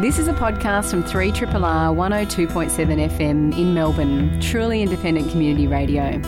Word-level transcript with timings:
This 0.00 0.20
is 0.20 0.28
a 0.28 0.32
podcast 0.32 0.90
from 0.92 1.02
3RRR 1.02 1.50
102.7 1.50 3.10
FM 3.10 3.58
in 3.58 3.74
Melbourne, 3.74 4.40
truly 4.40 4.80
independent 4.80 5.28
community 5.32 5.66
radio. 5.66 6.22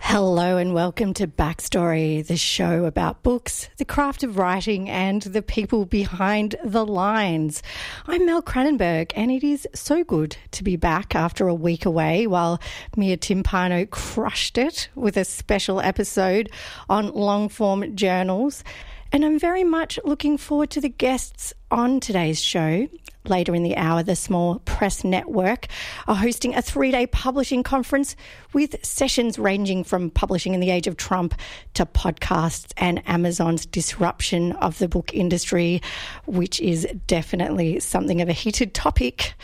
Hello 0.00 0.56
and 0.56 0.74
welcome 0.74 1.14
to 1.14 1.28
Backstory, 1.28 2.26
the 2.26 2.36
show 2.36 2.86
about 2.86 3.22
books, 3.22 3.68
the 3.76 3.84
craft 3.84 4.24
of 4.24 4.36
writing, 4.36 4.90
and 4.90 5.22
the 5.22 5.42
people 5.42 5.84
behind 5.84 6.56
the 6.64 6.84
lines. 6.84 7.62
I'm 8.08 8.26
Mel 8.26 8.42
Cranenburgh, 8.42 9.12
and 9.14 9.30
it 9.30 9.44
is 9.44 9.68
so 9.74 10.02
good 10.02 10.36
to 10.52 10.64
be 10.64 10.74
back 10.74 11.14
after 11.14 11.46
a 11.46 11.54
week 11.54 11.86
away 11.86 12.26
while 12.26 12.60
Mia 12.96 13.16
Timpano 13.16 13.88
crushed 13.88 14.58
it 14.58 14.88
with 14.96 15.16
a 15.16 15.24
special 15.24 15.80
episode 15.80 16.50
on 16.88 17.12
long 17.12 17.48
form 17.48 17.94
journals. 17.94 18.64
And 19.12 19.24
I'm 19.24 19.38
very 19.38 19.64
much 19.64 19.98
looking 20.04 20.36
forward 20.36 20.70
to 20.70 20.80
the 20.80 20.88
guests 20.88 21.52
on 21.70 22.00
today's 22.00 22.42
show. 22.42 22.88
Later 23.28 23.54
in 23.54 23.64
the 23.64 23.76
hour, 23.76 24.02
the 24.02 24.14
Small 24.14 24.60
Press 24.60 25.02
Network 25.02 25.66
are 26.06 26.14
hosting 26.14 26.54
a 26.54 26.62
three 26.62 26.90
day 26.90 27.06
publishing 27.06 27.62
conference 27.62 28.14
with 28.52 28.84
sessions 28.84 29.38
ranging 29.38 29.82
from 29.84 30.10
publishing 30.10 30.54
in 30.54 30.60
the 30.60 30.70
age 30.70 30.86
of 30.86 30.96
Trump 30.96 31.34
to 31.74 31.86
podcasts 31.86 32.72
and 32.76 33.02
Amazon's 33.06 33.66
disruption 33.66 34.52
of 34.52 34.78
the 34.78 34.88
book 34.88 35.12
industry, 35.12 35.82
which 36.26 36.60
is 36.60 36.86
definitely 37.06 37.80
something 37.80 38.20
of 38.20 38.28
a 38.28 38.32
heated 38.32 38.74
topic 38.74 39.34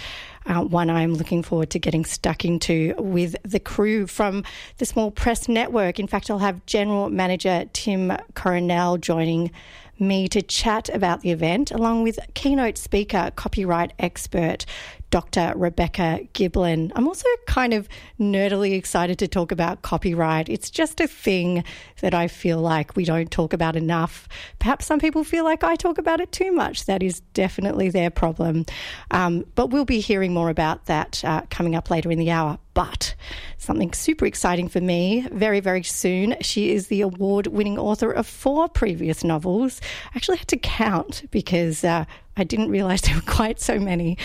uh, 0.46 0.62
one 0.62 0.90
I'm 0.90 1.14
looking 1.14 1.42
forward 1.42 1.70
to 1.70 1.78
getting 1.78 2.04
stuck 2.04 2.44
into 2.44 2.94
with 2.98 3.36
the 3.42 3.60
crew 3.60 4.06
from 4.06 4.44
the 4.78 4.86
Small 4.86 5.10
Press 5.10 5.48
Network. 5.48 5.98
In 5.98 6.06
fact, 6.06 6.30
I'll 6.30 6.38
have 6.38 6.64
General 6.66 7.10
Manager 7.10 7.64
Tim 7.72 8.16
Coronel 8.34 8.98
joining 8.98 9.50
me 9.98 10.26
to 10.28 10.42
chat 10.42 10.88
about 10.88 11.20
the 11.20 11.30
event, 11.30 11.70
along 11.70 12.02
with 12.02 12.18
keynote 12.34 12.76
speaker, 12.76 13.30
copyright 13.36 13.92
expert 13.98 14.66
Dr. 15.12 15.52
Rebecca 15.54 16.20
Giblin. 16.32 16.90
I'm 16.96 17.06
also 17.06 17.28
kind 17.46 17.74
of 17.74 17.86
nerdily 18.18 18.74
excited 18.74 19.18
to 19.18 19.28
talk 19.28 19.52
about 19.52 19.82
copyright. 19.82 20.48
It's 20.48 20.70
just 20.70 21.00
a 21.02 21.06
thing 21.06 21.64
that 22.00 22.14
I 22.14 22.28
feel 22.28 22.58
like 22.58 22.96
we 22.96 23.04
don't 23.04 23.30
talk 23.30 23.52
about 23.52 23.76
enough. 23.76 24.26
Perhaps 24.58 24.86
some 24.86 24.98
people 24.98 25.22
feel 25.22 25.44
like 25.44 25.62
I 25.62 25.76
talk 25.76 25.98
about 25.98 26.22
it 26.22 26.32
too 26.32 26.50
much. 26.50 26.86
That 26.86 27.02
is 27.02 27.20
definitely 27.34 27.90
their 27.90 28.08
problem. 28.08 28.64
Um, 29.10 29.44
but 29.54 29.68
we'll 29.68 29.84
be 29.84 30.00
hearing 30.00 30.32
more 30.32 30.48
about 30.48 30.86
that 30.86 31.22
uh, 31.24 31.42
coming 31.50 31.74
up 31.74 31.90
later 31.90 32.10
in 32.10 32.18
the 32.18 32.30
hour. 32.30 32.58
But 32.74 33.14
something 33.58 33.92
super 33.92 34.26
exciting 34.26 34.68
for 34.68 34.80
me 34.80 35.26
very, 35.30 35.60
very 35.60 35.82
soon. 35.82 36.36
She 36.40 36.72
is 36.72 36.86
the 36.86 37.02
award 37.02 37.48
winning 37.48 37.78
author 37.78 38.10
of 38.10 38.26
four 38.26 38.68
previous 38.68 39.22
novels. 39.22 39.80
I 40.12 40.16
actually 40.16 40.38
had 40.38 40.48
to 40.48 40.56
count 40.56 41.24
because 41.30 41.84
uh, 41.84 42.06
I 42.36 42.44
didn't 42.44 42.70
realise 42.70 43.00
there 43.02 43.14
were 43.14 43.20
quite 43.22 43.60
so 43.60 43.78
many, 43.78 44.16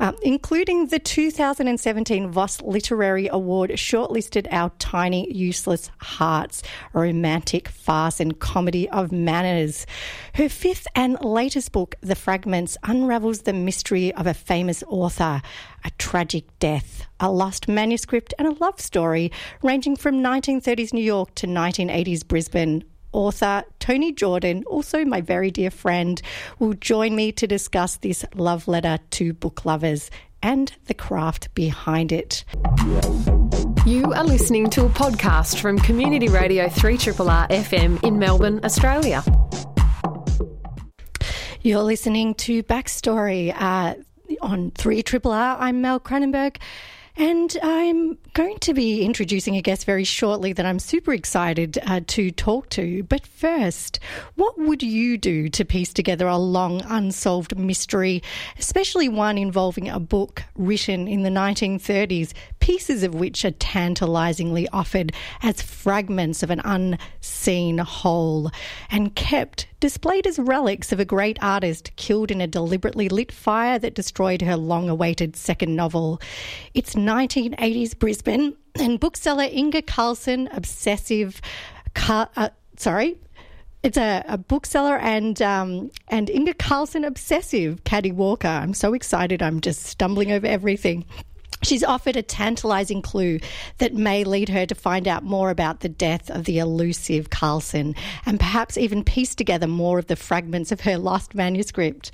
um, 0.00 0.16
including 0.22 0.86
the 0.88 0.98
2017 0.98 2.30
Voss 2.30 2.60
Literary 2.60 3.28
Award 3.28 3.70
shortlisted 3.70 4.46
Our 4.50 4.70
Tiny 4.78 5.32
Useless 5.32 5.90
Hearts, 5.98 6.62
a 6.94 6.98
romantic 6.98 7.68
farce 7.68 8.20
and 8.20 8.38
comedy 8.38 8.88
of 8.90 9.12
manners. 9.12 9.86
Her 10.34 10.48
fifth 10.48 10.86
and 10.94 11.22
latest 11.22 11.72
book, 11.72 11.94
The 12.00 12.14
Fragments, 12.14 12.76
unravels 12.82 13.42
the 13.42 13.52
mystery 13.52 14.12
of 14.14 14.26
a 14.26 14.34
famous 14.34 14.82
author, 14.88 15.42
a 15.84 15.90
tragic 15.98 16.44
death, 16.58 17.06
a 17.20 17.30
lost 17.30 17.68
manuscript, 17.68 18.34
and 18.38 18.48
a 18.48 18.64
love 18.64 18.80
story 18.80 19.30
ranging 19.62 19.96
from 19.96 20.22
1930s 20.22 20.92
New 20.92 21.04
York 21.04 21.34
to 21.36 21.46
1980s 21.46 22.26
Brisbane 22.26 22.84
author 23.12 23.62
Toni 23.78 24.12
Jordan, 24.12 24.64
also 24.64 25.04
my 25.04 25.20
very 25.20 25.50
dear 25.50 25.70
friend, 25.70 26.20
will 26.58 26.72
join 26.74 27.14
me 27.14 27.30
to 27.32 27.46
discuss 27.46 27.96
this 27.96 28.24
love 28.34 28.66
letter 28.66 28.98
to 29.10 29.32
book 29.34 29.64
lovers 29.64 30.10
and 30.42 30.72
the 30.86 30.94
craft 30.94 31.54
behind 31.54 32.10
it. 32.10 32.44
You 33.86 34.12
are 34.12 34.24
listening 34.24 34.70
to 34.70 34.86
a 34.86 34.88
podcast 34.88 35.60
from 35.60 35.78
Community 35.78 36.28
Radio 36.28 36.66
3RRR 36.66 37.48
FM 37.48 38.02
in 38.02 38.18
Melbourne, 38.18 38.60
Australia. 38.64 39.22
You're 41.62 41.82
listening 41.82 42.34
to 42.34 42.64
Backstory 42.64 43.54
uh, 43.56 43.94
on 44.40 44.70
3RRR. 44.72 45.56
I'm 45.58 45.80
Mel 45.80 46.00
Cranenburgh. 46.00 46.56
And 47.16 47.54
I'm 47.62 48.16
going 48.32 48.58
to 48.60 48.72
be 48.72 49.04
introducing 49.04 49.54
a 49.56 49.60
guest 49.60 49.84
very 49.84 50.04
shortly 50.04 50.54
that 50.54 50.64
I'm 50.64 50.78
super 50.78 51.12
excited 51.12 51.78
uh, 51.86 52.00
to 52.06 52.30
talk 52.30 52.70
to. 52.70 53.02
But 53.02 53.26
first, 53.26 53.98
what 54.36 54.58
would 54.58 54.82
you 54.82 55.18
do 55.18 55.50
to 55.50 55.64
piece 55.64 55.92
together 55.92 56.26
a 56.26 56.38
long 56.38 56.80
unsolved 56.86 57.58
mystery, 57.58 58.22
especially 58.58 59.10
one 59.10 59.36
involving 59.36 59.90
a 59.90 60.00
book 60.00 60.44
written 60.56 61.06
in 61.06 61.22
the 61.22 61.28
1930s, 61.28 62.32
pieces 62.62 63.02
of 63.02 63.12
which 63.12 63.44
are 63.44 63.50
tantalizingly 63.50 64.68
offered 64.68 65.12
as 65.42 65.60
fragments 65.60 66.44
of 66.44 66.50
an 66.50 66.60
unseen 66.64 67.78
whole 67.78 68.52
and 68.88 69.16
kept 69.16 69.66
displayed 69.80 70.28
as 70.28 70.38
relics 70.38 70.92
of 70.92 71.00
a 71.00 71.04
great 71.04 71.36
artist 71.42 71.90
killed 71.96 72.30
in 72.30 72.40
a 72.40 72.46
deliberately 72.46 73.08
lit 73.08 73.32
fire 73.32 73.80
that 73.80 73.96
destroyed 73.96 74.40
her 74.42 74.56
long 74.56 74.88
awaited 74.88 75.34
second 75.34 75.74
novel. 75.74 76.20
It's 76.72 76.94
1980s 76.94 77.98
Brisbane, 77.98 78.56
and 78.76 79.00
bookseller 79.00 79.48
Inga 79.50 79.82
Carlson, 79.82 80.48
obsessive, 80.52 81.40
uh, 82.06 82.50
sorry, 82.76 83.18
it's 83.82 83.98
a, 83.98 84.24
a, 84.28 84.38
bookseller 84.38 84.96
and 84.98 85.42
um, 85.42 85.90
and 86.06 86.30
Inge 86.30 86.56
Carlson 86.58 87.04
obsessive, 87.04 87.82
Caddie 87.82 88.12
Walker. 88.12 88.46
I'm 88.46 88.72
so 88.72 88.94
excited. 88.94 89.42
I'm 89.42 89.60
just 89.60 89.82
stumbling 89.82 90.30
over 90.30 90.46
everything. 90.46 91.04
She's 91.62 91.84
offered 91.84 92.16
a 92.16 92.22
tantalizing 92.22 93.02
clue 93.02 93.38
that 93.78 93.94
may 93.94 94.24
lead 94.24 94.48
her 94.48 94.66
to 94.66 94.74
find 94.74 95.06
out 95.06 95.22
more 95.22 95.50
about 95.50 95.80
the 95.80 95.88
death 95.88 96.28
of 96.28 96.44
the 96.44 96.58
elusive 96.58 97.30
Carlson 97.30 97.94
and 98.26 98.40
perhaps 98.40 98.76
even 98.76 99.04
piece 99.04 99.34
together 99.34 99.68
more 99.68 99.98
of 99.98 100.08
the 100.08 100.16
fragments 100.16 100.72
of 100.72 100.80
her 100.80 100.98
lost 100.98 101.34
manuscript. 101.34 102.10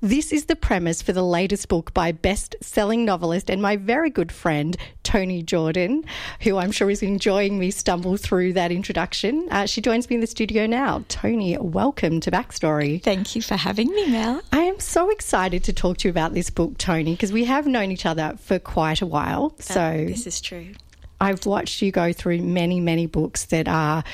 This 0.00 0.32
is 0.32 0.46
the 0.46 0.56
premise 0.56 1.00
for 1.00 1.12
the 1.12 1.22
latest 1.24 1.68
book 1.68 1.94
by 1.94 2.10
best 2.10 2.56
selling 2.60 3.04
novelist 3.04 3.50
and 3.50 3.62
my 3.62 3.76
very 3.76 4.10
good 4.10 4.32
friend, 4.32 4.76
Toni 5.08 5.42
Jordan, 5.42 6.04
who 6.42 6.58
I'm 6.58 6.70
sure 6.70 6.90
is 6.90 7.02
enjoying 7.02 7.58
me 7.58 7.70
stumble 7.70 8.18
through 8.18 8.52
that 8.52 8.70
introduction. 8.70 9.48
Uh, 9.50 9.64
she 9.64 9.80
joins 9.80 10.10
me 10.10 10.16
in 10.16 10.20
the 10.20 10.26
studio 10.26 10.66
now. 10.66 11.02
Toni, 11.08 11.56
welcome 11.56 12.20
to 12.20 12.30
Backstory. 12.30 13.02
Thank 13.02 13.34
you 13.34 13.40
for 13.40 13.56
having 13.56 13.88
me, 13.88 14.10
Mel. 14.10 14.42
I 14.52 14.64
am 14.64 14.78
so 14.80 15.08
excited 15.08 15.64
to 15.64 15.72
talk 15.72 15.96
to 15.98 16.08
you 16.08 16.10
about 16.10 16.34
this 16.34 16.50
book, 16.50 16.76
Toni, 16.76 17.12
because 17.12 17.32
we 17.32 17.46
have 17.46 17.66
known 17.66 17.90
each 17.90 18.04
other 18.04 18.34
for 18.38 18.58
quite 18.58 19.00
a 19.00 19.06
while. 19.06 19.54
Uh, 19.58 19.62
so 19.62 20.04
this 20.06 20.26
is 20.26 20.42
true. 20.42 20.74
I've 21.22 21.46
watched 21.46 21.80
you 21.80 21.90
go 21.90 22.12
through 22.12 22.42
many, 22.42 22.78
many 22.78 23.06
books 23.06 23.46
that 23.46 23.66
are 23.66 24.04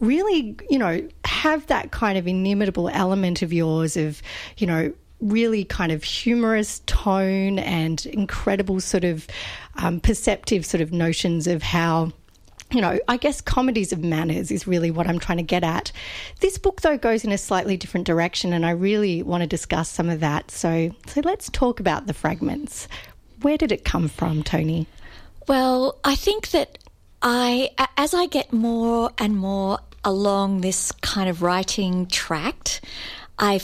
really, 0.00 0.54
you 0.68 0.78
know, 0.78 1.08
have 1.24 1.66
that 1.68 1.92
kind 1.92 2.18
of 2.18 2.28
inimitable 2.28 2.90
element 2.90 3.40
of 3.40 3.54
yours 3.54 3.96
of, 3.96 4.20
you 4.58 4.66
know, 4.66 4.92
really 5.22 5.64
kind 5.64 5.92
of 5.92 6.04
humorous 6.04 6.80
tone 6.86 7.58
and 7.58 8.04
incredible 8.06 8.80
sort 8.80 9.04
of 9.04 9.26
um, 9.76 10.00
perceptive 10.00 10.66
sort 10.66 10.80
of 10.80 10.92
notions 10.92 11.46
of 11.46 11.62
how 11.62 12.12
you 12.70 12.80
know, 12.80 12.98
I 13.06 13.18
guess 13.18 13.42
comedies 13.42 13.92
of 13.92 14.02
manners 14.02 14.50
is 14.50 14.66
really 14.66 14.90
what 14.90 15.06
I'm 15.06 15.18
trying 15.18 15.38
to 15.38 15.44
get 15.44 15.62
at. 15.62 15.92
This 16.40 16.56
book, 16.56 16.80
though, 16.80 16.96
goes 16.96 17.22
in 17.22 17.30
a 17.30 17.36
slightly 17.36 17.76
different 17.76 18.06
direction, 18.06 18.52
and 18.54 18.64
I 18.64 18.70
really 18.70 19.22
want 19.22 19.42
to 19.42 19.46
discuss 19.46 19.90
some 19.90 20.08
of 20.08 20.20
that. 20.20 20.50
So, 20.50 20.90
so 21.06 21.20
let's 21.22 21.50
talk 21.50 21.80
about 21.80 22.06
the 22.06 22.14
fragments. 22.14 22.88
Where 23.42 23.58
did 23.58 23.72
it 23.72 23.84
come 23.84 24.08
from, 24.08 24.42
Toni? 24.42 24.86
Well, 25.48 25.98
I 26.02 26.14
think 26.14 26.50
that 26.52 26.78
I, 27.20 27.70
as 27.96 28.14
I 28.14 28.26
get 28.26 28.52
more 28.52 29.10
and 29.18 29.36
more 29.36 29.78
along 30.04 30.62
this 30.62 30.92
kind 30.92 31.28
of 31.28 31.42
writing 31.42 32.06
tract, 32.06 32.80
I 33.38 33.60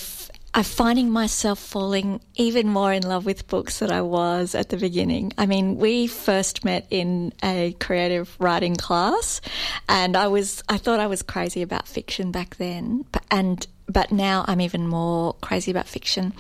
I'm 0.55 0.65
finding 0.65 1.11
myself 1.11 1.59
falling 1.59 2.21
even 2.35 2.69
more 2.69 2.93
in 2.93 3.03
love 3.03 3.27
with 3.27 3.47
books 3.47 3.79
than 3.79 3.93
I 3.93 4.03
was 4.03 4.55
at 4.55 4.71
the 4.71 4.77
beginning. 4.77 5.33
I 5.37 5.47
mean, 5.47 5.77
we 5.77 6.07
first 6.07 6.65
met 6.65 6.87
in 6.91 7.33
a 7.45 7.77
creative 7.79 8.35
writing 8.41 8.75
class, 8.75 9.41
and 9.89 10.17
I 10.17 10.29
was 10.29 10.63
I 10.69 10.79
thought 10.79 11.01
I 11.01 11.07
was 11.07 11.23
crazy 11.23 11.63
about 11.63 11.87
fiction 11.87 12.33
back 12.33 12.57
then, 12.57 13.05
and 13.31 13.67
but 13.89 14.13
now 14.13 14.45
I'm 14.47 14.61
even 14.61 14.87
more 14.87 15.35
crazy 15.35 15.71
about 15.71 15.87
fiction. 15.87 16.35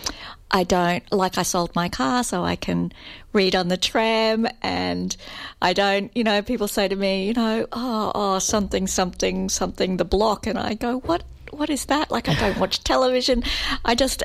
I 0.50 0.64
don't 0.64 1.10
like 1.12 1.36
I 1.38 1.42
sold 1.42 1.74
my 1.74 1.88
car 1.88 2.24
so 2.24 2.44
I 2.44 2.56
can 2.56 2.92
read 3.32 3.54
on 3.54 3.68
the 3.68 3.76
tram 3.76 4.46
and 4.62 5.14
I 5.60 5.72
don't, 5.72 6.14
you 6.16 6.24
know, 6.24 6.40
people 6.42 6.68
say 6.68 6.88
to 6.88 6.96
me, 6.96 7.26
you 7.26 7.34
know, 7.34 7.66
oh, 7.72 8.12
oh, 8.14 8.38
something, 8.38 8.86
something, 8.86 9.48
something, 9.48 9.98
the 9.98 10.04
block. 10.04 10.46
And 10.46 10.58
I 10.58 10.74
go, 10.74 11.00
what 11.00 11.22
what 11.52 11.70
is 11.70 11.86
that? 11.86 12.10
Like, 12.10 12.28
I 12.28 12.34
don't 12.34 12.58
watch 12.58 12.82
television. 12.84 13.42
I 13.84 13.94
just, 13.94 14.22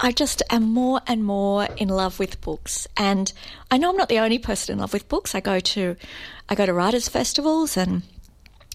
I 0.00 0.12
just 0.12 0.42
am 0.50 0.64
more 0.64 1.00
and 1.06 1.24
more 1.24 1.68
in 1.76 1.88
love 1.88 2.18
with 2.18 2.40
books. 2.40 2.86
And 2.96 3.32
I 3.70 3.78
know 3.78 3.90
I'm 3.90 3.96
not 3.96 4.08
the 4.08 4.18
only 4.18 4.38
person 4.38 4.74
in 4.74 4.78
love 4.80 4.92
with 4.92 5.08
books. 5.08 5.34
I 5.34 5.40
go 5.40 5.60
to, 5.60 5.96
I 6.48 6.54
go 6.54 6.66
to 6.66 6.72
writers' 6.72 7.08
festivals 7.08 7.76
and, 7.76 8.02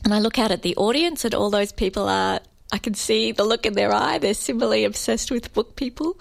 and 0.03 0.13
I 0.13 0.19
look 0.19 0.39
out 0.39 0.51
at 0.51 0.61
the 0.61 0.75
audience 0.75 1.25
and 1.25 1.33
all 1.33 1.49
those 1.49 1.71
people 1.71 2.07
are 2.07 2.39
I 2.71 2.77
can 2.77 2.93
see 2.93 3.31
the 3.31 3.43
look 3.43 3.65
in 3.65 3.73
their 3.73 3.91
eye. 3.91 4.19
They're 4.19 4.33
similarly 4.33 4.85
obsessed 4.85 5.31
with 5.31 5.53
book 5.53 5.75
people. 5.75 6.19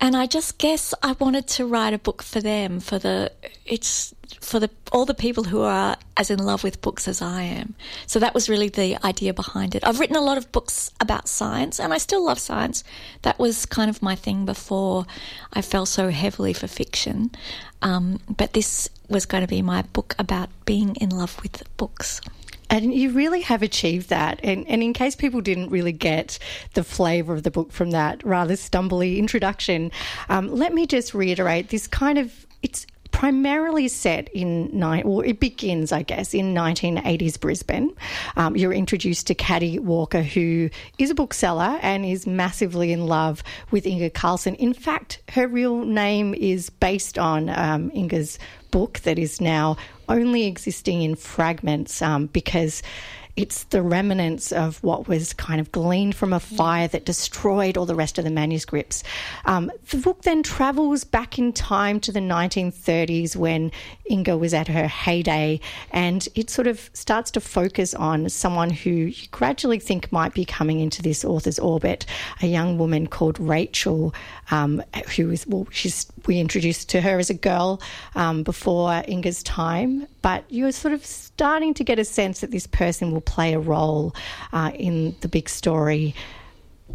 And 0.00 0.16
I 0.16 0.26
just 0.26 0.58
guess 0.58 0.92
I 1.02 1.12
wanted 1.12 1.46
to 1.48 1.66
write 1.66 1.94
a 1.94 1.98
book 1.98 2.22
for 2.22 2.40
them, 2.40 2.80
for 2.80 2.98
the, 2.98 3.30
it's 3.64 4.12
for 4.40 4.60
the, 4.60 4.70
all 4.92 5.04
the 5.04 5.14
people 5.14 5.44
who 5.44 5.62
are 5.62 5.96
as 6.16 6.30
in 6.30 6.38
love 6.38 6.62
with 6.62 6.80
books 6.80 7.08
as 7.08 7.20
I 7.20 7.42
am. 7.42 7.74
So 8.06 8.18
that 8.18 8.34
was 8.34 8.48
really 8.48 8.68
the 8.68 8.96
idea 9.04 9.34
behind 9.34 9.74
it. 9.74 9.84
I've 9.86 10.00
written 10.00 10.16
a 10.16 10.20
lot 10.20 10.38
of 10.38 10.50
books 10.52 10.90
about 11.00 11.28
science 11.28 11.80
and 11.80 11.92
I 11.92 11.98
still 11.98 12.24
love 12.24 12.38
science. 12.38 12.84
That 13.22 13.38
was 13.38 13.66
kind 13.66 13.90
of 13.90 14.02
my 14.02 14.14
thing 14.14 14.44
before 14.44 15.06
I 15.52 15.62
fell 15.62 15.86
so 15.86 16.10
heavily 16.10 16.52
for 16.52 16.66
fiction. 16.66 17.30
Um, 17.82 18.20
but 18.28 18.52
this 18.52 18.88
was 19.08 19.26
going 19.26 19.42
to 19.42 19.48
be 19.48 19.62
my 19.62 19.82
book 19.82 20.14
about 20.18 20.48
being 20.64 20.96
in 20.96 21.10
love 21.10 21.40
with 21.42 21.62
books. 21.76 22.20
And 22.70 22.94
you 22.94 23.10
really 23.10 23.42
have 23.42 23.62
achieved 23.62 24.08
that. 24.08 24.40
And, 24.42 24.66
and, 24.68 24.82
in 24.82 24.94
case 24.94 25.14
people 25.14 25.40
didn't 25.40 25.68
really 25.68 25.92
get 25.92 26.38
the 26.72 26.82
flavour 26.82 27.34
of 27.34 27.42
the 27.42 27.50
book 27.50 27.72
from 27.72 27.90
that 27.90 28.24
rather 28.24 28.54
stumbly 28.54 29.18
introduction, 29.18 29.92
um, 30.28 30.52
let 30.52 30.72
me 30.72 30.86
just 30.86 31.14
reiterate 31.14 31.68
this 31.68 31.86
kind 31.86 32.18
of 32.18 32.46
it's 32.62 32.86
primarily 33.14 33.86
set 33.86 34.28
in 34.30 34.68
nine, 34.76 35.02
well, 35.06 35.20
it 35.20 35.38
begins, 35.38 35.92
I 35.92 36.02
guess, 36.02 36.34
in 36.34 36.52
1980s 36.52 37.38
Brisbane. 37.38 37.94
Um, 38.36 38.56
you're 38.56 38.72
introduced 38.72 39.28
to 39.28 39.36
Caddie 39.36 39.78
Walker, 39.78 40.20
who 40.20 40.68
is 40.98 41.10
a 41.10 41.14
bookseller 41.14 41.78
and 41.80 42.04
is 42.04 42.26
massively 42.26 42.90
in 42.92 43.06
love 43.06 43.44
with 43.70 43.86
Inga 43.86 44.10
Carlson. 44.10 44.56
In 44.56 44.74
fact, 44.74 45.22
her 45.30 45.46
real 45.46 45.84
name 45.84 46.34
is 46.34 46.70
based 46.70 47.16
on 47.16 47.50
um, 47.50 47.92
Inga's 47.94 48.36
book 48.72 48.98
that 49.04 49.16
is 49.16 49.40
now 49.40 49.76
only 50.08 50.46
existing 50.46 51.02
in 51.02 51.14
fragments 51.14 52.02
um, 52.02 52.26
because 52.26 52.82
it's 53.36 53.64
the 53.64 53.82
remnants 53.82 54.52
of 54.52 54.82
what 54.82 55.08
was 55.08 55.32
kind 55.32 55.60
of 55.60 55.72
gleaned 55.72 56.14
from 56.14 56.32
a 56.32 56.38
fire 56.38 56.86
that 56.88 57.04
destroyed 57.04 57.76
all 57.76 57.86
the 57.86 57.94
rest 57.94 58.16
of 58.18 58.24
the 58.24 58.30
manuscripts. 58.30 59.02
Um, 59.44 59.72
the 59.90 59.96
book 59.96 60.22
then 60.22 60.42
travels 60.42 61.02
back 61.02 61.38
in 61.38 61.52
time 61.52 61.98
to 62.00 62.12
the 62.12 62.20
1930s 62.20 63.34
when 63.34 63.72
Inga 64.08 64.38
was 64.38 64.54
at 64.54 64.68
her 64.68 64.86
heyday, 64.86 65.60
and 65.90 66.28
it 66.34 66.48
sort 66.48 66.68
of 66.68 66.90
starts 66.92 67.30
to 67.32 67.40
focus 67.40 67.94
on 67.94 68.28
someone 68.28 68.70
who 68.70 68.90
you 68.90 69.26
gradually 69.32 69.80
think 69.80 70.12
might 70.12 70.34
be 70.34 70.44
coming 70.44 70.78
into 70.78 71.02
this 71.02 71.24
author's 71.24 71.58
orbit, 71.58 72.06
a 72.40 72.46
young 72.46 72.78
woman 72.78 73.06
called 73.08 73.40
Rachel, 73.40 74.14
um, 74.50 74.82
who 75.16 75.30
is, 75.30 75.46
well, 75.46 75.66
she's, 75.70 76.06
we 76.26 76.40
introduced 76.40 76.88
to 76.90 77.00
her 77.00 77.18
as 77.18 77.30
a 77.30 77.34
girl 77.34 77.80
um, 78.14 78.42
before 78.42 79.02
Inga's 79.06 79.42
time, 79.42 80.06
but 80.22 80.44
you're 80.48 80.72
sort 80.72 80.94
of 80.94 81.04
starting 81.04 81.74
to 81.74 81.84
get 81.84 81.98
a 81.98 82.04
sense 82.04 82.40
that 82.40 82.50
this 82.50 82.66
person 82.66 83.12
will 83.12 83.20
play 83.20 83.54
a 83.54 83.58
role 83.58 84.14
uh, 84.52 84.70
in 84.74 85.14
the 85.20 85.28
big 85.28 85.48
story. 85.48 86.14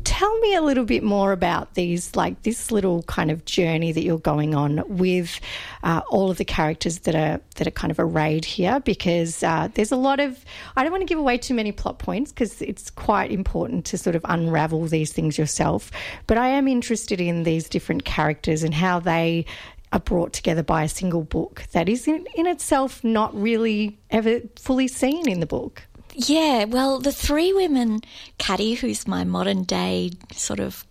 Tell 0.04 0.40
me 0.40 0.54
a 0.54 0.62
little 0.62 0.86
bit 0.86 1.04
more 1.04 1.32
about 1.32 1.74
these, 1.74 2.16
like 2.16 2.44
this 2.44 2.72
little 2.72 3.02
kind 3.04 3.32
of 3.32 3.44
journey 3.46 3.92
that 3.92 4.04
you're 4.04 4.20
going 4.20 4.54
on 4.54 4.84
with 4.88 5.40
uh, 5.82 6.02
all 6.10 6.30
of 6.30 6.38
the 6.38 6.46
characters 6.46 7.00
that 7.00 7.16
are 7.16 7.42
that 7.56 7.66
are 7.66 7.72
kind 7.72 7.90
of 7.90 8.00
arrayed 8.00 8.46
here, 8.46 8.80
because 8.82 9.42
uh, 9.42 9.68
there's 9.74 9.92
a 9.92 9.96
lot 9.96 10.20
of. 10.20 10.46
I 10.76 10.84
don't 10.84 10.92
want 10.92 11.02
to 11.02 11.08
give 11.08 11.18
away 11.18 11.40
too 11.40 11.56
many 11.56 11.72
plot 11.72 11.98
points 11.98 12.32
because 12.32 12.62
it's 12.62 12.92
quite 12.92 13.32
important 13.32 13.86
to 13.86 13.98
sort 13.98 14.16
of 14.16 14.22
unravel 14.26 14.86
these 14.86 15.12
things 15.12 15.40
yourself. 15.40 15.90
But 16.28 16.38
I 16.38 16.50
am 16.50 16.68
interested 16.68 17.20
in 17.20 17.44
these 17.44 17.68
different 17.68 18.06
characters 18.06 18.62
and 18.62 18.76
how 18.76 19.00
they 19.00 19.46
are 19.92 20.00
brought 20.00 20.34
together 20.34 20.62
by 20.62 20.84
a 20.84 20.90
single 20.90 21.24
book 21.24 21.64
that 21.72 21.90
is 21.90 22.08
in, 22.08 22.28
in 22.36 22.46
itself 22.46 23.04
not 23.04 23.34
really 23.34 23.98
ever 24.12 24.40
fully 24.56 24.88
seen 24.88 25.28
in 25.28 25.40
the 25.40 25.48
book. 25.48 25.82
Yeah, 26.21 26.66
well, 26.66 27.00
the 27.00 27.13
three 27.13 27.54
women, 27.54 28.01
Caddie, 28.38 28.74
who's 28.74 29.07
my 29.07 29.24
modern 29.24 29.63
day 29.63 30.12
sort 30.33 30.60
of 30.60 30.86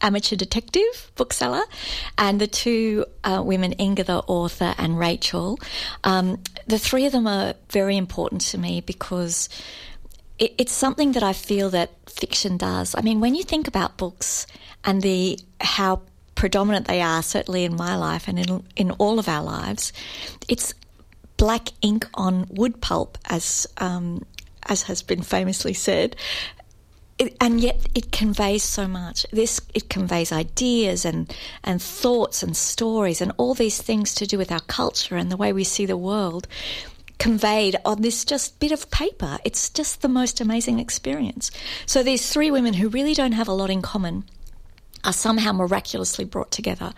amateur 0.00 0.36
detective 0.36 1.10
bookseller, 1.16 1.64
and 2.16 2.40
the 2.40 2.46
two 2.46 3.04
uh, 3.24 3.42
women, 3.44 3.74
Inga, 3.80 4.04
the 4.04 4.18
author, 4.18 4.72
and 4.78 4.96
Rachel, 4.96 5.58
um, 6.04 6.40
the 6.68 6.78
three 6.78 7.04
of 7.04 7.10
them 7.10 7.26
are 7.26 7.54
very 7.70 7.96
important 7.96 8.42
to 8.42 8.58
me 8.58 8.80
because 8.80 9.48
it, 10.38 10.54
it's 10.56 10.72
something 10.72 11.10
that 11.12 11.24
I 11.24 11.32
feel 11.32 11.68
that 11.70 11.90
fiction 12.08 12.56
does. 12.56 12.94
I 12.94 13.00
mean, 13.00 13.18
when 13.18 13.34
you 13.34 13.42
think 13.42 13.66
about 13.66 13.96
books 13.96 14.46
and 14.84 15.02
the 15.02 15.36
how 15.60 16.02
predominant 16.36 16.86
they 16.86 17.02
are, 17.02 17.24
certainly 17.24 17.64
in 17.64 17.74
my 17.74 17.96
life 17.96 18.28
and 18.28 18.38
in, 18.38 18.62
in 18.76 18.92
all 18.92 19.18
of 19.18 19.28
our 19.28 19.42
lives, 19.42 19.92
it's 20.48 20.74
black 21.38 21.70
ink 21.82 22.06
on 22.14 22.46
wood 22.50 22.80
pulp, 22.80 23.18
as 23.24 23.66
um, 23.78 24.24
as 24.66 24.82
has 24.82 25.02
been 25.02 25.22
famously 25.22 25.74
said. 25.74 26.16
It, 27.16 27.36
and 27.40 27.60
yet 27.60 27.86
it 27.94 28.10
conveys 28.10 28.64
so 28.64 28.88
much. 28.88 29.24
This 29.30 29.60
it 29.72 29.88
conveys 29.88 30.32
ideas 30.32 31.04
and 31.04 31.32
and 31.62 31.80
thoughts 31.80 32.42
and 32.42 32.56
stories 32.56 33.20
and 33.20 33.32
all 33.36 33.54
these 33.54 33.80
things 33.80 34.14
to 34.16 34.26
do 34.26 34.36
with 34.36 34.50
our 34.50 34.60
culture 34.60 35.16
and 35.16 35.30
the 35.30 35.36
way 35.36 35.52
we 35.52 35.62
see 35.62 35.86
the 35.86 35.96
world 35.96 36.48
conveyed 37.18 37.76
on 37.84 38.02
this 38.02 38.24
just 38.24 38.58
bit 38.58 38.72
of 38.72 38.90
paper. 38.90 39.38
It's 39.44 39.70
just 39.70 40.02
the 40.02 40.08
most 40.08 40.40
amazing 40.40 40.80
experience. 40.80 41.50
So 41.86 42.02
these 42.02 42.28
three 42.30 42.50
women 42.50 42.74
who 42.74 42.88
really 42.88 43.14
don't 43.14 43.32
have 43.32 43.48
a 43.48 43.52
lot 43.52 43.70
in 43.70 43.82
common 43.82 44.24
are 45.04 45.12
somehow 45.12 45.52
miraculously 45.52 46.24
brought 46.24 46.50
together 46.50 46.92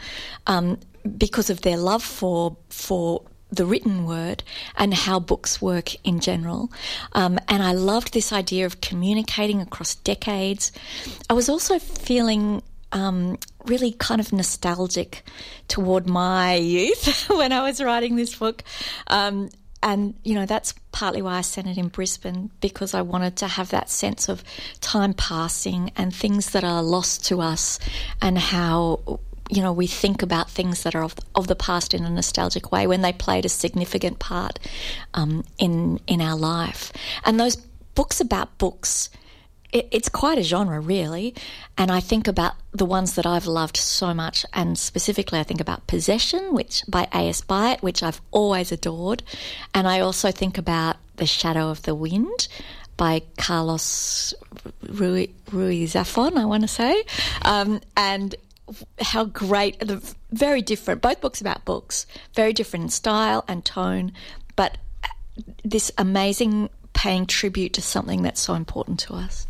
um, 0.46 0.78
because 1.18 1.50
of 1.50 1.60
their 1.62 1.76
love 1.76 2.02
for 2.02 2.56
for 2.70 3.22
the 3.56 3.66
written 3.66 4.06
word 4.06 4.42
and 4.76 4.94
how 4.94 5.18
books 5.18 5.60
work 5.60 5.94
in 6.04 6.20
general. 6.20 6.70
Um, 7.12 7.38
and 7.48 7.62
I 7.62 7.72
loved 7.72 8.12
this 8.12 8.32
idea 8.32 8.66
of 8.66 8.80
communicating 8.80 9.60
across 9.60 9.94
decades. 9.96 10.72
I 11.28 11.34
was 11.34 11.48
also 11.48 11.78
feeling 11.78 12.62
um, 12.92 13.38
really 13.64 13.92
kind 13.92 14.20
of 14.20 14.32
nostalgic 14.32 15.22
toward 15.68 16.08
my 16.08 16.54
youth 16.54 17.26
when 17.30 17.52
I 17.52 17.62
was 17.62 17.82
writing 17.82 18.16
this 18.16 18.34
book. 18.36 18.62
Um, 19.08 19.50
and 19.82 20.14
you 20.24 20.34
know 20.34 20.46
that's 20.46 20.74
partly 20.90 21.22
why 21.22 21.36
I 21.36 21.42
sent 21.42 21.68
it 21.68 21.76
in 21.76 21.88
Brisbane 21.88 22.50
because 22.60 22.94
I 22.94 23.02
wanted 23.02 23.36
to 23.36 23.46
have 23.46 23.70
that 23.70 23.90
sense 23.90 24.28
of 24.28 24.42
time 24.80 25.12
passing 25.12 25.92
and 25.96 26.14
things 26.14 26.50
that 26.50 26.64
are 26.64 26.82
lost 26.82 27.26
to 27.26 27.40
us 27.40 27.78
and 28.20 28.38
how 28.38 29.20
you 29.48 29.62
know 29.62 29.72
we 29.72 29.86
think 29.86 30.22
about 30.22 30.50
things 30.50 30.82
that 30.82 30.94
are 30.94 31.04
of, 31.04 31.14
of 31.34 31.46
the 31.46 31.56
past 31.56 31.94
in 31.94 32.04
a 32.04 32.10
nostalgic 32.10 32.72
way 32.72 32.86
when 32.86 33.02
they 33.02 33.12
played 33.12 33.44
a 33.44 33.48
significant 33.48 34.18
part 34.18 34.58
um, 35.14 35.44
in 35.58 36.00
in 36.06 36.20
our 36.20 36.36
life 36.36 36.92
and 37.24 37.38
those 37.38 37.56
books 37.94 38.20
about 38.20 38.58
books 38.58 39.08
it, 39.72 39.88
it's 39.90 40.08
quite 40.08 40.38
a 40.38 40.42
genre, 40.42 40.80
really. 40.80 41.34
And 41.76 41.90
I 41.90 42.00
think 42.00 42.28
about 42.28 42.54
the 42.72 42.84
ones 42.84 43.14
that 43.14 43.26
I've 43.26 43.46
loved 43.46 43.76
so 43.76 44.14
much, 44.14 44.46
and 44.52 44.78
specifically, 44.78 45.38
I 45.38 45.42
think 45.42 45.60
about 45.60 45.86
Possession, 45.86 46.54
which 46.54 46.82
by 46.88 47.08
A.S. 47.12 47.42
Byatt, 47.42 47.82
which 47.82 48.02
I've 48.02 48.20
always 48.30 48.72
adored, 48.72 49.22
and 49.74 49.86
I 49.86 50.00
also 50.00 50.30
think 50.30 50.58
about 50.58 50.96
The 51.16 51.26
Shadow 51.26 51.68
of 51.68 51.82
the 51.82 51.94
Wind 51.94 52.48
by 52.96 53.22
Carlos 53.36 54.32
Ruiz, 54.88 55.92
Zafon, 55.92 56.38
I 56.38 56.46
want 56.46 56.62
to 56.62 56.68
say, 56.68 57.04
um, 57.42 57.80
and 57.96 58.34
how 59.00 59.24
great 59.24 59.78
the 59.80 60.02
very 60.32 60.60
different 60.60 61.00
both 61.00 61.20
books 61.20 61.40
about 61.40 61.64
books 61.64 62.06
very 62.34 62.52
different 62.52 62.84
in 62.84 62.88
style 62.88 63.44
and 63.46 63.64
tone 63.64 64.12
but 64.56 64.78
this 65.64 65.92
amazing 65.98 66.68
paying 66.96 67.26
tribute 67.26 67.74
to 67.74 67.82
something 67.82 68.22
that's 68.22 68.40
so 68.40 68.54
important 68.54 68.98
to 68.98 69.14
us. 69.14 69.46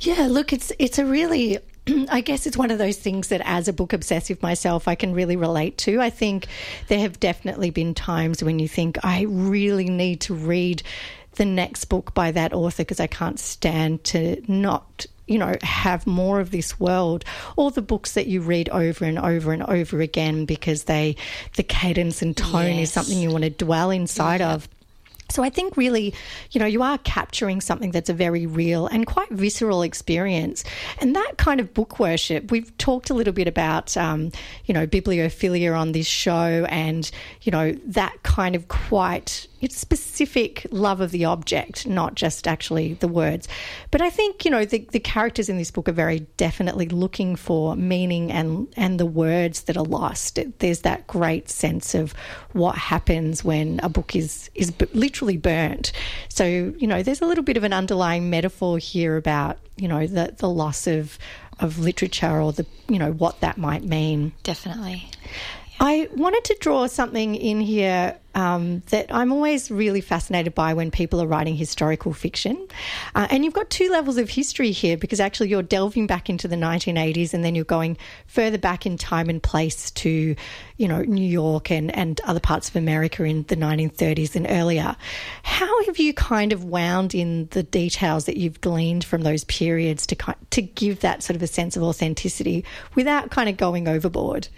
Yeah, 0.00 0.28
look, 0.30 0.52
it's 0.52 0.72
it's 0.78 0.98
a 0.98 1.04
really 1.04 1.58
I 2.08 2.20
guess 2.20 2.46
it's 2.46 2.56
one 2.56 2.70
of 2.70 2.78
those 2.78 2.96
things 2.96 3.28
that, 3.28 3.42
as 3.44 3.68
a 3.68 3.72
book 3.72 3.92
obsessive 3.92 4.40
myself, 4.42 4.88
I 4.88 4.94
can 4.94 5.12
really 5.12 5.36
relate 5.36 5.76
to. 5.78 6.00
I 6.00 6.10
think 6.10 6.46
there 6.88 7.00
have 7.00 7.20
definitely 7.20 7.70
been 7.70 7.94
times 7.94 8.42
when 8.42 8.58
you 8.58 8.68
think, 8.68 8.96
I 9.04 9.22
really 9.22 9.88
need 9.88 10.20
to 10.22 10.34
read 10.34 10.82
the 11.36 11.44
next 11.44 11.86
book 11.86 12.14
by 12.14 12.30
that 12.32 12.52
author 12.52 12.82
because 12.82 13.00
I 13.00 13.06
can't 13.06 13.38
stand 13.38 14.04
to 14.04 14.42
not 14.50 15.06
you 15.26 15.38
know, 15.38 15.54
have 15.62 16.06
more 16.06 16.40
of 16.40 16.50
this 16.50 16.78
world, 16.78 17.24
or 17.56 17.70
the 17.70 17.82
books 17.82 18.12
that 18.12 18.26
you 18.26 18.42
read 18.42 18.68
over 18.68 19.04
and 19.04 19.18
over 19.18 19.52
and 19.52 19.62
over 19.62 20.00
again 20.00 20.44
because 20.44 20.84
they, 20.84 21.16
the 21.56 21.62
cadence 21.62 22.20
and 22.20 22.36
tone 22.36 22.74
yes. 22.74 22.88
is 22.88 22.92
something 22.92 23.18
you 23.18 23.30
want 23.30 23.44
to 23.44 23.50
dwell 23.50 23.90
inside 23.90 24.40
yeah. 24.40 24.52
of. 24.52 24.68
So 25.30 25.42
I 25.42 25.48
think 25.48 25.78
really, 25.78 26.12
you 26.50 26.60
know, 26.60 26.66
you 26.66 26.82
are 26.82 26.98
capturing 26.98 27.62
something 27.62 27.90
that's 27.90 28.10
a 28.10 28.14
very 28.14 28.44
real 28.44 28.86
and 28.86 29.06
quite 29.06 29.30
visceral 29.30 29.82
experience. 29.82 30.64
And 31.00 31.16
that 31.16 31.38
kind 31.38 31.60
of 31.60 31.72
book 31.72 31.98
worship, 31.98 32.50
we've 32.50 32.76
talked 32.76 33.08
a 33.08 33.14
little 33.14 33.32
bit 33.32 33.48
about, 33.48 33.96
um, 33.96 34.30
you 34.66 34.74
know, 34.74 34.86
bibliophilia 34.86 35.76
on 35.76 35.92
this 35.92 36.06
show 36.06 36.66
and, 36.68 37.10
you 37.40 37.50
know, 37.50 37.72
that 37.86 38.22
kind 38.22 38.54
of 38.54 38.68
quite 38.68 39.48
it's 39.64 39.78
specific 39.78 40.66
love 40.70 41.00
of 41.00 41.10
the 41.10 41.24
object, 41.24 41.86
not 41.86 42.14
just 42.14 42.46
actually 42.46 42.94
the 42.94 43.08
words. 43.08 43.48
But 43.90 44.02
I 44.02 44.10
think 44.10 44.44
you 44.44 44.50
know 44.50 44.66
the, 44.66 44.86
the 44.90 45.00
characters 45.00 45.48
in 45.48 45.56
this 45.56 45.70
book 45.70 45.88
are 45.88 45.92
very 45.92 46.20
definitely 46.36 46.86
looking 46.86 47.34
for 47.34 47.74
meaning 47.74 48.30
and 48.30 48.68
and 48.76 49.00
the 49.00 49.06
words 49.06 49.62
that 49.62 49.78
are 49.78 49.84
lost. 49.84 50.38
There's 50.58 50.80
that 50.80 51.06
great 51.06 51.48
sense 51.48 51.94
of 51.94 52.12
what 52.52 52.76
happens 52.76 53.42
when 53.42 53.80
a 53.82 53.88
book 53.88 54.14
is 54.14 54.50
is 54.54 54.70
literally 54.92 55.38
burnt. 55.38 55.92
So 56.28 56.44
you 56.44 56.86
know 56.86 57.02
there's 57.02 57.22
a 57.22 57.26
little 57.26 57.44
bit 57.44 57.56
of 57.56 57.64
an 57.64 57.72
underlying 57.72 58.28
metaphor 58.28 58.76
here 58.76 59.16
about 59.16 59.58
you 59.76 59.88
know 59.88 60.06
the 60.06 60.34
the 60.36 60.48
loss 60.48 60.86
of 60.86 61.18
of 61.58 61.78
literature 61.78 62.38
or 62.38 62.52
the 62.52 62.66
you 62.86 62.98
know 62.98 63.12
what 63.12 63.40
that 63.40 63.56
might 63.56 63.82
mean. 63.82 64.32
Definitely. 64.42 65.08
I 65.80 66.08
wanted 66.14 66.44
to 66.44 66.56
draw 66.60 66.86
something 66.86 67.34
in 67.34 67.60
here 67.60 68.18
um, 68.34 68.82
that 68.90 69.06
I'm 69.10 69.32
always 69.32 69.70
really 69.70 70.00
fascinated 70.00 70.54
by 70.54 70.74
when 70.74 70.90
people 70.90 71.20
are 71.22 71.26
writing 71.26 71.56
historical 71.56 72.12
fiction. 72.12 72.66
Uh, 73.14 73.26
and 73.30 73.44
you've 73.44 73.54
got 73.54 73.70
two 73.70 73.88
levels 73.90 74.16
of 74.16 74.28
history 74.28 74.70
here 74.70 74.96
because 74.96 75.20
actually 75.20 75.48
you're 75.48 75.62
delving 75.62 76.06
back 76.06 76.28
into 76.28 76.48
the 76.48 76.56
1980s 76.56 77.34
and 77.34 77.44
then 77.44 77.54
you're 77.54 77.64
going 77.64 77.96
further 78.26 78.58
back 78.58 78.86
in 78.86 78.98
time 78.98 79.28
and 79.28 79.42
place 79.42 79.90
to, 79.92 80.34
you 80.76 80.88
know, 80.88 81.02
New 81.02 81.26
York 81.26 81.70
and, 81.70 81.94
and 81.94 82.20
other 82.24 82.40
parts 82.40 82.68
of 82.68 82.76
America 82.76 83.24
in 83.24 83.44
the 83.44 83.56
1930s 83.56 84.34
and 84.34 84.46
earlier. 84.48 84.96
How 85.42 85.84
have 85.84 85.98
you 85.98 86.12
kind 86.14 86.52
of 86.52 86.64
wound 86.64 87.14
in 87.14 87.48
the 87.52 87.62
details 87.62 88.26
that 88.26 88.36
you've 88.36 88.60
gleaned 88.60 89.04
from 89.04 89.22
those 89.22 89.44
periods 89.44 90.06
to, 90.08 90.36
to 90.50 90.62
give 90.62 91.00
that 91.00 91.22
sort 91.22 91.36
of 91.36 91.42
a 91.42 91.46
sense 91.46 91.76
of 91.76 91.82
authenticity 91.82 92.64
without 92.94 93.30
kind 93.30 93.48
of 93.48 93.56
going 93.56 93.88
overboard? 93.88 94.48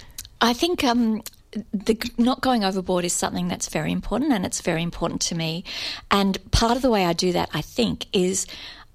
I 0.41 0.53
think 0.53 0.85
um, 0.85 1.23
the 1.73 1.99
not 2.19 2.41
going 2.41 2.65
overboard 2.65 3.05
is 3.05 3.13
something 3.13 3.49
that's 3.49 3.69
very 3.69 3.93
important, 3.93 4.33
and 4.33 4.45
it's 4.45 4.61
very 4.61 4.83
important 4.83 5.21
to 5.23 5.35
me. 5.35 5.65
And 6.11 6.39
part 6.51 6.77
of 6.77 6.83
the 6.83 6.91
way 6.91 7.05
I 7.05 7.13
do 7.13 7.33
that, 7.33 7.49
I 7.53 7.63
think, 7.63 8.07
is 8.13 8.47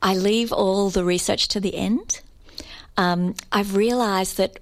I 0.01 0.15
leave 0.15 0.51
all 0.51 0.89
the 0.89 1.03
research 1.03 1.48
to 1.50 1.60
the 1.60 1.75
end. 1.75 2.22
Um, 2.98 3.36
I've 3.51 3.75
realised 3.75 4.38
that 4.38 4.60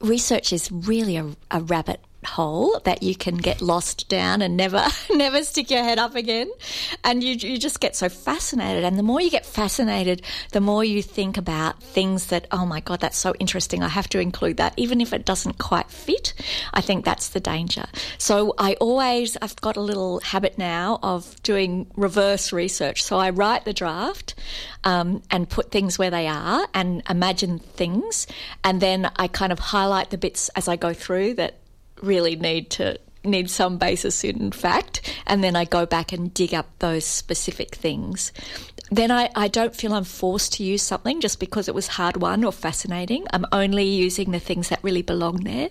research 0.00 0.52
is 0.52 0.70
really 0.70 1.16
a, 1.16 1.30
a 1.50 1.60
rabbit 1.60 2.00
hole 2.26 2.80
that 2.84 3.02
you 3.02 3.14
can 3.14 3.36
get 3.36 3.60
lost 3.60 4.08
down 4.08 4.42
and 4.42 4.56
never 4.56 4.84
never 5.10 5.42
stick 5.44 5.70
your 5.70 5.82
head 5.82 5.98
up 5.98 6.14
again. 6.14 6.50
And 7.02 7.22
you 7.22 7.34
you 7.34 7.58
just 7.58 7.80
get 7.80 7.96
so 7.96 8.08
fascinated. 8.08 8.84
And 8.84 8.98
the 8.98 9.02
more 9.02 9.20
you 9.20 9.30
get 9.30 9.46
fascinated 9.46 10.22
the 10.52 10.60
more 10.60 10.84
you 10.84 11.02
think 11.02 11.36
about 11.36 11.82
things 11.82 12.26
that 12.26 12.46
oh 12.50 12.66
my 12.66 12.80
god 12.80 13.00
that's 13.00 13.18
so 13.18 13.34
interesting. 13.38 13.82
I 13.82 13.88
have 13.88 14.08
to 14.10 14.20
include 14.20 14.56
that. 14.58 14.74
Even 14.76 15.00
if 15.00 15.12
it 15.12 15.24
doesn't 15.24 15.58
quite 15.58 15.90
fit 15.90 16.34
I 16.72 16.80
think 16.80 17.04
that's 17.04 17.30
the 17.30 17.40
danger. 17.40 17.86
So 18.18 18.54
I 18.58 18.74
always 18.74 19.36
I've 19.40 19.56
got 19.56 19.76
a 19.76 19.80
little 19.80 20.20
habit 20.20 20.58
now 20.58 20.98
of 21.02 21.40
doing 21.42 21.86
reverse 21.96 22.52
research. 22.52 23.02
So 23.02 23.18
I 23.18 23.30
write 23.30 23.64
the 23.64 23.72
draft 23.72 24.34
um, 24.84 25.22
and 25.30 25.48
put 25.48 25.70
things 25.70 25.98
where 25.98 26.10
they 26.10 26.26
are 26.26 26.66
and 26.74 27.02
imagine 27.08 27.58
things. 27.58 28.26
And 28.62 28.80
then 28.80 29.10
I 29.16 29.28
kind 29.28 29.52
of 29.52 29.58
highlight 29.58 30.10
the 30.10 30.18
bits 30.18 30.48
as 30.50 30.68
I 30.68 30.76
go 30.76 30.92
through 30.92 31.34
that 31.34 31.58
really 32.02 32.36
need 32.36 32.70
to 32.70 32.98
need 33.24 33.48
some 33.50 33.78
basis 33.78 34.22
in 34.22 34.52
fact, 34.52 35.00
and 35.26 35.42
then 35.42 35.56
I 35.56 35.64
go 35.64 35.86
back 35.86 36.12
and 36.12 36.32
dig 36.32 36.54
up 36.54 36.66
those 36.78 37.04
specific 37.04 37.74
things. 37.74 38.32
Then 38.90 39.10
I, 39.10 39.30
I 39.34 39.48
don't 39.48 39.74
feel 39.74 39.94
I'm 39.94 40.04
forced 40.04 40.52
to 40.54 40.62
use 40.62 40.82
something 40.82 41.20
just 41.20 41.40
because 41.40 41.68
it 41.68 41.74
was 41.74 41.86
hard 41.86 42.18
won 42.18 42.44
or 42.44 42.52
fascinating. 42.52 43.26
I'm 43.32 43.46
only 43.50 43.84
using 43.84 44.30
the 44.30 44.38
things 44.38 44.68
that 44.68 44.84
really 44.84 45.02
belong 45.02 45.36
there. 45.44 45.70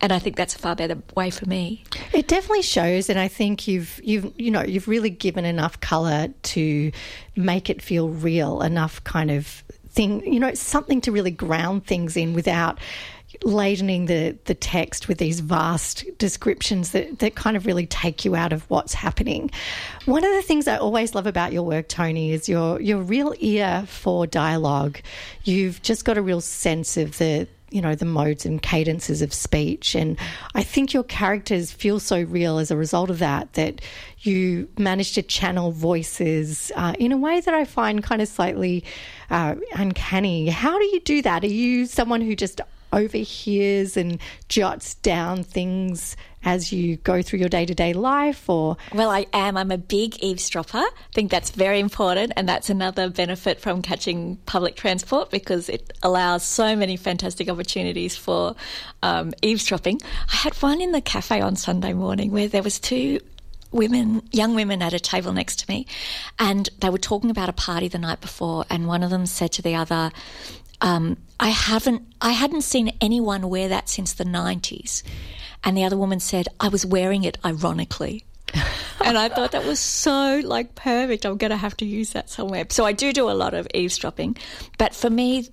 And 0.00 0.12
I 0.12 0.18
think 0.18 0.36
that's 0.36 0.54
a 0.54 0.58
far 0.58 0.76
better 0.76 0.98
way 1.14 1.30
for 1.30 1.46
me. 1.46 1.84
It 2.12 2.28
definitely 2.28 2.62
shows, 2.62 3.08
and 3.08 3.18
I 3.18 3.28
think 3.28 3.66
you've 3.66 3.98
you've 4.04 4.30
you 4.36 4.50
know 4.50 4.62
you've 4.62 4.88
really 4.88 5.08
given 5.08 5.46
enough 5.46 5.80
color 5.80 6.28
to 6.28 6.92
make 7.34 7.70
it 7.70 7.80
feel 7.80 8.10
real. 8.10 8.60
Enough 8.60 9.02
kind 9.04 9.30
of 9.30 9.64
thing, 9.88 10.30
you 10.30 10.38
know, 10.38 10.52
something 10.54 11.00
to 11.00 11.10
really 11.10 11.30
ground 11.30 11.86
things 11.86 12.16
in 12.16 12.34
without 12.34 12.78
ladening 13.44 14.06
the, 14.06 14.36
the 14.44 14.54
text 14.54 15.08
with 15.08 15.18
these 15.18 15.40
vast 15.40 16.04
descriptions 16.18 16.92
that, 16.92 17.18
that 17.18 17.34
kind 17.34 17.56
of 17.56 17.66
really 17.66 17.86
take 17.86 18.24
you 18.24 18.34
out 18.34 18.52
of 18.52 18.68
what's 18.70 18.94
happening. 18.94 19.50
One 20.04 20.24
of 20.24 20.32
the 20.32 20.42
things 20.42 20.68
I 20.68 20.76
always 20.76 21.14
love 21.14 21.26
about 21.26 21.52
your 21.52 21.62
work, 21.62 21.88
Toni, 21.88 22.32
is 22.32 22.48
your 22.48 22.80
your 22.80 22.98
real 22.98 23.34
ear 23.38 23.84
for 23.86 24.26
dialogue. 24.26 25.00
You've 25.44 25.82
just 25.82 26.04
got 26.04 26.18
a 26.18 26.22
real 26.22 26.40
sense 26.40 26.96
of 26.96 27.18
the 27.18 27.48
you 27.70 27.80
know 27.80 27.94
the 27.94 28.04
modes 28.04 28.46
and 28.46 28.62
cadences 28.62 29.22
of 29.22 29.34
speech 29.34 29.96
and 29.96 30.16
i 30.54 30.62
think 30.62 30.94
your 30.94 31.02
characters 31.02 31.72
feel 31.72 31.98
so 31.98 32.22
real 32.22 32.58
as 32.58 32.70
a 32.70 32.76
result 32.76 33.10
of 33.10 33.18
that 33.18 33.52
that 33.54 33.80
you 34.20 34.68
manage 34.78 35.14
to 35.14 35.22
channel 35.22 35.72
voices 35.72 36.70
uh, 36.76 36.94
in 36.98 37.10
a 37.10 37.16
way 37.16 37.40
that 37.40 37.54
i 37.54 37.64
find 37.64 38.04
kind 38.04 38.22
of 38.22 38.28
slightly 38.28 38.84
uh, 39.30 39.56
uncanny 39.74 40.48
how 40.48 40.78
do 40.78 40.84
you 40.84 41.00
do 41.00 41.20
that 41.20 41.42
are 41.42 41.48
you 41.48 41.86
someone 41.86 42.20
who 42.20 42.36
just 42.36 42.60
overhears 42.92 43.96
and 43.96 44.18
jots 44.48 44.94
down 44.94 45.42
things 45.42 46.16
as 46.44 46.72
you 46.72 46.96
go 46.98 47.22
through 47.22 47.40
your 47.40 47.48
day 47.48 47.66
to 47.66 47.74
day 47.74 47.92
life 47.92 48.48
or 48.48 48.76
Well, 48.94 49.10
I 49.10 49.26
am. 49.32 49.56
I'm 49.56 49.72
a 49.72 49.78
big 49.78 50.16
eavesdropper. 50.22 50.78
I 50.78 50.90
think 51.12 51.30
that's 51.30 51.50
very 51.50 51.80
important 51.80 52.32
and 52.36 52.48
that's 52.48 52.70
another 52.70 53.10
benefit 53.10 53.60
from 53.60 53.82
catching 53.82 54.36
public 54.46 54.76
transport 54.76 55.30
because 55.30 55.68
it 55.68 55.92
allows 56.02 56.44
so 56.44 56.76
many 56.76 56.96
fantastic 56.96 57.48
opportunities 57.48 58.16
for 58.16 58.54
um, 59.02 59.34
eavesdropping. 59.42 60.00
I 60.32 60.36
had 60.36 60.54
one 60.62 60.80
in 60.80 60.92
the 60.92 61.00
cafe 61.00 61.40
on 61.40 61.56
Sunday 61.56 61.92
morning 61.92 62.30
where 62.30 62.48
there 62.48 62.62
was 62.62 62.78
two 62.78 63.18
women, 63.72 64.22
young 64.32 64.54
women 64.54 64.82
at 64.82 64.94
a 64.94 65.00
table 65.00 65.32
next 65.32 65.60
to 65.60 65.66
me, 65.68 65.86
and 66.38 66.68
they 66.80 66.90
were 66.90 66.98
talking 66.98 67.30
about 67.30 67.48
a 67.48 67.52
party 67.52 67.88
the 67.88 67.98
night 67.98 68.20
before, 68.20 68.64
and 68.70 68.86
one 68.86 69.02
of 69.02 69.10
them 69.10 69.26
said 69.26 69.52
to 69.52 69.62
the 69.62 69.74
other, 69.74 70.10
um, 70.80 71.16
I 71.38 71.48
haven't, 71.48 72.02
I 72.20 72.32
hadn't 72.32 72.62
seen 72.62 72.96
anyone 73.00 73.48
wear 73.48 73.68
that 73.68 73.88
since 73.88 74.12
the 74.12 74.24
90s. 74.24 75.02
And 75.64 75.76
the 75.76 75.84
other 75.84 75.96
woman 75.96 76.20
said, 76.20 76.48
I 76.60 76.68
was 76.68 76.86
wearing 76.86 77.24
it 77.24 77.38
ironically. 77.44 78.24
and 79.04 79.18
I 79.18 79.28
thought 79.28 79.52
that 79.52 79.64
was 79.64 79.80
so 79.80 80.40
like 80.44 80.74
perfect. 80.74 81.26
I'm 81.26 81.36
going 81.36 81.50
to 81.50 81.56
have 81.56 81.76
to 81.78 81.84
use 81.84 82.10
that 82.10 82.30
somewhere. 82.30 82.66
So 82.70 82.84
I 82.84 82.92
do 82.92 83.12
do 83.12 83.28
a 83.28 83.32
lot 83.32 83.54
of 83.54 83.66
eavesdropping. 83.74 84.36
But 84.78 84.94
for 84.94 85.10
me, 85.10 85.48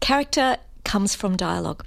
character 0.00 0.56
comes 0.84 1.14
from 1.14 1.36
dialogue. 1.36 1.84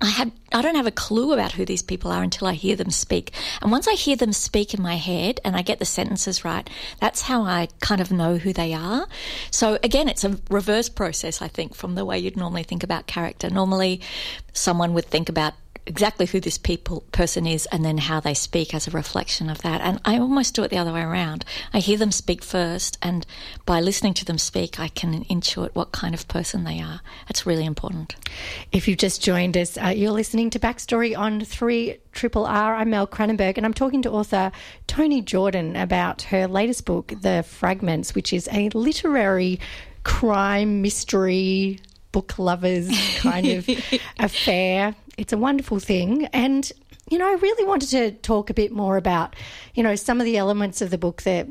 I 0.00 0.06
had 0.06 0.32
I 0.52 0.62
don't 0.62 0.76
have 0.76 0.86
a 0.86 0.92
clue 0.92 1.32
about 1.32 1.52
who 1.52 1.64
these 1.64 1.82
people 1.82 2.10
are 2.10 2.22
until 2.22 2.46
I 2.46 2.54
hear 2.54 2.76
them 2.76 2.90
speak. 2.90 3.32
And 3.60 3.70
once 3.70 3.88
I 3.88 3.94
hear 3.94 4.16
them 4.16 4.32
speak 4.32 4.72
in 4.72 4.82
my 4.82 4.96
head 4.96 5.40
and 5.44 5.56
I 5.56 5.62
get 5.62 5.78
the 5.78 5.84
sentences 5.84 6.44
right, 6.44 6.68
that's 7.00 7.22
how 7.22 7.42
I 7.42 7.68
kind 7.80 8.00
of 8.00 8.10
know 8.10 8.36
who 8.36 8.52
they 8.52 8.72
are. 8.72 9.06
So 9.50 9.78
again, 9.82 10.08
it's 10.08 10.24
a 10.24 10.38
reverse 10.50 10.88
process 10.88 11.42
I 11.42 11.48
think 11.48 11.74
from 11.74 11.96
the 11.96 12.04
way 12.04 12.18
you'd 12.18 12.36
normally 12.36 12.62
think 12.62 12.82
about 12.82 13.06
character. 13.06 13.50
Normally 13.50 14.00
someone 14.52 14.94
would 14.94 15.06
think 15.06 15.28
about 15.28 15.54
exactly 15.88 16.26
who 16.26 16.38
this 16.38 16.58
people 16.58 17.02
person 17.12 17.46
is 17.46 17.66
and 17.72 17.84
then 17.84 17.98
how 17.98 18.20
they 18.20 18.34
speak 18.34 18.74
as 18.74 18.86
a 18.86 18.90
reflection 18.90 19.48
of 19.48 19.62
that. 19.62 19.80
And 19.80 20.00
I 20.04 20.18
almost 20.18 20.54
do 20.54 20.62
it 20.62 20.70
the 20.70 20.78
other 20.78 20.92
way 20.92 21.00
around. 21.00 21.44
I 21.72 21.78
hear 21.78 21.96
them 21.96 22.12
speak 22.12 22.44
first, 22.44 22.98
and 23.02 23.26
by 23.64 23.80
listening 23.80 24.14
to 24.14 24.24
them 24.24 24.38
speak, 24.38 24.78
I 24.78 24.88
can 24.88 25.24
intuit 25.24 25.74
what 25.74 25.92
kind 25.92 26.14
of 26.14 26.28
person 26.28 26.64
they 26.64 26.80
are. 26.80 27.00
It's 27.28 27.46
really 27.46 27.64
important. 27.64 28.14
If 28.70 28.86
you've 28.86 28.98
just 28.98 29.22
joined 29.22 29.56
us, 29.56 29.78
uh, 29.78 29.88
you're 29.88 30.12
listening 30.12 30.50
to 30.50 30.58
Backstory 30.58 31.16
on 31.16 31.40
3 31.40 31.96
Triple 32.12 32.46
R. 32.46 32.74
I'm 32.76 32.90
Mel 32.90 33.06
Cranenburgh, 33.06 33.56
and 33.56 33.64
I'm 33.64 33.74
talking 33.74 34.02
to 34.02 34.10
author 34.10 34.52
Toni 34.86 35.22
Jordan 35.22 35.74
about 35.74 36.22
her 36.22 36.46
latest 36.46 36.84
book, 36.84 37.12
The 37.20 37.44
Fragments, 37.48 38.14
which 38.14 38.32
is 38.32 38.48
a 38.52 38.68
literary 38.70 39.58
crime 40.04 40.82
mystery 40.82 41.80
book 42.12 42.38
lovers 42.38 42.90
kind 43.18 43.46
of 43.46 43.68
affair. 44.18 44.94
It's 45.18 45.32
a 45.32 45.36
wonderful 45.36 45.80
thing. 45.80 46.26
And, 46.26 46.70
you 47.10 47.18
know, 47.18 47.28
I 47.28 47.34
really 47.34 47.64
wanted 47.64 47.90
to 47.90 48.12
talk 48.12 48.50
a 48.50 48.54
bit 48.54 48.72
more 48.72 48.96
about, 48.96 49.34
you 49.74 49.82
know, 49.82 49.96
some 49.96 50.20
of 50.20 50.24
the 50.24 50.36
elements 50.36 50.80
of 50.80 50.90
the 50.90 50.96
book 50.96 51.22
that 51.22 51.48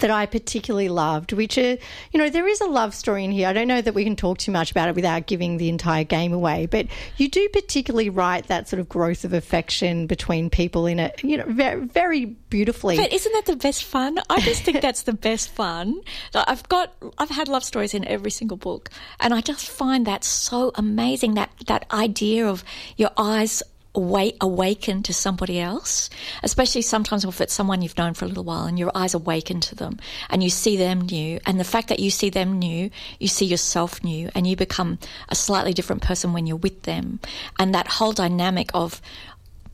that 0.00 0.10
I 0.10 0.26
particularly 0.26 0.88
loved, 0.88 1.32
which 1.32 1.56
are, 1.56 1.78
you 2.12 2.18
know, 2.18 2.28
there 2.28 2.48
is 2.48 2.60
a 2.60 2.66
love 2.66 2.94
story 2.94 3.24
in 3.24 3.30
here. 3.30 3.48
I 3.48 3.52
don't 3.52 3.68
know 3.68 3.80
that 3.80 3.94
we 3.94 4.02
can 4.02 4.16
talk 4.16 4.38
too 4.38 4.50
much 4.50 4.70
about 4.70 4.88
it 4.88 4.94
without 4.94 5.26
giving 5.26 5.56
the 5.56 5.68
entire 5.68 6.02
game 6.02 6.32
away, 6.32 6.66
but 6.66 6.88
you 7.16 7.28
do 7.28 7.48
particularly 7.50 8.10
write 8.10 8.48
that 8.48 8.68
sort 8.68 8.80
of 8.80 8.88
growth 8.88 9.24
of 9.24 9.32
affection 9.32 10.06
between 10.06 10.50
people 10.50 10.86
in 10.86 10.98
it, 10.98 11.22
you 11.22 11.36
know, 11.36 11.44
very, 11.46 11.84
very 11.84 12.24
beautifully. 12.24 12.96
But 12.96 13.12
isn't 13.12 13.32
that 13.32 13.46
the 13.46 13.56
best 13.56 13.84
fun? 13.84 14.18
I 14.28 14.40
just 14.40 14.64
think 14.64 14.80
that's 14.80 15.04
the 15.04 15.12
best 15.12 15.50
fun. 15.50 16.00
I've 16.34 16.68
got, 16.68 16.92
I've 17.18 17.30
had 17.30 17.46
love 17.46 17.62
stories 17.62 17.94
in 17.94 18.04
every 18.04 18.32
single 18.32 18.56
book, 18.56 18.90
and 19.20 19.32
I 19.32 19.40
just 19.40 19.68
find 19.68 20.06
that 20.06 20.24
so 20.24 20.72
amazing 20.74 21.34
that 21.34 21.50
that 21.66 21.86
idea 21.92 22.48
of 22.48 22.64
your 22.96 23.10
eyes 23.16 23.62
awake, 23.94 24.36
awaken 24.40 25.02
to 25.04 25.14
somebody 25.14 25.60
else, 25.60 26.10
especially 26.42 26.82
sometimes 26.82 27.24
if 27.24 27.40
it's 27.40 27.54
someone 27.54 27.82
you've 27.82 27.96
known 27.96 28.14
for 28.14 28.24
a 28.24 28.28
little 28.28 28.44
while 28.44 28.64
and 28.64 28.78
your 28.78 28.90
eyes 28.94 29.14
awaken 29.14 29.60
to 29.60 29.74
them 29.74 29.98
and 30.30 30.42
you 30.42 30.50
see 30.50 30.76
them 30.76 31.02
new. 31.02 31.38
And 31.46 31.58
the 31.60 31.64
fact 31.64 31.88
that 31.88 32.00
you 32.00 32.10
see 32.10 32.30
them 32.30 32.58
new, 32.58 32.90
you 33.18 33.28
see 33.28 33.46
yourself 33.46 34.02
new 34.02 34.30
and 34.34 34.46
you 34.46 34.56
become 34.56 34.98
a 35.28 35.34
slightly 35.34 35.72
different 35.72 36.02
person 36.02 36.32
when 36.32 36.46
you're 36.46 36.56
with 36.56 36.82
them. 36.82 37.20
And 37.58 37.74
that 37.74 37.88
whole 37.88 38.12
dynamic 38.12 38.70
of 38.74 39.00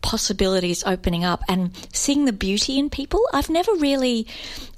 possibilities 0.03 0.83
opening 0.85 1.25
up 1.25 1.43
and 1.49 1.73
seeing 1.93 2.25
the 2.25 2.33
beauty 2.33 2.79
in 2.79 2.91
people. 2.91 3.21
I've 3.33 3.51
never 3.51 3.73
really, 3.75 4.27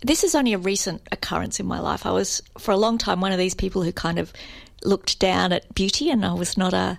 this 0.05 0.25
is 0.25 0.35
only 0.35 0.53
a 0.53 0.59
recent 0.59 1.03
occurrence 1.13 1.61
in 1.61 1.67
my 1.67 1.79
life. 1.79 2.07
I 2.07 2.11
was, 2.11 2.43
for 2.59 2.73
a 2.73 2.77
long 2.77 2.99
time, 2.99 3.21
one 3.21 3.33
of 3.33 3.39
these 3.39 3.55
people 3.55 3.83
who 3.83 3.93
kind 3.93 4.19
of 4.19 4.33
looked 4.85 5.21
down 5.21 5.53
at 5.53 5.73
beauty 5.75 6.11
and 6.11 6.25
I 6.25 6.35
was 6.35 6.57
not 6.57 6.75
a, 6.75 6.99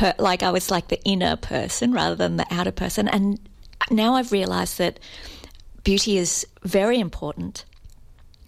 per, 0.00 0.14
like, 0.18 0.42
I 0.42 0.50
was 0.50 0.70
like 0.70 0.88
the 0.88 1.02
inner 1.04 1.36
person 1.36 1.92
rather 1.92 2.14
than 2.14 2.38
the 2.38 2.46
outer 2.50 2.72
person. 2.72 3.06
And 3.06 3.38
now 3.90 4.14
I've 4.14 4.32
realized 4.32 4.78
that 4.78 4.98
beauty 5.84 6.16
is 6.16 6.46
very 6.62 6.98
important. 6.98 7.66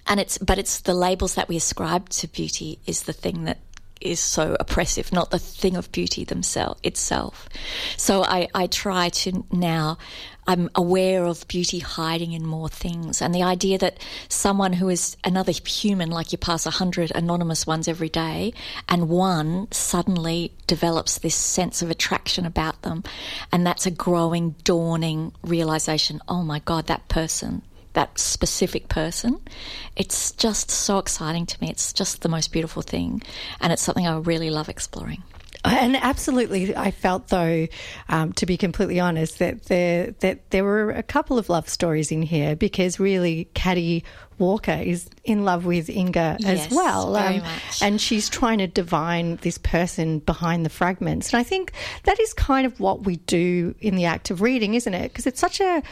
And 0.07 0.19
it's, 0.19 0.39
but 0.39 0.59
it's 0.59 0.81
the 0.81 0.95
labels 0.95 1.35
that 1.35 1.51
we 1.51 1.57
ascribe 1.57 2.09
to 2.09 2.27
beauty 2.27 2.79
is 2.87 3.03
the 3.03 3.13
thing 3.13 3.45
that 3.45 3.59
is 4.01 4.19
so 4.19 4.57
oppressive, 4.61 5.13
not 5.13 5.31
the 5.31 5.39
thing 5.39 5.77
of 5.77 5.93
beauty 5.93 6.25
themselves 6.25 6.81
itself. 6.83 7.51
So 7.99 8.25
I, 8.25 8.49
I 8.55 8.67
try 8.67 9.11
to 9.11 9.45
now 9.53 9.99
I'm 10.47 10.71
aware 10.75 11.25
of 11.25 11.47
beauty 11.47 11.79
hiding 11.79 12.33
in 12.33 12.47
more 12.47 12.69
things. 12.69 13.23
And 13.23 13.35
the 13.35 13.43
idea 13.43 13.79
that 13.79 13.99
someone 14.29 14.73
who 14.73 14.89
is 14.89 15.17
another 15.25 15.53
human, 15.53 16.11
like 16.11 16.33
you 16.33 16.39
pass 16.39 16.67
a 16.67 16.71
hundred 16.71 17.13
anonymous 17.15 17.67
ones 17.67 17.87
every 17.87 18.09
day, 18.09 18.53
and 18.89 19.09
one 19.09 19.71
suddenly 19.71 20.53
develops 20.67 21.19
this 21.19 21.37
sense 21.37 21.83
of 21.83 21.91
attraction 21.91 22.45
about 22.45 22.83
them. 22.83 23.05
And 23.53 23.67
that's 23.67 23.87
a 23.87 23.91
growing, 23.91 24.57
dawning 24.65 25.33
realization 25.43 26.21
oh 26.29 26.43
my 26.43 26.59
God, 26.61 26.87
that 26.87 27.09
person 27.09 27.63
that 27.95 28.19
specific 28.19 28.89
person. 28.89 29.39
It's 29.97 30.33
just 30.33 30.71
so 30.71 30.99
exciting 30.99 31.47
to 31.47 31.61
me. 31.61 31.69
It's 31.71 31.93
just 31.93 32.23
the 32.23 32.29
most 32.29 32.53
beautiful 32.53 32.83
thing. 32.83 33.23
And 33.61 33.73
it's 33.73 33.83
something 33.83 34.07
I 34.07 34.17
really 34.17 34.51
love 34.51 34.69
exploring. 34.69 35.23
And 35.65 35.97
absolutely, 35.97 36.75
I 36.77 36.91
felt 36.91 37.29
though, 37.29 37.69
um, 38.09 38.33
to 38.35 38.47
be 38.47 38.57
completely 38.57 38.99
honest, 38.99 39.39
that 39.39 39.65
there 39.65 40.11
that 40.21 40.51
there 40.51 40.65
were 40.65 40.91
a 40.91 41.05
couple 41.05 41.39
of 41.39 41.49
love 41.49 41.69
stories 41.69 42.11
in 42.11 42.23
here 42.23 42.57
because 42.57 42.99
really, 42.99 43.49
Caddie 43.55 44.03
Walker 44.39 44.73
is 44.73 45.09
in 45.23 45.45
love 45.45 45.65
with 45.65 45.89
Inga 45.89 46.39
yes, 46.41 46.67
as 46.67 46.73
well, 46.75 47.15
um, 47.15 47.43
and 47.81 48.01
she's 48.01 48.29
trying 48.29 48.59
to 48.59 48.67
divine 48.67 49.37
this 49.43 49.57
person 49.59 50.19
behind 50.19 50.67
the 50.67 50.71
fragments. 50.71 51.33
And 51.33 51.39
I 51.39 51.45
think 51.45 51.73
that 52.05 52.19
is 52.19 52.35
kind 52.35 52.67
of 52.67 52.81
what 52.81 53.05
we 53.05 53.17
do 53.17 53.75
in 53.79 53.95
the 53.95 54.07
act 54.07 54.31
of 54.31 54.41
reading, 54.41 54.75
isn't 54.75 54.95
it? 54.95 55.13
Because 55.13 55.29
it's 55.29 55.41
such 55.41 55.61
a 55.61 55.83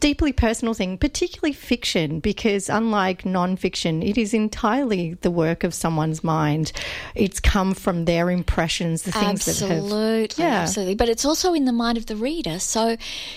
deeply 0.00 0.32
personal 0.32 0.74
thing, 0.74 0.98
particularly 0.98 1.52
fiction, 1.52 2.20
because 2.20 2.68
unlike 2.68 3.24
non-fiction, 3.24 4.02
it 4.02 4.18
is 4.18 4.34
entirely 4.34 5.14
the 5.20 5.30
work 5.30 5.62
of 5.62 5.74
someone's 5.74 6.24
mind. 6.24 6.72
It's 7.14 7.38
come 7.38 7.74
from 7.74 8.06
their 8.06 8.30
impressions, 8.30 9.02
the 9.02 9.12
things 9.12 9.46
absolutely, 9.46 10.22
that 10.22 10.32
have 10.32 10.38
yeah. 10.38 10.60
absolutely. 10.62 10.94
But 10.94 11.08
it's 11.08 11.24
also 11.24 11.54
in 11.54 11.66
the 11.66 11.72
mind 11.72 11.98
of 11.98 12.06
the 12.06 12.16
reader. 12.16 12.58
So, 12.58 12.96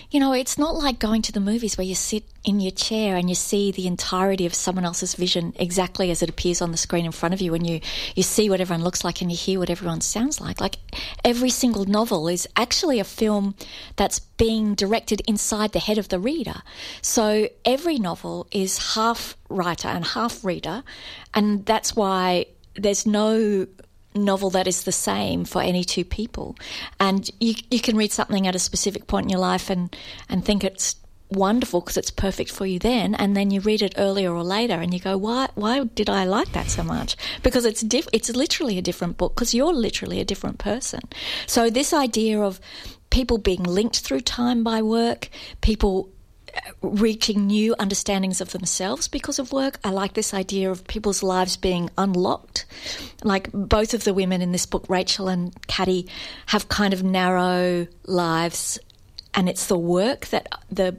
you 0.10 0.20
know, 0.20 0.34
it's 0.34 0.58
not 0.58 0.76
like 0.76 1.00
going 1.00 1.22
to 1.24 1.32
the 1.32 1.40
movies 1.40 1.78
where 1.78 1.86
you 1.86 1.96
sit 1.96 2.24
in 2.44 2.60
your 2.60 2.72
chair 2.72 3.16
and 3.16 3.30
you 3.30 3.36
see 3.36 3.72
the 3.72 3.88
entirety 3.88 4.46
of 4.46 4.54
someone 4.54 4.86
else's 4.86 5.16
vision 5.16 5.54
exactly 5.58 6.12
as 6.12 6.22
it 6.22 6.30
appears 6.30 6.62
on 6.62 6.72
the 6.72 6.78
screen 6.78 7.06
in 7.06 7.12
front 7.12 7.34
of 7.34 7.42
you 7.42 7.54
and 7.54 7.66
you, 7.66 7.80
you 8.16 8.24
see 8.24 8.50
what 8.50 8.60
everyone 8.60 8.84
looks 8.84 9.04
like 9.04 9.22
and 9.22 9.32
you 9.32 9.38
hear 9.38 9.60
what 9.60 9.70
everyone 9.70 10.02
sounds 10.02 10.42
like. 10.42 10.60
Like 10.60 10.78
every 11.24 11.50
single 11.50 11.86
novel 11.86 12.28
is 12.28 12.48
actually 12.56 13.00
a 13.00 13.06
film 13.06 13.56
that's 13.96 14.20
being 14.20 14.76
directed 14.76 15.22
inside 15.28 15.72
the 15.72 15.80
head 15.80 15.98
of 15.98 16.10
the 16.10 16.20
reader. 16.20 16.62
So 17.02 17.48
every 17.64 17.98
novel 17.98 18.48
is 18.52 18.96
half 18.96 19.38
writer 19.50 19.88
and 19.88 20.06
half 20.06 20.44
reader, 20.44 20.84
and 21.34 21.66
that's 21.66 21.96
why 21.96 22.48
there's 22.76 23.06
no 23.06 23.68
novel 24.16 24.50
that 24.52 24.68
is 24.68 24.84
the 24.84 24.92
same 24.92 25.46
for 25.46 25.62
any 25.62 25.84
two 25.84 26.06
people. 26.06 26.56
And 27.00 27.30
you 27.40 27.56
you 27.72 27.80
can 27.80 27.96
read 27.98 28.12
something 28.12 28.48
at 28.48 28.56
a 28.56 28.60
specific 28.60 29.08
point 29.08 29.26
in 29.26 29.30
your 29.30 29.40
life 29.40 29.70
and 29.70 29.96
and 30.30 30.44
think 30.44 30.64
it's 30.64 30.96
wonderful 31.34 31.82
because 31.82 31.98
it's 31.98 32.12
perfect 32.12 32.52
for 32.52 32.66
you 32.66 32.80
then 32.80 33.16
and 33.16 33.36
then 33.36 33.52
you 33.52 33.60
read 33.62 33.82
it 33.82 33.94
earlier 33.98 34.34
or 34.34 34.44
later 34.44 34.76
and 34.76 34.94
you 34.94 35.00
go 35.00 35.18
why 35.18 35.50
why 35.56 35.84
did 35.84 36.10
I 36.10 36.24
like 36.24 36.52
that 36.54 36.70
so 36.70 36.84
much 36.84 37.16
because 37.42 37.66
it's 37.66 37.82
diff- 37.82 38.08
it's 38.14 38.30
literally 38.30 38.78
a 38.78 38.82
different 38.82 39.18
book 39.18 39.36
because 39.36 39.54
you're 39.54 39.74
literally 39.74 40.20
a 40.20 40.26
different 40.26 40.60
person 40.60 41.02
so 41.46 41.70
this 41.70 41.94
idea 41.94 42.40
of 42.40 42.60
people 43.10 43.38
being 43.38 43.64
linked 43.64 44.00
through 44.00 44.22
time 44.22 44.64
by 44.64 44.82
work 44.82 45.30
people 45.62 46.10
uh, 46.56 46.60
reaching 46.82 47.48
new 47.48 47.76
understandings 47.80 48.40
of 48.40 48.52
themselves 48.52 49.08
because 49.08 49.40
of 49.40 49.52
work. 49.52 49.80
I 49.84 49.90
like 49.90 50.14
this 50.14 50.36
idea 50.36 50.70
of 50.70 50.86
people's 50.86 51.24
lives 51.24 51.58
being 51.58 51.90
unlocked. 51.98 52.66
Like 53.24 53.52
both 53.52 53.96
of 53.96 54.04
the 54.04 54.14
women 54.14 54.40
in 54.40 54.52
this 54.52 54.68
book, 54.68 54.86
Rachel 54.88 55.28
and 55.28 55.52
Caddie, 55.66 56.08
have 56.48 56.70
kind 56.70 56.94
of 56.94 57.02
narrow 57.02 57.88
lives 58.06 58.78
and 59.34 59.50
it's 59.50 59.68
the 59.68 59.78
work 59.78 60.28
that 60.28 60.48
the 60.70 60.96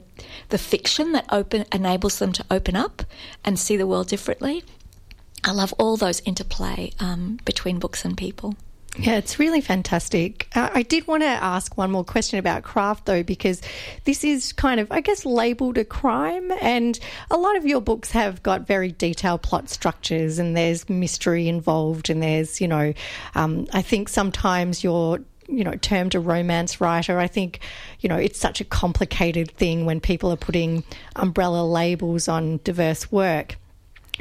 the 0.49 0.57
fiction 0.57 1.11
that 1.13 1.25
open 1.31 1.65
enables 1.71 2.19
them 2.19 2.31
to 2.33 2.45
open 2.51 2.75
up 2.75 3.03
and 3.43 3.57
see 3.59 3.77
the 3.77 3.87
world 3.87 4.07
differently. 4.07 4.63
I 5.43 5.51
love 5.51 5.73
all 5.77 5.95
those 5.95 6.21
interplay 6.21 6.91
um, 6.99 7.39
between 7.45 7.79
books 7.79 8.03
and 8.03 8.17
people. 8.17 8.55
Yeah, 8.97 9.17
it's 9.17 9.39
really 9.39 9.59
fantastic. 9.59 10.47
Uh, 10.55 10.69
I 10.73 10.81
did 10.81 11.05
want 11.05 11.23
to 11.23 11.27
ask 11.27 11.75
one 11.77 11.91
more 11.91 12.05
question 12.05 12.39
about 12.39 12.63
craft, 12.63 13.05
though, 13.05 13.23
because 13.23 13.61
this 14.05 14.23
is 14.23 14.53
kind 14.53 14.79
of, 14.79 14.89
I 14.89 15.01
guess, 15.01 15.25
labelled 15.25 15.77
a 15.77 15.83
crime. 15.83 16.51
And 16.61 16.97
a 17.29 17.37
lot 17.37 17.57
of 17.57 17.65
your 17.65 17.81
books 17.81 18.11
have 18.11 18.41
got 18.41 18.65
very 18.65 18.93
detailed 18.93 19.41
plot 19.41 19.69
structures, 19.69 20.39
and 20.39 20.55
there's 20.55 20.87
mystery 20.87 21.49
involved, 21.49 22.09
and 22.09 22.23
there's, 22.23 22.61
you 22.61 22.69
know, 22.69 22.93
um, 23.35 23.67
I 23.73 23.81
think 23.81 24.07
sometimes 24.07 24.81
you're 24.83 25.19
you 25.47 25.63
know, 25.63 25.75
termed 25.75 26.15
a 26.15 26.19
romance 26.19 26.81
writer. 26.81 27.19
I 27.19 27.27
think, 27.27 27.59
you 27.99 28.09
know, 28.09 28.17
it's 28.17 28.39
such 28.39 28.61
a 28.61 28.65
complicated 28.65 29.51
thing 29.51 29.85
when 29.85 29.99
people 29.99 30.31
are 30.31 30.37
putting 30.37 30.83
umbrella 31.15 31.65
labels 31.65 32.27
on 32.27 32.59
diverse 32.63 33.11
work. 33.11 33.57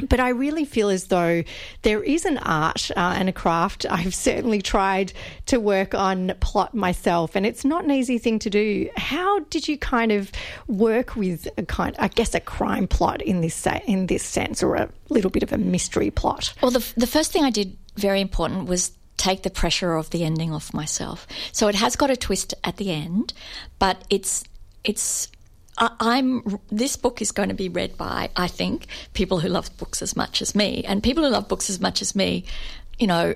But 0.08 0.18
I 0.18 0.30
really 0.30 0.64
feel 0.64 0.88
as 0.88 1.06
though 1.06 1.44
there 1.82 2.02
is 2.02 2.24
an 2.24 2.38
art 2.38 2.90
uh, 2.96 3.14
and 3.16 3.28
a 3.28 3.32
craft. 3.32 3.86
I've 3.90 4.14
certainly 4.14 4.60
tried 4.60 5.12
to 5.46 5.60
work 5.60 5.94
on 5.94 6.32
plot 6.40 6.74
myself, 6.74 7.36
and 7.36 7.46
it's 7.46 7.64
not 7.64 7.84
an 7.84 7.90
easy 7.90 8.18
thing 8.18 8.38
to 8.40 8.50
do. 8.50 8.90
How 8.96 9.40
did 9.50 9.68
you 9.68 9.78
kind 9.78 10.12
of 10.12 10.32
work 10.66 11.16
with 11.16 11.48
a 11.56 11.64
kind, 11.64 11.94
I 11.98 12.08
guess, 12.08 12.34
a 12.34 12.40
crime 12.40 12.88
plot 12.88 13.22
in 13.22 13.40
this 13.40 13.66
in 13.86 14.06
this 14.06 14.22
sense, 14.22 14.62
or 14.62 14.74
a 14.74 14.90
little 15.10 15.30
bit 15.30 15.42
of 15.42 15.52
a 15.52 15.58
mystery 15.58 16.10
plot? 16.10 16.52
Well, 16.60 16.72
the 16.72 16.92
the 16.96 17.06
first 17.06 17.30
thing 17.30 17.44
I 17.44 17.50
did 17.50 17.76
very 17.96 18.20
important 18.20 18.66
was 18.66 18.90
take 19.16 19.42
the 19.42 19.50
pressure 19.50 19.94
of 19.94 20.10
the 20.10 20.24
ending 20.24 20.52
off 20.52 20.74
myself. 20.74 21.26
So 21.52 21.68
it 21.68 21.74
has 21.74 21.96
got 21.96 22.10
a 22.10 22.16
twist 22.16 22.54
at 22.64 22.76
the 22.76 22.90
end, 22.90 23.32
but 23.78 24.04
it's 24.10 24.44
it's 24.82 25.28
I'm 25.78 26.60
this 26.70 26.96
book 26.96 27.20
is 27.20 27.32
going 27.32 27.48
to 27.48 27.54
be 27.54 27.68
read 27.68 27.96
by 27.96 28.30
I 28.36 28.48
think 28.48 28.86
people 29.12 29.40
who 29.40 29.48
love 29.48 29.76
books 29.76 30.02
as 30.02 30.16
much 30.16 30.42
as 30.42 30.54
me, 30.54 30.84
and 30.84 31.02
people 31.02 31.24
who 31.24 31.30
love 31.30 31.48
books 31.48 31.68
as 31.70 31.80
much 31.80 32.02
as 32.02 32.14
me, 32.14 32.44
you 32.98 33.06
know, 33.06 33.34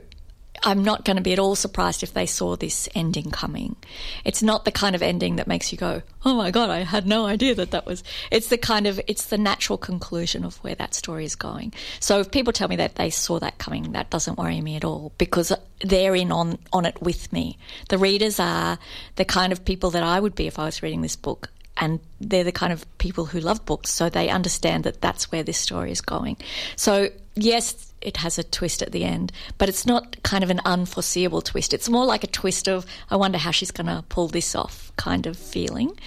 I'm 0.63 0.83
not 0.83 1.05
going 1.05 1.17
to 1.17 1.23
be 1.23 1.33
at 1.33 1.39
all 1.39 1.55
surprised 1.55 2.03
if 2.03 2.13
they 2.13 2.27
saw 2.27 2.57
this 2.57 2.89
ending 2.95 3.31
coming. 3.31 3.77
It's 4.25 4.43
not 4.43 4.65
the 4.65 4.73
kind 4.73 4.95
of 4.95 5.03
ending 5.03 5.37
that 5.37 5.47
makes 5.47 5.73
you 5.73 5.79
go, 5.79 6.03
"Oh 6.25 6.35
my 6.35 6.51
god, 6.51 6.71
I 6.71 6.81
had 6.81 7.07
no 7.07 7.27
idea 7.27 7.55
that 7.55 7.71
that 7.71 7.87
was." 7.87 8.03
It's 8.31 8.49
the 8.49 8.59
kind 8.59 8.87
of 8.87 9.01
it's 9.07 9.27
the 9.27 9.39
natural 9.39 9.79
conclusion 9.79 10.45
of 10.45 10.57
where 10.59 10.75
that 10.77 10.95
story 10.95 11.25
is 11.25 11.37
going. 11.37 11.73
So 12.01 12.21
if 12.21 12.31
people 12.31 12.53
tell 12.53 12.69
me 12.69 12.77
that 12.77 12.97
they 12.97 13.11
saw 13.11 13.39
that 13.39 13.59
coming, 13.59 13.93
that 13.93 14.11
doesn't 14.11 14.39
worry 14.39 14.61
me 14.61 14.77
at 14.77 14.85
all 14.85 15.13
because 15.19 15.53
they're 15.81 16.15
in 16.15 16.33
on 16.33 16.59
on 16.73 16.87
it 16.87 17.01
with 17.01 17.33
me. 17.33 17.59
The 17.89 17.99
readers 17.99 18.41
are 18.41 18.79
the 19.17 19.25
kind 19.25 19.53
of 19.53 19.65
people 19.65 19.91
that 19.91 20.03
I 20.03 20.21
would 20.21 20.35
be 20.35 20.47
if 20.47 20.59
I 20.59 20.65
was 20.65 20.83
reading 20.83 21.03
this 21.03 21.17
book 21.17 21.51
and 21.81 22.01
they're 22.21 22.45
the 22.45 22.53
kind 22.53 22.73
of 22.73 22.99
people 22.99 23.25
who 23.25 23.41
love 23.41 23.65
books, 23.65 23.91
so 23.91 24.09
they 24.09 24.29
understand 24.29 24.85
that 24.85 25.01
that's 25.01 25.31
where 25.31 25.43
this 25.43 25.59
story 25.59 25.93
is 25.93 26.01
going. 26.01 26.37
So, 26.77 27.11
yes, 27.43 27.93
it 28.01 28.19
has 28.19 28.39
a 28.39 28.45
twist 28.45 28.83
at 28.83 28.93
the 28.93 29.05
end, 29.05 29.33
but 29.59 29.69
it's 29.69 29.87
not 29.87 30.23
kind 30.23 30.45
of 30.45 30.51
an 30.51 30.61
unforeseeable 30.65 31.43
twist. 31.43 31.75
It's 31.75 31.89
more 31.89 32.05
like 32.05 32.25
a 32.25 32.29
twist 32.29 32.69
of, 32.69 32.87
I 33.11 33.17
wonder 33.17 33.39
how 33.39 33.51
she's 33.51 33.71
going 33.71 33.87
to 33.87 34.05
pull 34.09 34.29
this 34.29 34.55
off 34.55 34.93
kind 34.97 35.27
of 35.27 35.37
feeling. 35.37 35.99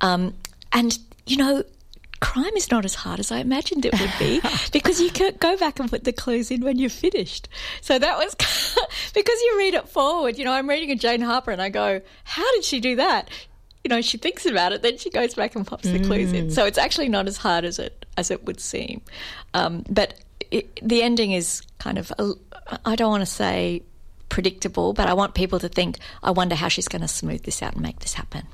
Um, 0.00 0.34
and, 0.72 0.98
you 1.26 1.36
know, 1.36 1.64
crime 2.20 2.54
is 2.56 2.70
not 2.70 2.84
as 2.84 2.94
hard 2.94 3.18
as 3.18 3.32
I 3.32 3.38
imagined 3.38 3.84
it 3.84 3.98
would 3.98 4.12
be 4.18 4.40
because 4.72 5.00
you 5.00 5.10
can 5.10 5.34
go 5.40 5.56
back 5.56 5.80
and 5.80 5.90
put 5.90 6.04
the 6.04 6.12
clues 6.12 6.50
in 6.50 6.62
when 6.62 6.78
you're 6.78 6.90
finished. 6.90 7.48
So 7.80 7.98
that 7.98 8.16
was 8.16 8.34
because 9.14 9.40
you 9.42 9.54
read 9.58 9.74
it 9.74 9.88
forward. 9.88 10.38
You 10.38 10.44
know, 10.44 10.52
I'm 10.52 10.68
reading 10.68 10.90
a 10.92 10.96
Jane 10.96 11.20
Harper 11.20 11.50
and 11.50 11.60
I 11.60 11.68
go, 11.68 12.00
how 12.24 12.54
did 12.54 12.64
she 12.64 12.80
do 12.80 12.96
that? 12.96 13.28
you 13.84 13.88
know, 13.88 14.00
she 14.00 14.16
thinks 14.16 14.46
about 14.46 14.72
it, 14.72 14.82
then 14.82 14.96
she 14.96 15.10
goes 15.10 15.34
back 15.34 15.56
and 15.56 15.66
pops 15.66 15.90
the 15.90 15.98
clues 15.98 16.32
in. 16.32 16.48
Mm. 16.48 16.52
So 16.52 16.66
it's 16.66 16.78
actually 16.78 17.08
not 17.08 17.26
as 17.26 17.36
hard 17.36 17.64
as 17.64 17.78
it 17.78 18.06
as 18.16 18.30
it 18.30 18.44
would 18.44 18.60
seem. 18.60 19.00
Um, 19.54 19.84
but 19.88 20.14
it, 20.52 20.80
the 20.82 21.02
ending 21.02 21.32
is 21.32 21.62
kind 21.78 21.98
of 21.98 22.12
I 22.84 22.96
don't 22.96 23.10
want 23.10 23.22
to 23.22 23.26
say 23.26 23.82
predictable, 24.28 24.92
but 24.92 25.08
I 25.08 25.14
want 25.14 25.34
people 25.34 25.58
to 25.60 25.68
think, 25.68 25.98
I 26.22 26.30
wonder 26.30 26.54
how 26.54 26.68
she's 26.68 26.88
going 26.88 27.02
to 27.02 27.08
smooth 27.08 27.42
this 27.42 27.62
out 27.62 27.74
and 27.74 27.82
make 27.82 28.00
this 28.00 28.14
happen. 28.14 28.46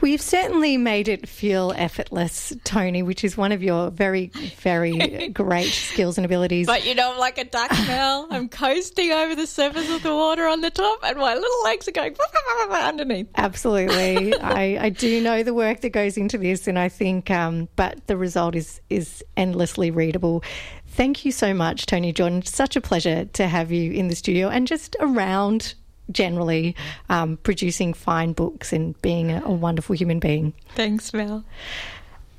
We've 0.00 0.20
certainly 0.20 0.76
made 0.76 1.08
it 1.08 1.28
feel 1.28 1.72
effortless, 1.76 2.52
Toni, 2.64 3.02
which 3.02 3.24
is 3.24 3.36
one 3.36 3.52
of 3.52 3.62
your 3.62 3.90
very, 3.90 4.28
very 4.58 5.28
great 5.32 5.70
skills 5.70 6.18
and 6.18 6.24
abilities. 6.24 6.66
But 6.66 6.86
you 6.86 6.94
know, 6.94 7.12
I'm 7.12 7.18
like 7.18 7.38
a 7.38 7.44
duck 7.44 7.70
now. 7.70 8.26
I'm 8.30 8.48
coasting 8.48 9.10
over 9.12 9.34
the 9.34 9.46
surface 9.46 9.90
of 9.90 10.02
the 10.02 10.14
water 10.14 10.46
on 10.46 10.60
the 10.60 10.70
top, 10.70 11.00
and 11.02 11.18
my 11.18 11.34
little 11.34 11.62
legs 11.64 11.88
are 11.88 11.92
going 11.92 12.16
underneath. 12.70 13.28
Absolutely, 13.36 14.34
I, 14.38 14.84
I, 14.84 14.88
do 14.90 15.22
know 15.22 15.42
the 15.42 15.54
work 15.54 15.80
that 15.80 15.90
goes 15.90 16.16
into 16.16 16.38
this, 16.38 16.66
and 16.66 16.78
I 16.78 16.88
think, 16.88 17.30
um, 17.30 17.68
but 17.76 18.06
the 18.06 18.16
result 18.16 18.54
is 18.54 18.80
is 18.90 19.24
endlessly 19.36 19.90
readable. 19.90 20.42
Thank 20.90 21.24
you 21.24 21.32
so 21.32 21.54
much, 21.54 21.86
Toni 21.86 22.12
Jordan. 22.12 22.42
Such 22.42 22.76
a 22.76 22.80
pleasure 22.80 23.24
to 23.24 23.46
have 23.46 23.72
you 23.72 23.92
in 23.92 24.08
the 24.08 24.16
studio 24.16 24.48
and 24.48 24.66
just 24.66 24.96
around 25.00 25.74
generally 26.10 26.74
um, 27.08 27.36
producing 27.38 27.94
fine 27.94 28.32
books 28.32 28.72
and 28.72 29.00
being 29.00 29.30
a, 29.30 29.42
a 29.44 29.50
wonderful 29.50 29.94
human 29.94 30.18
being. 30.18 30.52
Thanks, 30.74 31.14
Mel. 31.14 31.44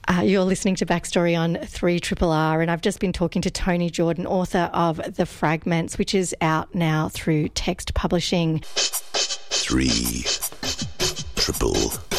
Uh, 0.07 0.21
you're 0.21 0.43
listening 0.43 0.75
to 0.75 0.85
Backstory 0.85 1.39
on 1.39 1.55
3 1.65 1.99
Triple 1.99 2.31
R, 2.31 2.61
and 2.61 2.69
I've 2.69 2.81
just 2.81 2.99
been 2.99 3.13
talking 3.13 3.41
to 3.43 3.51
Toni 3.51 3.89
Jordan, 3.89 4.27
author 4.27 4.69
of 4.73 5.15
The 5.15 5.25
Fragments, 5.25 5.97
which 5.97 6.13
is 6.13 6.35
out 6.41 6.75
now 6.75 7.07
through 7.07 7.49
Text 7.49 7.93
Publishing. 7.93 8.59
3 8.65 10.23
Triple 11.35 12.10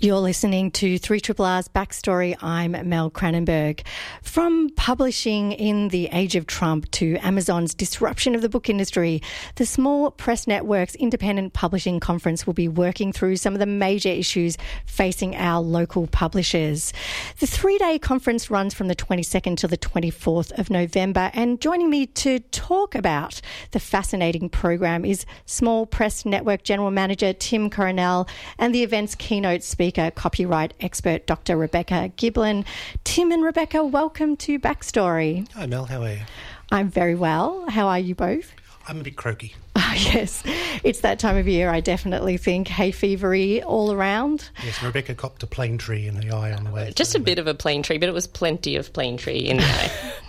You're 0.00 0.20
listening 0.20 0.70
to 0.72 0.96
3 0.96 1.18
Triple 1.18 1.44
R's 1.44 1.66
Backstory. 1.66 2.36
I'm 2.40 2.88
Mel 2.88 3.10
Cranenburgh. 3.10 3.84
From 4.22 4.70
publishing 4.76 5.50
in 5.50 5.88
the 5.88 6.08
age 6.12 6.36
of 6.36 6.46
Trump 6.46 6.88
to 6.92 7.16
Amazon's 7.16 7.74
disruption 7.74 8.36
of 8.36 8.40
the 8.40 8.48
book 8.48 8.68
industry, 8.68 9.20
the 9.56 9.66
Small 9.66 10.12
Press 10.12 10.46
Network's 10.46 10.94
independent 10.94 11.52
publishing 11.52 11.98
conference 11.98 12.46
will 12.46 12.54
be 12.54 12.68
working 12.68 13.12
through 13.12 13.38
some 13.38 13.54
of 13.54 13.58
the 13.58 13.66
major 13.66 14.08
issues 14.08 14.56
facing 14.86 15.34
our 15.34 15.60
local 15.60 16.06
publishers. 16.06 16.92
The 17.40 17.48
three 17.48 17.76
day 17.78 17.98
conference 17.98 18.52
runs 18.52 18.74
from 18.74 18.86
the 18.86 18.94
22nd 18.94 19.56
to 19.56 19.66
the 19.66 19.78
24th 19.78 20.56
of 20.60 20.70
November, 20.70 21.32
and 21.34 21.60
joining 21.60 21.90
me 21.90 22.06
to 22.06 22.38
talk 22.38 22.94
about 22.94 23.40
the 23.72 23.80
fascinating 23.80 24.48
program 24.48 25.04
is 25.04 25.26
Small 25.46 25.86
Press 25.86 26.24
Network 26.24 26.62
General 26.62 26.92
Manager 26.92 27.32
Tim 27.32 27.68
Coronel 27.68 28.28
and 28.60 28.72
the 28.72 28.84
event's 28.84 29.16
keynote 29.16 29.64
speaker 29.64 29.87
speaker, 29.88 30.10
copyright 30.10 30.74
expert 30.80 31.26
Dr. 31.26 31.56
Rebecca 31.56 32.12
Giblin. 32.18 32.66
Tim 33.04 33.32
and 33.32 33.42
Rebecca, 33.42 33.82
welcome 33.82 34.36
to 34.36 34.58
Backstory. 34.58 35.50
Hi, 35.52 35.64
Mel. 35.64 35.86
How 35.86 36.02
are 36.02 36.10
you? 36.10 36.20
I'm 36.70 36.90
very 36.90 37.14
well. 37.14 37.64
How 37.70 37.88
are 37.88 37.98
you 37.98 38.14
both? 38.14 38.52
I'm 38.86 39.00
a 39.00 39.02
bit 39.02 39.16
croaky. 39.16 39.54
Oh, 39.76 39.92
yes, 39.96 40.42
it's 40.84 41.00
that 41.00 41.18
time 41.18 41.38
of 41.38 41.48
year. 41.48 41.70
I 41.70 41.80
definitely 41.80 42.36
think 42.36 42.68
hay 42.68 42.92
fevery 42.92 43.62
all 43.64 43.90
around. 43.90 44.50
Yes, 44.62 44.82
Rebecca 44.82 45.14
copped 45.14 45.42
a 45.42 45.46
plane 45.46 45.78
tree 45.78 46.06
in 46.06 46.20
the 46.20 46.36
eye 46.36 46.52
on 46.52 46.64
the 46.64 46.70
way. 46.70 46.92
Just 46.94 47.14
a 47.14 47.18
bit 47.18 47.38
of 47.38 47.46
a 47.46 47.54
plane 47.54 47.82
tree, 47.82 47.96
but 47.96 48.10
it 48.10 48.14
was 48.14 48.26
plenty 48.26 48.76
of 48.76 48.92
plane 48.92 49.16
tree 49.16 49.38
in 49.38 49.56
the 49.56 49.64
eye. 49.64 49.90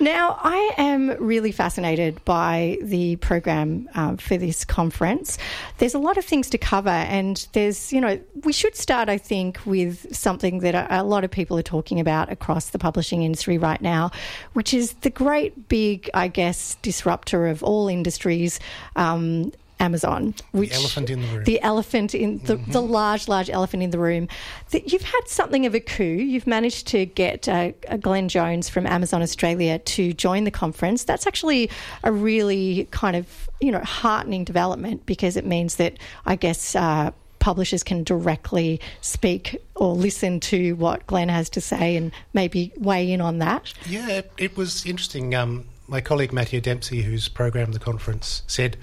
Now, 0.00 0.38
I 0.42 0.72
am 0.76 1.10
really 1.18 1.52
fascinated 1.52 2.24
by 2.24 2.78
the 2.82 3.16
program 3.16 3.88
um, 3.94 4.16
for 4.16 4.36
this 4.36 4.64
conference. 4.64 5.38
There's 5.78 5.94
a 5.94 5.98
lot 5.98 6.18
of 6.18 6.24
things 6.24 6.50
to 6.50 6.58
cover, 6.58 6.88
and 6.88 7.46
there's, 7.52 7.92
you 7.92 8.00
know, 8.00 8.20
we 8.44 8.52
should 8.52 8.76
start, 8.76 9.08
I 9.08 9.18
think, 9.18 9.58
with 9.64 10.14
something 10.14 10.60
that 10.60 10.74
a, 10.74 11.00
a 11.00 11.04
lot 11.04 11.24
of 11.24 11.30
people 11.30 11.58
are 11.58 11.62
talking 11.62 12.00
about 12.00 12.30
across 12.30 12.70
the 12.70 12.78
publishing 12.78 13.22
industry 13.22 13.58
right 13.58 13.80
now, 13.80 14.10
which 14.52 14.74
is 14.74 14.92
the 15.02 15.10
great 15.10 15.68
big, 15.68 16.10
I 16.14 16.28
guess, 16.28 16.76
disruptor 16.82 17.46
of 17.46 17.62
all 17.62 17.88
industries. 17.88 18.60
Um, 18.96 19.52
Amazon, 19.78 20.34
which 20.52 20.70
the 20.70 20.76
elephant 20.76 21.10
in 21.10 21.20
the 21.20 21.26
room, 21.28 21.44
the 21.44 21.60
elephant 21.62 22.14
in 22.14 22.38
the, 22.38 22.56
mm-hmm. 22.56 22.72
the 22.72 22.80
large, 22.80 23.28
large 23.28 23.50
elephant 23.50 23.82
in 23.82 23.90
the 23.90 23.98
room. 23.98 24.28
That 24.70 24.92
you've 24.92 25.02
had 25.02 25.22
something 25.26 25.66
of 25.66 25.74
a 25.74 25.80
coup. 25.80 26.04
You've 26.04 26.46
managed 26.46 26.86
to 26.88 27.06
get 27.06 27.48
uh, 27.48 27.72
Glenn 28.00 28.28
Jones 28.28 28.68
from 28.68 28.86
Amazon 28.86 29.22
Australia 29.22 29.78
to 29.78 30.12
join 30.12 30.44
the 30.44 30.50
conference. 30.50 31.04
That's 31.04 31.26
actually 31.26 31.70
a 32.04 32.12
really 32.12 32.88
kind 32.90 33.16
of 33.16 33.50
you 33.60 33.70
know 33.70 33.80
heartening 33.80 34.44
development 34.44 35.04
because 35.06 35.36
it 35.36 35.46
means 35.46 35.76
that 35.76 35.98
I 36.24 36.36
guess. 36.36 36.74
Uh, 36.74 37.12
publishers 37.38 37.84
can 37.84 38.02
directly 38.02 38.80
speak 39.02 39.56
or 39.76 39.94
listen 39.94 40.40
to 40.40 40.72
what 40.72 41.06
Glenn 41.06 41.28
has 41.28 41.48
to 41.50 41.60
say 41.60 41.94
and 41.94 42.10
maybe 42.32 42.72
weigh 42.76 43.12
in 43.12 43.20
on 43.20 43.38
that. 43.38 43.72
Yeah, 43.88 44.22
it 44.36 44.56
was 44.56 44.84
interesting. 44.84 45.32
Um, 45.32 45.66
my 45.86 46.00
colleague 46.00 46.32
Matthew 46.32 46.60
Dempsey, 46.60 47.02
who's 47.02 47.28
programmed 47.28 47.72
the 47.72 47.78
conference, 47.78 48.42
said 48.48 48.76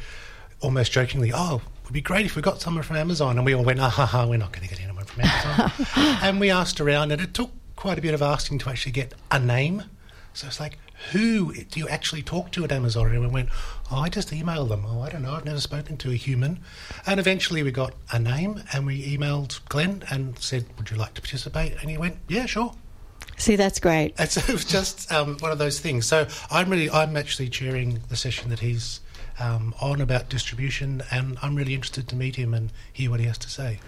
almost 0.63 0.91
jokingly, 0.91 1.31
"Oh, 1.33 1.57
it 1.57 1.83
would 1.85 1.93
be 1.93 2.01
great 2.01 2.25
if 2.25 2.35
we 2.35 2.41
got 2.41 2.61
someone 2.61 2.83
from 2.83 2.95
Amazon." 2.95 3.37
And 3.37 3.45
we 3.45 3.53
all 3.53 3.63
went, 3.63 3.79
"Ah, 3.79 3.89
ha, 3.89 4.05
ha, 4.05 4.25
we're 4.25 4.37
not 4.37 4.51
going 4.51 4.67
to 4.67 4.69
get 4.69 4.83
anyone 4.83 5.05
from 5.05 5.23
Amazon." 5.23 5.71
and 6.23 6.39
we 6.39 6.49
asked 6.49 6.81
around, 6.81 7.11
and 7.11 7.21
it 7.21 7.33
took 7.33 7.51
quite 7.75 7.99
a 7.99 8.01
bit 8.01 8.13
of 8.13 8.21
asking 8.21 8.59
to 8.59 8.69
actually 8.69 8.93
get 8.93 9.13
a 9.29 9.39
name. 9.39 9.83
So 10.33 10.47
it's 10.47 10.59
like, 10.59 10.79
who 11.11 11.53
do 11.53 11.79
you 11.79 11.87
actually 11.87 12.21
talk 12.21 12.51
to 12.51 12.63
at 12.63 12.71
Amazon? 12.71 13.07
And 13.07 13.21
we 13.21 13.27
went, 13.27 13.49
oh, 13.91 13.97
I 13.97 14.09
just 14.09 14.31
email 14.31 14.65
them. 14.65 14.85
Oh, 14.87 15.01
I 15.01 15.09
don't 15.09 15.21
know. 15.21 15.33
I've 15.33 15.45
never 15.45 15.59
spoken 15.59 15.97
to 15.97 16.11
a 16.11 16.15
human. 16.15 16.59
And 17.05 17.19
eventually 17.19 17.61
we 17.61 17.71
got 17.71 17.93
a 18.11 18.19
name 18.19 18.63
and 18.73 18.85
we 18.85 19.17
emailed 19.17 19.63
Glenn 19.69 20.03
and 20.09 20.37
said, 20.39 20.65
would 20.77 20.89
you 20.89 20.97
like 20.97 21.13
to 21.15 21.21
participate? 21.21 21.73
And 21.81 21.89
he 21.89 21.97
went, 21.97 22.17
yeah, 22.27 22.45
sure. 22.45 22.73
See, 23.37 23.55
that's 23.55 23.79
great. 23.79 24.15
And 24.17 24.29
so 24.29 24.41
it 24.47 24.53
was 24.53 24.65
just 24.65 25.11
um, 25.11 25.37
one 25.39 25.51
of 25.51 25.57
those 25.57 25.79
things. 25.79 26.05
So 26.05 26.27
I'm 26.49 26.69
really, 26.69 26.89
I'm 26.89 27.17
actually 27.17 27.49
chairing 27.49 27.99
the 28.09 28.15
session 28.15 28.49
that 28.49 28.59
he's 28.59 29.01
um, 29.39 29.73
on 29.81 30.01
about 30.01 30.29
distribution, 30.29 31.01
and 31.11 31.37
I'm 31.41 31.55
really 31.55 31.73
interested 31.73 32.07
to 32.09 32.15
meet 32.15 32.35
him 32.35 32.53
and 32.53 32.71
hear 32.91 33.09
what 33.09 33.19
he 33.19 33.25
has 33.25 33.37
to 33.39 33.49
say. 33.49 33.79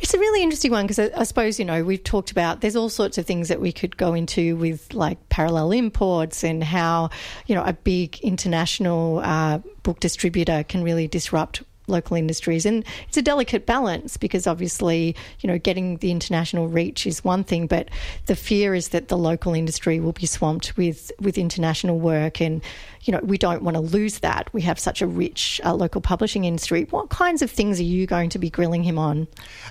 It's 0.00 0.14
a 0.14 0.18
really 0.18 0.42
interesting 0.42 0.70
one 0.70 0.86
because 0.86 0.98
I, 0.98 1.10
I, 1.16 1.24
suppose, 1.24 1.58
you 1.58 1.64
know, 1.64 1.84
we've 1.84 2.02
talked 2.02 2.30
about 2.30 2.60
there's 2.60 2.76
all 2.76 2.88
sorts 2.88 3.18
of 3.18 3.26
things 3.26 3.48
that 3.48 3.60
we 3.60 3.72
could 3.72 3.96
go 3.96 4.14
into 4.14 4.56
with 4.56 4.92
like 4.92 5.28
parallel 5.28 5.72
imports 5.72 6.44
and 6.44 6.62
how, 6.62 7.10
you 7.46 7.54
know, 7.54 7.64
a 7.64 7.72
big 7.72 8.18
international 8.20 9.20
uh, 9.20 9.58
book 9.82 10.00
distributor 10.00 10.64
can 10.64 10.82
really 10.82 11.08
disrupt 11.08 11.62
local 11.90 12.16
industries. 12.16 12.64
And 12.64 12.84
it's 13.08 13.16
a 13.16 13.22
delicate 13.22 13.66
balance 13.66 14.16
because 14.16 14.46
obviously, 14.46 15.14
you 15.40 15.48
know, 15.48 15.58
getting 15.58 15.98
the 15.98 16.10
international 16.10 16.68
reach 16.68 17.06
is 17.06 17.24
one 17.24 17.44
thing, 17.44 17.66
but 17.66 17.88
the 18.26 18.36
fear 18.36 18.74
is 18.74 18.88
that 18.88 19.08
the 19.08 19.18
local 19.18 19.54
industry 19.54 20.00
will 20.00 20.12
be 20.12 20.26
swamped 20.26 20.76
with, 20.76 21.12
with 21.20 21.36
international 21.36 21.98
work. 21.98 22.40
And, 22.40 22.62
you 23.02 23.12
know, 23.12 23.20
we 23.22 23.36
don't 23.38 23.62
want 23.62 23.76
to 23.76 23.80
lose 23.80 24.20
that. 24.20 24.52
We 24.52 24.62
have 24.62 24.78
such 24.78 25.02
a 25.02 25.06
rich 25.06 25.60
uh, 25.64 25.74
local 25.74 26.00
publishing 26.00 26.44
industry. 26.44 26.86
What 26.90 27.10
kinds 27.10 27.42
of 27.42 27.50
things 27.50 27.80
are 27.80 27.84
you 27.84 28.06
going 28.06 28.30
to 28.30 28.38
be 28.38 28.50
grilling 28.50 28.82
him 28.82 28.98
on? 28.98 29.28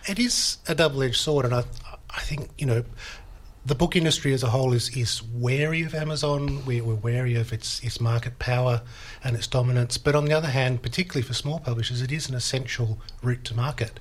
It 0.08 0.19
is 0.19 0.58
a 0.67 0.75
double 0.75 1.01
edged 1.03 1.17
sword. 1.17 1.45
And 1.45 1.53
I, 1.53 1.63
I 2.10 2.21
think, 2.21 2.49
you 2.58 2.65
know, 2.65 2.84
the 3.69 3.75
book 3.75 3.95
industry 3.95 4.34
as 4.34 4.41
a 4.41 4.49
whole 4.49 4.73
is, 4.73 4.89
is 4.97 5.21
wary 5.23 5.84
of 5.84 5.93
Amazon. 5.93 6.65
We're, 6.65 6.84
we're 6.84 6.95
wary 6.95 7.36
of 7.36 7.53
its, 7.53 7.79
its 7.84 8.01
market 8.01 8.39
power 8.39 8.82
and 9.23 9.36
its 9.36 9.45
dominance. 9.45 9.95
But 9.99 10.15
on 10.15 10.25
the 10.25 10.34
other 10.34 10.47
hand, 10.47 10.82
particularly 10.82 11.21
for 11.21 11.36
small 11.36 11.60
publishers, 11.60 12.01
it 12.01 12.12
is 12.12 12.27
an 12.27 12.34
essential 12.34 12.97
route 13.21 13.45
to 13.45 13.55
market. 13.55 13.99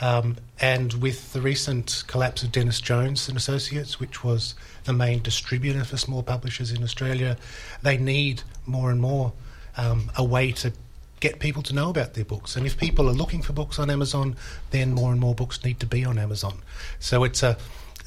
Um, 0.00 0.38
and 0.58 0.94
with 0.94 1.34
the 1.34 1.42
recent 1.42 2.04
collapse 2.06 2.42
of 2.42 2.52
Dennis 2.52 2.80
Jones 2.80 3.28
and 3.28 3.36
Associates, 3.36 4.00
which 4.00 4.24
was 4.24 4.54
the 4.84 4.94
main 4.94 5.20
distributor 5.20 5.84
for 5.84 5.98
small 5.98 6.22
publishers 6.22 6.72
in 6.72 6.82
Australia, 6.82 7.36
they 7.82 7.98
need 7.98 8.42
more 8.64 8.90
and 8.90 9.00
more 9.00 9.34
um, 9.76 10.10
a 10.16 10.24
way 10.24 10.52
to 10.52 10.72
get 11.20 11.38
people 11.38 11.62
to 11.64 11.74
know 11.74 11.90
about 11.90 12.14
their 12.14 12.24
books. 12.24 12.56
And 12.56 12.66
if 12.66 12.78
people 12.78 13.10
are 13.10 13.14
looking 13.14 13.42
for 13.42 13.52
books 13.52 13.78
on 13.78 13.90
Amazon, 13.90 14.36
then 14.70 14.92
more 14.94 15.12
and 15.12 15.20
more 15.20 15.34
books 15.34 15.62
need 15.62 15.78
to 15.80 15.86
be 15.86 16.02
on 16.02 16.18
Amazon. 16.18 16.62
So 16.98 17.24
it's 17.24 17.42
a 17.42 17.58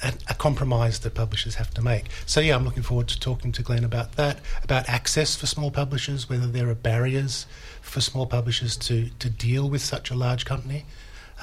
a, 0.03 0.13
a, 0.29 0.34
compromise 0.34 0.99
that 0.99 1.13
publishers 1.13 1.55
have 1.55 1.73
to 1.73 1.81
make. 1.81 2.05
So, 2.25 2.39
yeah, 2.39 2.55
I'm 2.55 2.65
looking 2.65 2.84
forward 2.84 3.08
to 3.10 3.19
talking 3.19 3.51
to 3.53 3.62
Glenn 3.62 3.84
about 3.84 4.13
that, 4.13 4.39
about 4.63 4.89
access 4.89 5.36
for 5.36 5.45
small 5.45 5.71
publishers, 5.71 6.29
whether 6.29 6.47
there 6.47 6.69
are 6.69 6.75
barriers 6.75 7.45
for 7.81 8.01
small 8.01 8.25
publishers 8.25 8.75
to, 8.77 9.10
to 9.19 9.29
deal 9.29 9.69
with 9.69 9.81
such 9.81 10.12
a 10.12 10.15
large 10.15 10.45
company 10.45 10.86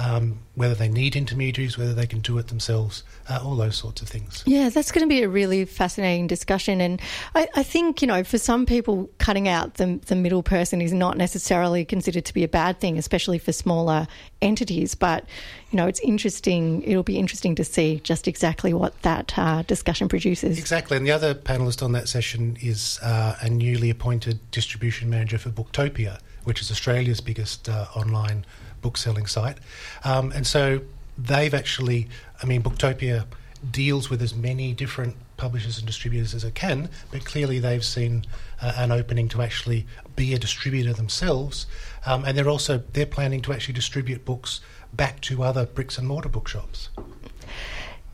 um, 0.03 0.41
whether 0.57 0.75
they 0.75 0.89
need 0.89 1.15
intermediaries, 1.15 1.79
whether 1.79 1.95
they 1.95 2.07
can 2.07 2.21
do 2.21 2.37
it 2.39 2.49
themselves, 2.49 3.05
uh, 3.29 3.41
all 3.43 3.55
those 3.55 3.77
sorts 3.77 4.03
of 4.03 4.09
things. 4.09 4.43
Yeah, 4.47 4.69
that's 4.69 4.91
going 4.91 5.07
to 5.07 5.09
be 5.09 5.23
a 5.23 5.29
really 5.29 5.65
fascinating 5.65 6.27
discussion. 6.27 6.81
And 6.81 7.01
I, 7.37 7.49
I, 7.55 7.63
think, 7.63 8.03
you 8.03 8.09
know, 8.09 8.25
for 8.25 8.37
some 8.37 8.67
people, 8.67 9.09
cutting 9.19 9.47
out 9.47 9.75
the, 9.75 10.01
the 10.07 10.17
middle 10.17 10.43
person 10.43 10.81
is 10.81 10.93
not 10.93 11.17
necessarily 11.17 11.85
considered 11.85 12.25
to 12.25 12.35
be 12.35 12.43
a 12.43 12.49
bad 12.49 12.81
thing, 12.81 12.99
especially 12.99 13.39
for 13.39 13.53
smaller 13.53 14.09
entities. 14.41 14.97
But, 14.97 15.25
you 15.71 15.77
know, 15.77 15.87
it's 15.87 16.01
interesting, 16.01 16.83
it'll 16.83 17.05
be 17.05 17.19
interesting 17.19 17.55
to 17.55 17.65
see 17.65 18.01
just 18.03 18.27
exactly 18.27 18.75
what 18.75 19.01
that 19.03 19.39
uh, 19.39 19.63
discussion 19.63 20.09
produces. 20.09 20.59
Exactly. 20.59 20.97
And 20.97 21.07
the 21.07 21.13
other 21.13 21.33
panelist 21.33 21.81
on 21.81 21.93
that 21.93 22.09
session 22.09 22.57
is 22.61 22.99
uh, 23.03 23.37
a 23.41 23.49
newly 23.49 23.89
appointed 23.89 24.41
distribution 24.51 25.09
manager 25.09 25.39
for 25.39 25.51
Booktopia, 25.51 26.19
which 26.43 26.61
is 26.61 26.73
Australia's 26.73 27.21
biggest 27.21 27.69
uh, 27.69 27.87
online 27.95 28.45
book 28.83 28.97
selling 28.97 29.27
site. 29.27 29.59
Um, 30.05 30.33
and 30.33 30.47
so 30.47 30.83
they've 31.17 31.55
actually, 31.55 32.09
I 32.43 32.47
mean, 32.47 32.63
Booktopia 32.63 33.27
deals 33.71 34.11
with 34.11 34.21
as 34.21 34.35
many 34.35 34.73
different 34.73 35.17
publishers 35.37 35.79
and 35.79 35.87
distributors 35.87 36.35
as 36.35 36.45
it 36.45 36.55
can, 36.55 36.89
but 37.11 37.25
clearly 37.25 37.59
they've 37.59 37.85
seen 37.85 38.25
uh, 38.61 38.73
an 38.77 38.93
opening 38.93 39.29
to 39.29 39.43
actually 39.43 39.87
be 40.15 40.35
a 40.35 40.39
distributor 40.39 40.93
themselves, 40.93 41.67
um, 42.07 42.25
and 42.25 42.37
they're 42.37 42.49
also 42.49 42.83
they're 42.93 43.07
planning 43.07 43.41
to 43.43 43.53
actually 43.53 43.75
distribute 43.75 44.25
books 44.25 44.61
back 44.93 45.21
to 45.21 45.43
other 45.43 45.67
bricks 45.67 45.99
and 45.99 46.07
mortar 46.07 46.29
bookshops. 46.29 46.91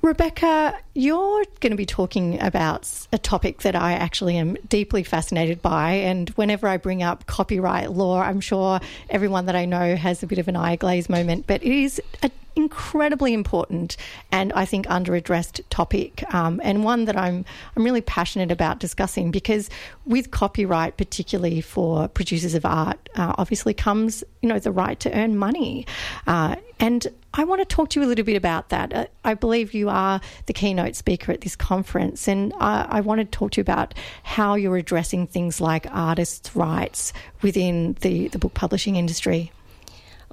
Rebecca, 0.00 0.78
you're 0.94 1.44
going 1.60 1.72
to 1.72 1.76
be 1.76 1.84
talking 1.84 2.40
about 2.40 2.88
a 3.12 3.18
topic 3.18 3.62
that 3.62 3.74
I 3.74 3.94
actually 3.94 4.36
am 4.36 4.56
deeply 4.68 5.02
fascinated 5.02 5.60
by. 5.60 5.92
And 5.92 6.30
whenever 6.30 6.68
I 6.68 6.76
bring 6.76 7.02
up 7.02 7.26
copyright 7.26 7.90
law, 7.90 8.20
I'm 8.20 8.40
sure 8.40 8.80
everyone 9.10 9.46
that 9.46 9.56
I 9.56 9.64
know 9.64 9.96
has 9.96 10.22
a 10.22 10.26
bit 10.26 10.38
of 10.38 10.46
an 10.46 10.56
eye 10.56 10.76
glaze 10.76 11.08
moment. 11.08 11.46
But 11.48 11.64
it 11.64 11.72
is 11.72 12.00
an 12.22 12.30
incredibly 12.58 13.32
important 13.32 13.96
and 14.32 14.52
I 14.52 14.64
think 14.64 14.90
under 14.90 15.14
addressed 15.14 15.60
topic, 15.70 16.24
um, 16.34 16.60
and 16.64 16.82
one 16.82 17.04
that 17.04 17.16
I'm 17.16 17.44
I'm 17.76 17.84
really 17.84 18.00
passionate 18.00 18.50
about 18.50 18.80
discussing 18.80 19.30
because 19.30 19.70
with 20.04 20.32
copyright, 20.32 20.96
particularly 20.96 21.60
for 21.60 22.08
producers 22.08 22.54
of 22.54 22.66
art, 22.66 23.08
uh, 23.14 23.34
obviously 23.38 23.74
comes 23.74 24.24
you 24.42 24.48
know 24.48 24.58
the 24.58 24.72
right 24.72 24.98
to 25.00 25.12
earn 25.16 25.38
money, 25.38 25.86
uh, 26.26 26.56
and 26.80 27.06
I 27.32 27.44
want 27.44 27.60
to 27.60 27.64
talk 27.64 27.90
to 27.90 28.00
you 28.00 28.06
a 28.06 28.08
little 28.08 28.24
bit 28.24 28.36
about 28.36 28.70
that. 28.70 28.92
Uh, 28.92 29.06
I 29.24 29.34
believe 29.34 29.72
you 29.72 29.88
are 29.88 30.20
the 30.46 30.52
keynote 30.52 30.96
speaker 30.96 31.30
at 31.30 31.42
this 31.42 31.54
conference, 31.54 32.26
and 32.26 32.52
I, 32.58 32.86
I 32.90 33.00
want 33.02 33.20
to 33.20 33.24
talk 33.24 33.52
to 33.52 33.60
you 33.60 33.62
about 33.62 33.94
how 34.24 34.56
you're 34.56 34.76
addressing 34.76 35.28
things 35.28 35.60
like 35.60 35.86
artists' 35.90 36.56
rights 36.56 37.12
within 37.40 37.96
the, 38.00 38.28
the 38.28 38.38
book 38.38 38.54
publishing 38.54 38.96
industry. 38.96 39.52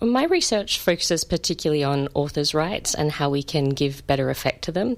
My 0.01 0.25
research 0.25 0.79
focuses 0.79 1.23
particularly 1.23 1.83
on 1.83 2.09
authors' 2.13 2.53
rights 2.53 2.93
and 2.93 3.11
how 3.11 3.29
we 3.29 3.43
can 3.43 3.69
give 3.69 4.05
better 4.07 4.29
effect 4.29 4.63
to 4.65 4.71
them. 4.71 4.97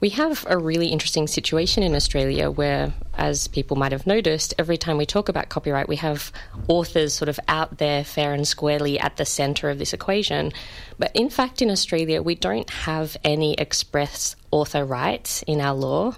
We 0.00 0.10
have 0.10 0.46
a 0.48 0.56
really 0.56 0.88
interesting 0.88 1.26
situation 1.26 1.82
in 1.82 1.96
Australia 1.96 2.52
where, 2.52 2.92
as 3.14 3.48
people 3.48 3.76
might 3.76 3.90
have 3.90 4.06
noticed, 4.06 4.54
every 4.56 4.76
time 4.76 4.96
we 4.96 5.06
talk 5.06 5.28
about 5.28 5.48
copyright, 5.48 5.88
we 5.88 5.96
have 5.96 6.30
authors 6.68 7.14
sort 7.14 7.28
of 7.28 7.40
out 7.48 7.78
there 7.78 8.04
fair 8.04 8.32
and 8.32 8.46
squarely 8.46 9.00
at 9.00 9.16
the 9.16 9.24
centre 9.24 9.70
of 9.70 9.78
this 9.80 9.92
equation. 9.92 10.52
But 10.98 11.12
in 11.14 11.30
fact, 11.30 11.62
in 11.62 11.70
Australia, 11.70 12.22
we 12.22 12.34
don't 12.34 12.68
have 12.70 13.16
any 13.24 13.54
express 13.54 14.36
author 14.50 14.84
rights 14.84 15.42
in 15.42 15.60
our 15.60 15.74
law, 15.74 16.14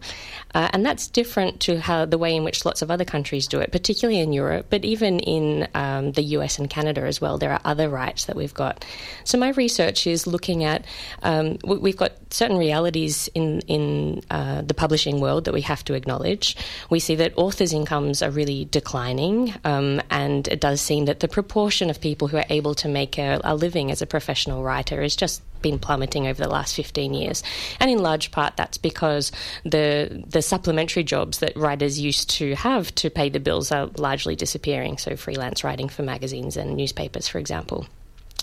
uh, 0.55 0.69
and 0.73 0.87
that's 0.87 1.09
different 1.09 1.61
to 1.61 1.81
how 1.81 2.05
the 2.05 2.19
way 2.19 2.35
in 2.35 2.45
which 2.45 2.65
lots 2.65 2.81
of 2.81 2.91
other 2.91 3.05
countries 3.05 3.47
do 3.49 3.59
it, 3.59 3.73
particularly 3.73 4.21
in 4.21 4.33
Europe, 4.33 4.67
but 4.71 4.85
even 4.85 5.19
in 5.21 5.69
um, 5.75 6.13
the 6.13 6.23
US 6.23 6.59
and 6.59 6.71
Canada 6.71 7.03
as 7.03 7.21
well. 7.21 7.39
There 7.39 7.53
are 7.53 7.61
other 7.65 7.89
rights 7.89 8.27
that 8.27 8.37
we've 8.37 8.55
got. 8.55 8.85
So 9.25 9.37
my 9.37 9.51
research 9.51 10.07
is 10.07 10.27
looking 10.27 10.65
at 10.65 10.85
um, 11.23 11.59
we've 11.65 11.97
got 11.97 12.13
certain 12.31 12.57
realities 12.57 13.29
in 13.35 13.61
in 13.63 14.23
uh, 14.31 14.63
the 14.63 14.75
publishing 14.75 15.21
world 15.21 15.45
that 15.45 15.55
we 15.55 15.63
have 15.63 15.85
to 15.85 15.95
acknowledge. 15.95 16.57
We 16.89 17.01
see 17.01 17.17
that 17.17 17.33
authors' 17.37 17.73
incomes 17.73 18.23
are 18.23 18.31
really 18.31 18.67
declining, 18.67 19.55
um, 19.65 20.01
and 20.11 20.47
it 20.49 20.61
does 20.61 20.81
seem 20.81 21.07
that 21.07 21.21
the 21.21 21.29
proportion 21.29 21.91
of 21.91 22.01
people 22.01 22.29
who 22.29 22.37
are 22.37 22.47
able 22.49 22.75
to 22.77 22.89
make 22.89 23.19
a, 23.19 23.41
a 23.45 23.55
living 23.55 23.91
as 23.91 24.03
a 24.03 24.07
professional 24.07 24.63
writer 24.71 25.03
has 25.03 25.17
just 25.17 25.43
been 25.63 25.79
plummeting 25.79 26.27
over 26.27 26.43
the 26.43 26.49
last 26.49 26.75
15 26.75 27.13
years. 27.13 27.43
And 27.81 27.91
in 27.91 27.99
large 27.99 28.31
part, 28.31 28.57
that's 28.57 28.79
because 28.79 29.31
the, 29.65 30.25
the 30.27 30.43
supplementary 30.43 31.05
jobs 31.05 31.39
that 31.41 31.57
writers 31.57 31.99
used 31.99 32.31
to 32.31 32.55
have 32.55 32.95
to 32.97 33.11
pay 33.11 33.29
the 33.29 33.41
bills 33.41 33.71
are 33.73 33.87
largely 33.97 34.37
disappearing. 34.37 34.99
So, 34.99 35.17
freelance 35.17 35.65
writing 35.65 35.89
for 35.89 36.03
magazines 36.03 36.57
and 36.57 36.77
newspapers, 36.77 37.29
for 37.29 37.39
example. 37.39 37.87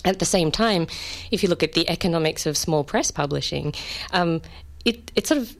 At 0.04 0.20
the 0.20 0.24
same 0.24 0.52
time, 0.52 0.86
if 1.30 1.42
you 1.42 1.48
look 1.48 1.62
at 1.62 1.72
the 1.72 1.88
economics 1.90 2.46
of 2.46 2.56
small 2.56 2.84
press 2.84 3.10
publishing, 3.10 3.74
um, 4.12 4.40
it, 4.84 5.10
it 5.16 5.26
sort 5.26 5.40
of 5.40 5.56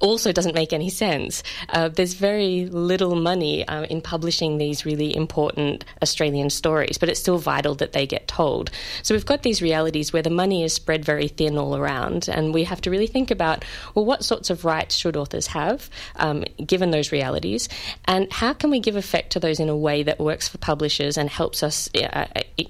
also 0.00 0.32
doesn't 0.32 0.54
make 0.54 0.72
any 0.72 0.90
sense. 0.90 1.42
Uh, 1.70 1.88
there's 1.88 2.14
very 2.14 2.66
little 2.66 3.16
money 3.16 3.66
uh, 3.66 3.84
in 3.84 4.00
publishing 4.00 4.58
these 4.58 4.84
really 4.84 5.14
important 5.14 5.84
Australian 6.02 6.50
stories, 6.50 6.98
but 6.98 7.08
it's 7.08 7.20
still 7.20 7.38
vital 7.38 7.74
that 7.76 7.92
they 7.92 8.06
get 8.06 8.28
told. 8.28 8.70
So 9.02 9.14
we've 9.14 9.26
got 9.26 9.42
these 9.42 9.60
realities 9.62 10.12
where 10.12 10.22
the 10.22 10.30
money 10.30 10.62
is 10.62 10.72
spread 10.72 11.04
very 11.04 11.28
thin 11.28 11.58
all 11.58 11.76
around, 11.76 12.28
and 12.28 12.54
we 12.54 12.64
have 12.64 12.80
to 12.82 12.90
really 12.90 13.06
think 13.06 13.30
about 13.30 13.64
well, 13.94 14.04
what 14.04 14.24
sorts 14.24 14.50
of 14.50 14.64
rights 14.64 14.94
should 14.94 15.16
authors 15.16 15.48
have 15.48 15.90
um, 16.16 16.44
given 16.64 16.90
those 16.90 17.12
realities, 17.12 17.68
and 18.04 18.32
how 18.32 18.52
can 18.52 18.70
we 18.70 18.80
give 18.80 18.96
effect 18.96 19.32
to 19.32 19.40
those 19.40 19.60
in 19.60 19.68
a 19.68 19.76
way 19.76 20.02
that 20.02 20.18
works 20.18 20.48
for 20.48 20.58
publishers 20.58 21.16
and 21.16 21.28
helps 21.28 21.62
us 21.62 21.88
uh, 21.96 22.26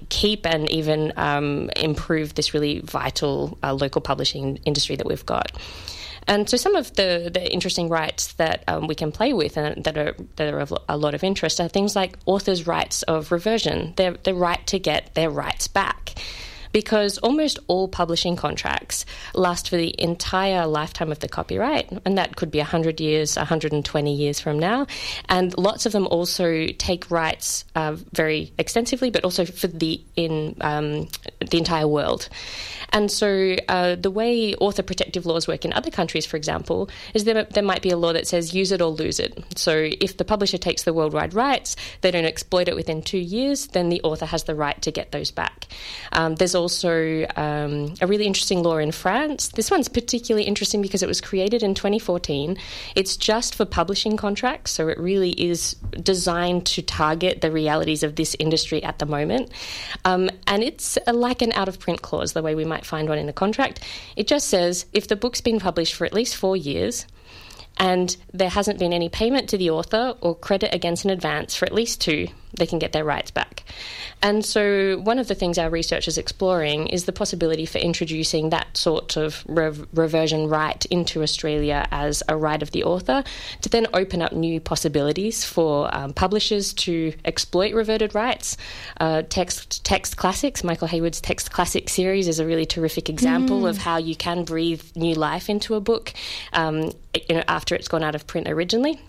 keep 0.09 0.45
and 0.45 0.69
even 0.69 1.13
um, 1.17 1.69
improve 1.75 2.35
this 2.35 2.53
really 2.53 2.79
vital 2.79 3.57
uh, 3.63 3.73
local 3.73 4.01
publishing 4.01 4.57
industry 4.65 4.95
that 4.95 5.05
we've 5.05 5.25
got. 5.25 5.51
And 6.29 6.47
so 6.47 6.57
some 6.57 6.75
of 6.75 6.93
the, 6.93 7.31
the 7.33 7.51
interesting 7.51 7.89
rights 7.89 8.33
that 8.33 8.63
um, 8.67 8.85
we 8.85 8.93
can 8.93 9.11
play 9.11 9.33
with 9.33 9.57
and 9.57 9.83
that 9.83 9.97
are 9.97 10.15
that 10.35 10.53
are 10.53 10.59
of 10.59 10.71
a 10.87 10.95
lot 10.95 11.15
of 11.15 11.23
interest 11.23 11.59
are 11.59 11.67
things 11.67 11.95
like 11.95 12.17
authors' 12.27 12.67
rights 12.67 13.01
of 13.03 13.31
reversion, 13.31 13.93
their 13.97 14.11
the 14.11 14.35
right 14.35 14.65
to 14.67 14.77
get 14.77 15.15
their 15.15 15.31
rights 15.31 15.67
back 15.67 16.19
because 16.71 17.17
almost 17.19 17.59
all 17.67 17.87
publishing 17.87 18.35
contracts 18.35 19.05
last 19.33 19.69
for 19.69 19.77
the 19.77 19.95
entire 20.01 20.67
lifetime 20.67 21.11
of 21.11 21.19
the 21.19 21.27
copyright, 21.27 21.91
and 22.05 22.17
that 22.17 22.35
could 22.35 22.51
be 22.51 22.59
100 22.59 22.99
years, 22.99 23.35
120 23.35 24.13
years 24.13 24.39
from 24.39 24.59
now. 24.59 24.87
And 25.27 25.57
lots 25.57 25.85
of 25.85 25.91
them 25.91 26.07
also 26.07 26.67
take 26.67 27.09
rights 27.09 27.65
uh, 27.75 27.95
very 28.13 28.51
extensively, 28.57 29.09
but 29.09 29.23
also 29.23 29.45
for 29.45 29.67
the 29.67 30.01
in 30.15 30.55
um, 30.61 31.07
the 31.39 31.57
entire 31.57 31.87
world. 31.87 32.29
And 32.91 33.11
so 33.11 33.55
uh, 33.67 33.95
the 33.95 34.11
way 34.11 34.55
author 34.55 34.83
protective 34.83 35.25
laws 35.25 35.47
work 35.47 35.65
in 35.65 35.73
other 35.73 35.91
countries, 35.91 36.25
for 36.25 36.37
example, 36.37 36.89
is 37.13 37.25
that 37.25 37.51
there 37.51 37.63
might 37.63 37.81
be 37.81 37.91
a 37.91 37.97
law 37.97 38.13
that 38.13 38.27
says 38.27 38.53
use 38.53 38.71
it 38.71 38.81
or 38.81 38.89
lose 38.89 39.19
it. 39.19 39.43
So 39.55 39.89
if 40.01 40.17
the 40.17 40.25
publisher 40.25 40.57
takes 40.57 40.83
the 40.83 40.93
worldwide 40.93 41.33
rights, 41.33 41.75
they 42.01 42.11
don't 42.11 42.25
exploit 42.25 42.67
it 42.67 42.75
within 42.75 43.01
two 43.01 43.17
years, 43.17 43.67
then 43.67 43.89
the 43.89 44.01
author 44.01 44.25
has 44.25 44.43
the 44.43 44.55
right 44.55 44.79
to 44.81 44.91
get 44.91 45.11
those 45.11 45.31
back. 45.31 45.67
Um, 46.11 46.35
there's 46.35 46.55
also 46.59 47.25
um, 47.35 47.93
a 48.01 48.07
really 48.07 48.25
interesting 48.25 48.63
law 48.63 48.77
in 48.77 48.91
France. 48.91 49.49
This 49.49 49.71
one's 49.71 49.87
particularly 49.87 50.45
interesting 50.45 50.81
because 50.81 51.01
it 51.01 51.07
was 51.07 51.21
created 51.21 51.63
in 51.63 51.75
2014. 51.75 52.57
It's 52.95 53.15
just 53.15 53.55
for 53.55 53.65
publishing 53.65 54.17
contracts, 54.17 54.71
so 54.71 54.87
it 54.87 54.97
really 54.97 55.31
is 55.31 55.73
designed 56.01 56.65
to 56.67 56.81
target 56.81 57.41
the 57.41 57.51
realities 57.51 58.03
of 58.03 58.15
this 58.15 58.35
industry 58.39 58.83
at 58.83 58.99
the 58.99 59.05
moment. 59.05 59.51
Um, 60.05 60.29
and 60.47 60.63
it's 60.63 60.97
like 61.07 61.41
an 61.41 61.53
out 61.53 61.69
of 61.69 61.79
print 61.79 62.01
clause, 62.01 62.33
the 62.33 62.43
way 62.43 62.55
we 62.55 62.65
might 62.65 62.79
might 62.79 62.85
find 62.85 63.09
one 63.09 63.17
in 63.17 63.27
a 63.27 63.33
contract. 63.33 63.81
It 64.15 64.27
just 64.27 64.47
says 64.47 64.85
if 64.93 65.07
the 65.07 65.15
book's 65.15 65.41
been 65.41 65.59
published 65.59 65.95
for 65.95 66.05
at 66.05 66.13
least 66.13 66.35
four 66.35 66.55
years 66.55 67.05
and 67.77 68.15
there 68.33 68.49
hasn't 68.49 68.79
been 68.79 68.93
any 68.93 69.09
payment 69.09 69.49
to 69.49 69.57
the 69.57 69.69
author 69.69 70.15
or 70.21 70.35
credit 70.35 70.73
against 70.73 71.05
an 71.05 71.11
advance 71.11 71.55
for 71.55 71.65
at 71.65 71.73
least 71.73 72.01
two, 72.01 72.27
they 72.53 72.65
can 72.65 72.79
get 72.79 72.91
their 72.91 73.03
rights 73.03 73.31
back. 73.31 73.63
And 74.21 74.45
so, 74.45 74.99
one 74.99 75.19
of 75.19 75.27
the 75.27 75.35
things 75.35 75.57
our 75.57 75.69
research 75.69 76.07
is 76.07 76.17
exploring 76.17 76.87
is 76.87 77.05
the 77.05 77.13
possibility 77.13 77.65
for 77.65 77.77
introducing 77.77 78.49
that 78.49 78.75
sort 78.75 79.15
of 79.15 79.43
rev- 79.47 79.87
reversion 79.93 80.47
right 80.47 80.83
into 80.87 81.23
Australia 81.23 81.87
as 81.91 82.21
a 82.27 82.35
right 82.35 82.61
of 82.61 82.71
the 82.71 82.83
author 82.83 83.23
to 83.61 83.69
then 83.69 83.87
open 83.93 84.21
up 84.21 84.33
new 84.33 84.59
possibilities 84.59 85.45
for 85.45 85.93
um, 85.95 86.13
publishers 86.13 86.73
to 86.73 87.13
exploit 87.23 87.73
reverted 87.73 88.13
rights. 88.13 88.57
Uh, 88.99 89.21
text, 89.29 89.85
text 89.85 90.17
Classics, 90.17 90.63
Michael 90.63 90.87
Heyward's 90.87 91.21
Text 91.21 91.51
Classic 91.51 91.87
series, 91.87 92.27
is 92.27 92.39
a 92.39 92.45
really 92.45 92.65
terrific 92.65 93.09
example 93.09 93.61
mm. 93.61 93.69
of 93.69 93.77
how 93.77 93.97
you 93.97 94.15
can 94.15 94.43
breathe 94.43 94.83
new 94.95 95.15
life 95.15 95.49
into 95.49 95.75
a 95.75 95.81
book 95.81 96.13
um, 96.53 96.91
you 97.13 97.35
know, 97.35 97.43
after 97.47 97.75
it's 97.75 97.87
gone 97.87 98.03
out 98.03 98.15
of 98.15 98.27
print 98.27 98.47
originally. 98.49 98.99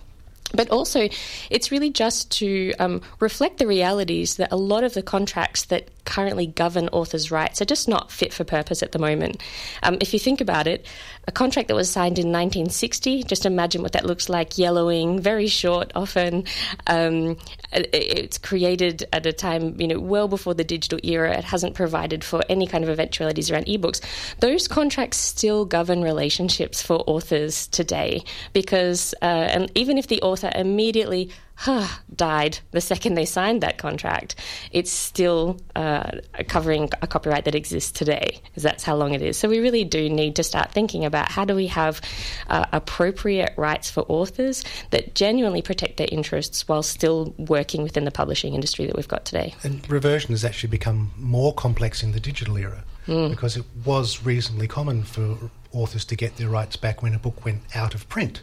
But 0.52 0.70
also, 0.70 1.08
it's 1.50 1.70
really 1.70 1.90
just 1.90 2.30
to 2.38 2.72
um, 2.78 3.02
reflect 3.20 3.58
the 3.58 3.66
realities 3.66 4.36
that 4.36 4.52
a 4.52 4.56
lot 4.56 4.84
of 4.84 4.94
the 4.94 5.02
contracts 5.02 5.64
that 5.66 5.88
currently 6.04 6.46
govern 6.46 6.88
authors' 6.88 7.30
rights 7.30 7.62
are 7.62 7.64
just 7.64 7.88
not 7.88 8.10
fit 8.10 8.32
for 8.32 8.42
purpose 8.42 8.82
at 8.82 8.92
the 8.92 8.98
moment. 8.98 9.40
Um, 9.82 9.98
if 10.00 10.12
you 10.12 10.18
think 10.18 10.40
about 10.40 10.66
it, 10.66 10.86
a 11.28 11.32
contract 11.32 11.68
that 11.68 11.74
was 11.74 11.88
signed 11.88 12.18
in 12.18 12.32
1960, 12.32 13.22
just 13.24 13.46
imagine 13.46 13.82
what 13.82 13.92
that 13.92 14.04
looks 14.04 14.28
like 14.28 14.58
yellowing, 14.58 15.20
very 15.20 15.46
short 15.46 15.92
often. 15.94 16.44
Um, 16.86 17.36
it's 17.72 18.38
created 18.38 19.04
at 19.12 19.26
a 19.26 19.32
time, 19.32 19.80
you 19.80 19.86
know, 19.86 20.00
well 20.00 20.26
before 20.26 20.54
the 20.54 20.64
digital 20.64 20.98
era. 21.04 21.36
It 21.38 21.44
hasn't 21.44 21.74
provided 21.74 22.24
for 22.24 22.42
any 22.48 22.66
kind 22.66 22.82
of 22.82 22.90
eventualities 22.90 23.50
around 23.50 23.66
ebooks. 23.66 24.00
Those 24.40 24.66
contracts 24.66 25.18
still 25.18 25.64
govern 25.64 26.02
relationships 26.02 26.82
for 26.82 27.04
authors 27.06 27.68
today 27.68 28.24
because, 28.52 29.14
uh, 29.22 29.24
and 29.24 29.70
even 29.76 29.98
if 29.98 30.08
the 30.08 30.20
author 30.22 30.39
immediately 30.44 31.30
died 32.16 32.58
the 32.70 32.80
second 32.80 33.14
they 33.14 33.26
signed 33.26 33.62
that 33.62 33.76
contract, 33.76 34.34
it's 34.72 34.90
still 34.90 35.60
uh, 35.76 36.10
covering 36.48 36.88
a 37.02 37.06
copyright 37.06 37.44
that 37.44 37.54
exists 37.54 37.90
today, 37.90 38.40
because 38.44 38.62
that's 38.62 38.82
how 38.82 38.96
long 38.96 39.12
it 39.12 39.20
is. 39.20 39.36
So 39.36 39.48
we 39.48 39.58
really 39.58 39.84
do 39.84 40.08
need 40.08 40.36
to 40.36 40.42
start 40.42 40.72
thinking 40.72 41.04
about 41.04 41.30
how 41.30 41.44
do 41.44 41.54
we 41.54 41.66
have 41.66 42.00
uh, 42.48 42.64
appropriate 42.72 43.52
rights 43.58 43.90
for 43.90 44.00
authors 44.08 44.64
that 44.90 45.14
genuinely 45.14 45.60
protect 45.60 45.98
their 45.98 46.08
interests 46.10 46.66
while 46.66 46.82
still 46.82 47.34
working 47.36 47.82
within 47.82 48.04
the 48.04 48.10
publishing 48.10 48.54
industry 48.54 48.86
that 48.86 48.96
we've 48.96 49.08
got 49.08 49.26
today. 49.26 49.54
And 49.62 49.88
reversion 49.90 50.30
has 50.30 50.44
actually 50.44 50.70
become 50.70 51.10
more 51.18 51.52
complex 51.52 52.02
in 52.02 52.12
the 52.12 52.20
digital 52.20 52.56
era. 52.56 52.84
mm. 53.10 53.30
because 53.30 53.56
it 53.56 53.64
was 53.84 54.24
reasonably 54.24 54.68
common 54.68 55.02
for 55.02 55.50
authors 55.72 56.04
to 56.06 56.16
get 56.16 56.36
their 56.36 56.48
rights 56.48 56.76
back 56.76 57.02
when 57.02 57.14
a 57.14 57.18
book 57.18 57.44
went 57.44 57.62
out 57.74 57.94
of 57.94 58.08
print. 58.08 58.42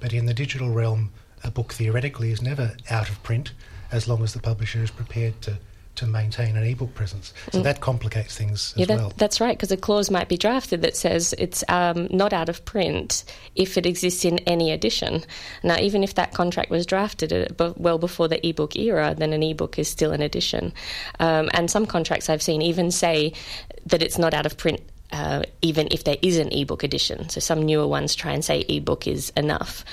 But 0.00 0.12
in 0.12 0.26
the 0.26 0.34
digital 0.34 0.70
realm, 0.70 1.12
a 1.44 1.50
book 1.50 1.72
theoretically 1.72 2.30
is 2.30 2.42
never 2.42 2.76
out 2.90 3.08
of 3.08 3.22
print 3.22 3.52
as 3.90 4.06
long 4.06 4.22
as 4.22 4.32
the 4.32 4.40
publisher 4.40 4.82
is 4.82 4.90
prepared 4.90 5.40
to 5.42 5.58
to 5.98 6.06
maintain 6.06 6.56
an 6.56 6.62
ebook 6.62 6.94
presence. 6.94 7.34
So 7.50 7.58
mm. 7.58 7.64
that 7.64 7.80
complicates 7.80 8.36
things 8.36 8.72
yeah, 8.76 8.82
as 8.82 8.88
that, 8.88 8.98
well. 8.98 9.12
That's 9.16 9.40
right, 9.40 9.56
because 9.56 9.72
a 9.72 9.76
clause 9.76 10.12
might 10.12 10.28
be 10.28 10.36
drafted 10.36 10.80
that 10.82 10.96
says 10.96 11.34
it's 11.38 11.64
um, 11.68 12.06
not 12.10 12.32
out 12.32 12.48
of 12.48 12.64
print 12.64 13.24
if 13.56 13.76
it 13.76 13.84
exists 13.84 14.24
in 14.24 14.38
any 14.40 14.70
edition. 14.70 15.24
Now, 15.64 15.76
even 15.80 16.04
if 16.04 16.14
that 16.14 16.32
contract 16.34 16.70
was 16.70 16.86
drafted 16.86 17.32
uh, 17.60 17.72
well 17.76 17.98
before 17.98 18.28
the 18.28 18.46
ebook 18.46 18.76
era, 18.76 19.14
then 19.18 19.32
an 19.32 19.42
ebook 19.42 19.76
is 19.76 19.88
still 19.88 20.12
an 20.12 20.22
edition. 20.22 20.72
Um, 21.18 21.50
and 21.52 21.68
some 21.68 21.84
contracts 21.84 22.30
I've 22.30 22.42
seen 22.42 22.62
even 22.62 22.92
say 22.92 23.32
that 23.86 24.00
it's 24.00 24.18
not 24.18 24.34
out 24.34 24.46
of 24.46 24.56
print 24.56 24.80
uh, 25.12 25.42
even 25.62 25.88
if 25.90 26.04
there 26.04 26.16
is 26.22 26.38
an 26.38 26.52
ebook 26.52 26.82
edition. 26.84 27.28
So 27.28 27.40
some 27.40 27.62
newer 27.62 27.86
ones 27.86 28.14
try 28.14 28.32
and 28.32 28.44
say 28.44 28.64
ebook 28.68 29.06
is 29.06 29.30
enough. 29.36 29.84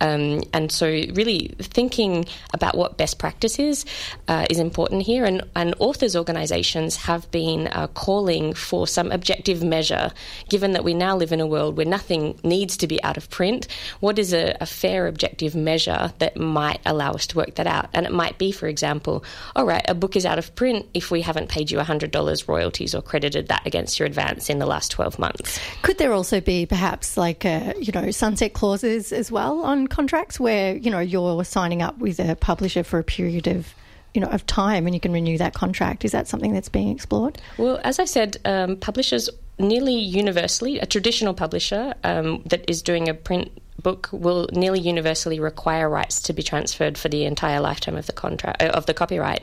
Um, 0.00 0.42
and 0.52 0.72
so, 0.72 0.86
really 0.86 1.54
thinking 1.58 2.24
about 2.54 2.76
what 2.76 2.96
best 2.96 3.18
practice 3.18 3.58
is 3.58 3.84
uh, 4.28 4.46
is 4.48 4.58
important 4.58 5.02
here. 5.02 5.24
And, 5.24 5.42
and 5.54 5.74
authors' 5.78 6.16
organisations 6.16 6.96
have 6.96 7.30
been 7.30 7.66
uh, 7.68 7.88
calling 7.88 8.54
for 8.54 8.86
some 8.86 9.12
objective 9.12 9.62
measure, 9.62 10.10
given 10.48 10.72
that 10.72 10.84
we 10.84 10.94
now 10.94 11.16
live 11.16 11.32
in 11.32 11.40
a 11.40 11.46
world 11.46 11.76
where 11.76 11.86
nothing 11.86 12.38
needs 12.42 12.76
to 12.78 12.86
be 12.86 13.02
out 13.02 13.16
of 13.16 13.28
print. 13.28 13.68
What 14.00 14.18
is 14.18 14.32
a, 14.32 14.56
a 14.60 14.66
fair 14.66 15.06
objective 15.06 15.54
measure 15.54 16.12
that 16.18 16.36
might 16.36 16.80
allow 16.86 17.12
us 17.12 17.26
to 17.28 17.36
work 17.36 17.56
that 17.56 17.66
out? 17.66 17.90
And 17.92 18.06
it 18.06 18.12
might 18.12 18.38
be, 18.38 18.52
for 18.52 18.68
example, 18.68 19.22
all 19.54 19.66
right, 19.66 19.84
a 19.88 19.94
book 19.94 20.16
is 20.16 20.24
out 20.24 20.38
of 20.38 20.54
print 20.54 20.86
if 20.94 21.10
we 21.10 21.20
haven't 21.20 21.50
paid 21.50 21.70
you 21.70 21.78
$100 21.78 22.48
royalties 22.48 22.94
or 22.94 23.02
credited 23.02 23.48
that 23.48 23.66
against 23.66 23.98
your 23.98 24.06
advance 24.06 24.48
in 24.48 24.59
the 24.60 24.66
last 24.66 24.92
12 24.92 25.18
months. 25.18 25.58
Could 25.82 25.98
there 25.98 26.12
also 26.12 26.40
be 26.40 26.64
perhaps 26.66 27.16
like, 27.16 27.44
a, 27.44 27.74
you 27.80 27.92
know, 27.92 28.10
sunset 28.12 28.52
clauses 28.52 29.12
as 29.12 29.32
well 29.32 29.62
on 29.62 29.88
contracts 29.88 30.38
where, 30.38 30.76
you 30.76 30.90
know, 30.90 31.00
you're 31.00 31.44
signing 31.44 31.82
up 31.82 31.98
with 31.98 32.20
a 32.20 32.36
publisher 32.36 32.84
for 32.84 32.98
a 32.98 33.04
period 33.04 33.48
of 33.48 33.74
you 34.14 34.20
know 34.20 34.28
of 34.28 34.44
time 34.46 34.86
and 34.86 34.94
you 34.94 35.00
can 35.00 35.12
renew 35.12 35.38
that 35.38 35.54
contract? 35.54 36.04
Is 36.04 36.12
that 36.12 36.28
something 36.28 36.52
that's 36.52 36.68
being 36.68 36.88
explored? 36.88 37.40
Well 37.58 37.80
as 37.84 37.98
i 37.98 38.04
said 38.04 38.36
um, 38.44 38.76
publishers 38.76 39.30
nearly 39.58 39.94
universally 39.94 40.78
a 40.78 40.86
traditional 40.86 41.34
publisher 41.34 41.94
um, 42.02 42.42
that 42.46 42.68
is 42.68 42.82
doing 42.82 43.08
a 43.08 43.14
print 43.14 43.50
book 43.82 44.08
will 44.12 44.46
nearly 44.52 44.80
universally 44.80 45.40
require 45.40 45.88
rights 45.88 46.20
to 46.20 46.32
be 46.32 46.42
transferred 46.42 46.98
for 46.98 47.08
the 47.08 47.24
entire 47.24 47.60
lifetime 47.60 47.96
of 47.96 48.06
the 48.06 48.12
contract 48.12 48.62
uh, 48.62 48.66
of 48.66 48.84
the 48.84 48.92
copyright. 48.92 49.42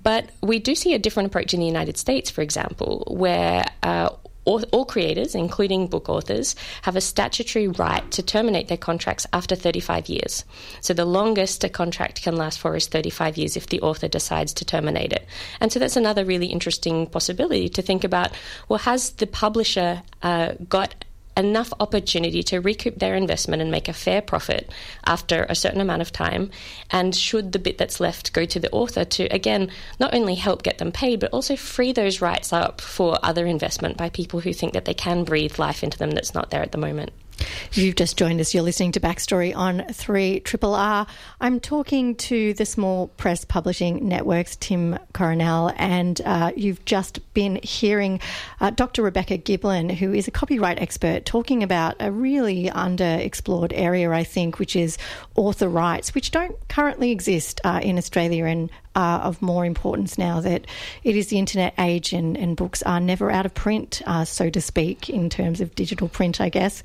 But 0.00 0.28
we 0.42 0.58
do 0.58 0.74
see 0.74 0.92
a 0.94 0.98
different 0.98 1.28
approach 1.28 1.54
in 1.54 1.60
the 1.60 1.66
united 1.66 1.96
states 1.96 2.30
for 2.30 2.42
example 2.42 3.04
where 3.10 3.64
uh, 3.82 4.10
all, 4.44 4.84
creators, 4.84 5.34
including 5.34 5.86
book 5.86 6.08
authors, 6.08 6.56
have 6.82 6.96
a 6.96 7.00
statutory 7.00 7.68
right 7.68 8.08
to 8.10 8.22
terminate 8.22 8.68
their 8.68 8.76
contracts 8.76 9.26
after 9.32 9.54
35 9.54 10.08
years. 10.08 10.44
So 10.80 10.94
the 10.94 11.04
longest 11.04 11.64
a 11.64 11.68
contract 11.68 12.22
can 12.22 12.36
last 12.36 12.58
for 12.58 12.74
is 12.74 12.86
35 12.88 13.36
years 13.36 13.56
if 13.56 13.68
the 13.68 13.80
author 13.80 14.08
decides 14.08 14.52
to 14.54 14.64
terminate 14.64 15.12
it. 15.12 15.26
And 15.60 15.72
so 15.72 15.78
that's 15.78 15.96
another 15.96 16.24
really 16.24 16.46
interesting 16.46 17.06
possibility 17.06 17.68
to 17.68 17.82
think 17.82 18.04
about 18.04 18.32
well, 18.68 18.78
has 18.80 19.10
the 19.12 19.26
publisher 19.26 20.02
uh, 20.22 20.54
got 20.68 21.01
enough 21.36 21.72
opportunity 21.80 22.42
to 22.44 22.60
recoup 22.60 22.98
their 22.98 23.14
investment 23.14 23.62
and 23.62 23.70
make 23.70 23.88
a 23.88 23.92
fair 23.92 24.20
profit 24.22 24.70
after 25.06 25.44
a 25.44 25.54
certain 25.54 25.80
amount 25.80 26.02
of 26.02 26.12
time? 26.12 26.50
And 26.90 27.14
should 27.14 27.52
the 27.52 27.58
bit 27.58 27.78
that's 27.78 28.00
left 28.00 28.32
go 28.32 28.44
to 28.44 28.60
the 28.60 28.70
author 28.70 29.04
to, 29.04 29.24
again, 29.24 29.70
not 29.98 30.14
only 30.14 30.34
help 30.34 30.62
get 30.62 30.78
them 30.78 30.92
paid, 30.92 31.20
but 31.20 31.32
also 31.32 31.56
free 31.56 31.92
those 31.92 32.20
rights 32.20 32.52
up 32.52 32.80
for 32.80 33.18
other 33.22 33.46
investment 33.46 33.96
by 33.96 34.08
people 34.10 34.40
who 34.40 34.52
think 34.52 34.72
that 34.72 34.84
they 34.84 34.94
can 34.94 35.24
breathe 35.24 35.58
life 35.58 35.82
into 35.82 35.98
them 35.98 36.10
that's 36.10 36.34
not 36.34 36.50
there 36.50 36.62
at 36.62 36.72
the 36.72 36.78
moment? 36.78 37.12
If 37.42 37.78
you've 37.78 37.96
just 37.96 38.16
joined 38.16 38.40
us, 38.40 38.54
you're 38.54 38.62
listening 38.62 38.92
to 38.92 39.00
Backstory 39.00 39.54
on 39.56 39.84
3 39.92 40.40
Triple 40.40 40.74
R. 40.74 41.06
I'm 41.40 41.60
talking 41.60 42.14
to 42.16 42.54
the 42.54 42.66
Small 42.66 43.08
Press 43.08 43.44
Publishing 43.44 44.08
Network's 44.08 44.56
Tim 44.56 44.98
Coronel, 45.12 45.72
and 45.76 46.20
uh, 46.24 46.52
you've 46.56 46.84
just 46.84 47.20
been 47.34 47.60
hearing 47.62 48.20
uh, 48.60 48.70
Dr. 48.70 49.02
Rebecca 49.02 49.38
Giblin, 49.38 49.90
who 49.94 50.12
is 50.12 50.28
a 50.28 50.30
copyright 50.30 50.80
expert, 50.80 51.24
talking 51.24 51.62
about 51.62 51.96
a 52.00 52.12
really 52.12 52.66
underexplored 52.66 53.72
area, 53.74 54.10
I 54.10 54.24
think, 54.24 54.58
which 54.58 54.76
is 54.76 54.98
author 55.34 55.68
rights, 55.68 56.14
which 56.14 56.30
don't 56.30 56.56
currently 56.68 57.10
exist 57.10 57.60
uh, 57.64 57.80
in 57.82 57.98
Australia 57.98 58.44
and 58.44 58.70
are 58.94 59.20
of 59.20 59.40
more 59.40 59.64
importance 59.64 60.18
now 60.18 60.40
that 60.40 60.66
it 61.04 61.16
is 61.16 61.28
the 61.28 61.38
internet 61.38 61.74
age 61.78 62.12
and, 62.12 62.36
and 62.36 62.56
books 62.56 62.82
are 62.82 63.00
never 63.00 63.30
out 63.30 63.46
of 63.46 63.54
print, 63.54 64.02
uh, 64.06 64.24
so 64.24 64.50
to 64.50 64.60
speak, 64.60 65.08
in 65.08 65.30
terms 65.30 65.60
of 65.60 65.74
digital 65.74 66.08
print, 66.08 66.40
I 66.40 66.48
guess. 66.48 66.82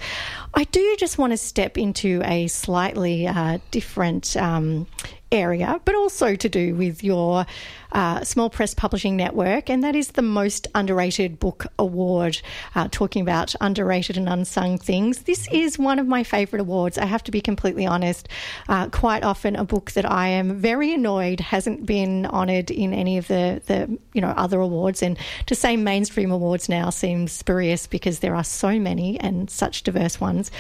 I 0.54 0.64
do 0.66 0.96
just 0.98 1.18
want 1.18 1.32
to 1.32 1.38
step 1.38 1.78
into 1.78 2.22
a 2.24 2.48
slightly 2.48 3.28
uh, 3.28 3.60
different 3.72 4.36
um, 4.38 4.88
area, 5.32 5.82
but 5.86 5.96
also 5.96 6.36
to 6.36 6.50
do 6.50 6.76
with 6.76 7.04
your 7.04 7.46
uh, 7.92 8.24
Small 8.24 8.50
Press 8.50 8.74
Publishing 8.74 9.16
Network, 9.16 9.70
and 9.70 9.84
that 9.84 9.96
is 9.96 10.10
the 10.10 10.22
Most 10.22 10.68
Underrated 10.76 11.40
Book 11.40 11.66
Award, 11.80 12.42
uh, 12.76 12.88
talking 12.92 13.22
about 13.22 13.56
underrated 13.62 14.18
and 14.18 14.30
unsung 14.30 14.78
things. 14.78 15.24
This 15.24 15.48
is 15.52 15.80
one 15.80 16.00
of 16.00 16.08
my 16.08 16.24
favourite 16.24 16.62
awards, 16.62 16.98
I 16.98 17.06
have 17.06 17.24
to 17.24 17.32
be 17.32 17.42
completely 17.42 17.86
honest. 17.86 18.28
Uh, 18.68 18.90
quite 18.90 19.24
often, 19.24 19.56
a 19.56 19.64
book 19.64 19.92
that 19.92 20.10
I 20.10 20.28
am 20.30 20.56
very 20.60 20.94
annoyed 20.94 21.40
hasn't 21.40 21.86
been 21.86 22.26
honoured 22.26 22.72
in 22.72 22.94
any 22.94 23.18
of 23.18 23.28
the, 23.28 23.62
the 23.66 23.98
you 24.14 24.22
know 24.22 24.30
other 24.30 24.60
awards, 24.60 25.02
and 25.02 25.18
to 25.46 25.56
say 25.56 25.78
mainstream 25.78 26.32
awards 26.32 26.70
now 26.70 26.90
seems 26.90 27.32
spurious 27.32 27.88
because 27.88 28.20
there 28.20 28.36
are 28.36 28.44
so 28.44 28.80
many 28.80 29.20
and 29.20 29.50
such 29.50 29.84
diverse 29.84 30.20
ones. 30.20 30.52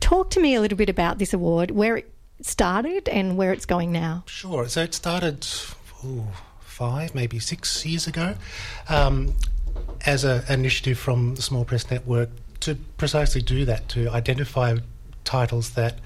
Talk 0.00 0.30
to 0.30 0.40
me 0.40 0.54
a 0.54 0.60
little 0.60 0.78
bit 0.78 0.88
about 0.88 1.18
this 1.18 1.34
award, 1.34 1.70
where 1.70 1.98
it 1.98 2.10
started 2.46 3.08
and 3.08 3.36
where 3.36 3.52
it's 3.52 3.66
going 3.66 3.92
now? 3.92 4.24
Sure. 4.26 4.68
So 4.68 4.82
it 4.82 4.94
started 4.94 5.46
ooh, 6.04 6.26
five, 6.60 7.14
maybe 7.14 7.38
six 7.38 7.84
years 7.84 8.06
ago 8.06 8.34
um, 8.88 9.34
as 10.06 10.24
an 10.24 10.42
initiative 10.48 10.98
from 10.98 11.34
the 11.34 11.42
Small 11.42 11.64
Press 11.64 11.90
Network 11.90 12.30
to 12.60 12.76
precisely 12.98 13.42
do 13.42 13.64
that, 13.64 13.88
to 13.90 14.10
identify 14.10 14.76
titles 15.24 15.70
that 15.70 15.98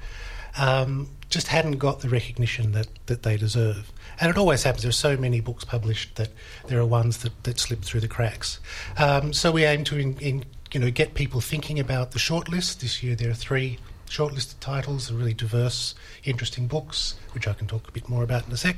um, 0.56 1.08
just 1.28 1.48
hadn't 1.48 1.78
got 1.78 2.00
the 2.00 2.08
recognition 2.08 2.72
that, 2.72 2.88
that 3.06 3.22
they 3.22 3.36
deserve. 3.36 3.92
And 4.20 4.30
it 4.30 4.38
always 4.38 4.62
happens. 4.62 4.82
There 4.82 4.90
are 4.90 4.92
so 4.92 5.16
many 5.16 5.40
books 5.40 5.64
published 5.64 6.14
that 6.16 6.30
there 6.68 6.78
are 6.78 6.86
ones 6.86 7.18
that, 7.18 7.42
that 7.44 7.58
slip 7.58 7.82
through 7.82 8.00
the 8.00 8.08
cracks. 8.08 8.60
Um, 8.96 9.32
so 9.32 9.50
we 9.50 9.64
aim 9.64 9.82
to 9.84 9.98
in, 9.98 10.16
in, 10.18 10.44
you 10.72 10.80
know 10.80 10.90
get 10.90 11.14
people 11.14 11.40
thinking 11.40 11.78
about 11.78 12.10
the 12.10 12.18
shortlist. 12.18 12.80
This 12.80 13.02
year 13.02 13.14
there 13.14 13.30
are 13.30 13.34
three 13.34 13.78
shortlisted 14.06 14.60
titles, 14.60 15.10
really 15.10 15.34
diverse, 15.34 15.94
interesting 16.24 16.66
books, 16.66 17.14
which 17.32 17.48
I 17.48 17.52
can 17.52 17.66
talk 17.66 17.88
a 17.88 17.92
bit 17.92 18.08
more 18.08 18.22
about 18.22 18.46
in 18.46 18.52
a 18.52 18.56
sec, 18.56 18.76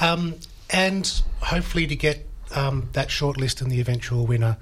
um, 0.00 0.36
and 0.70 1.22
hopefully 1.40 1.86
to 1.86 1.96
get 1.96 2.26
um, 2.54 2.88
that 2.92 3.08
shortlist 3.08 3.60
and 3.60 3.70
the 3.70 3.80
eventual 3.80 4.26
winner 4.26 4.56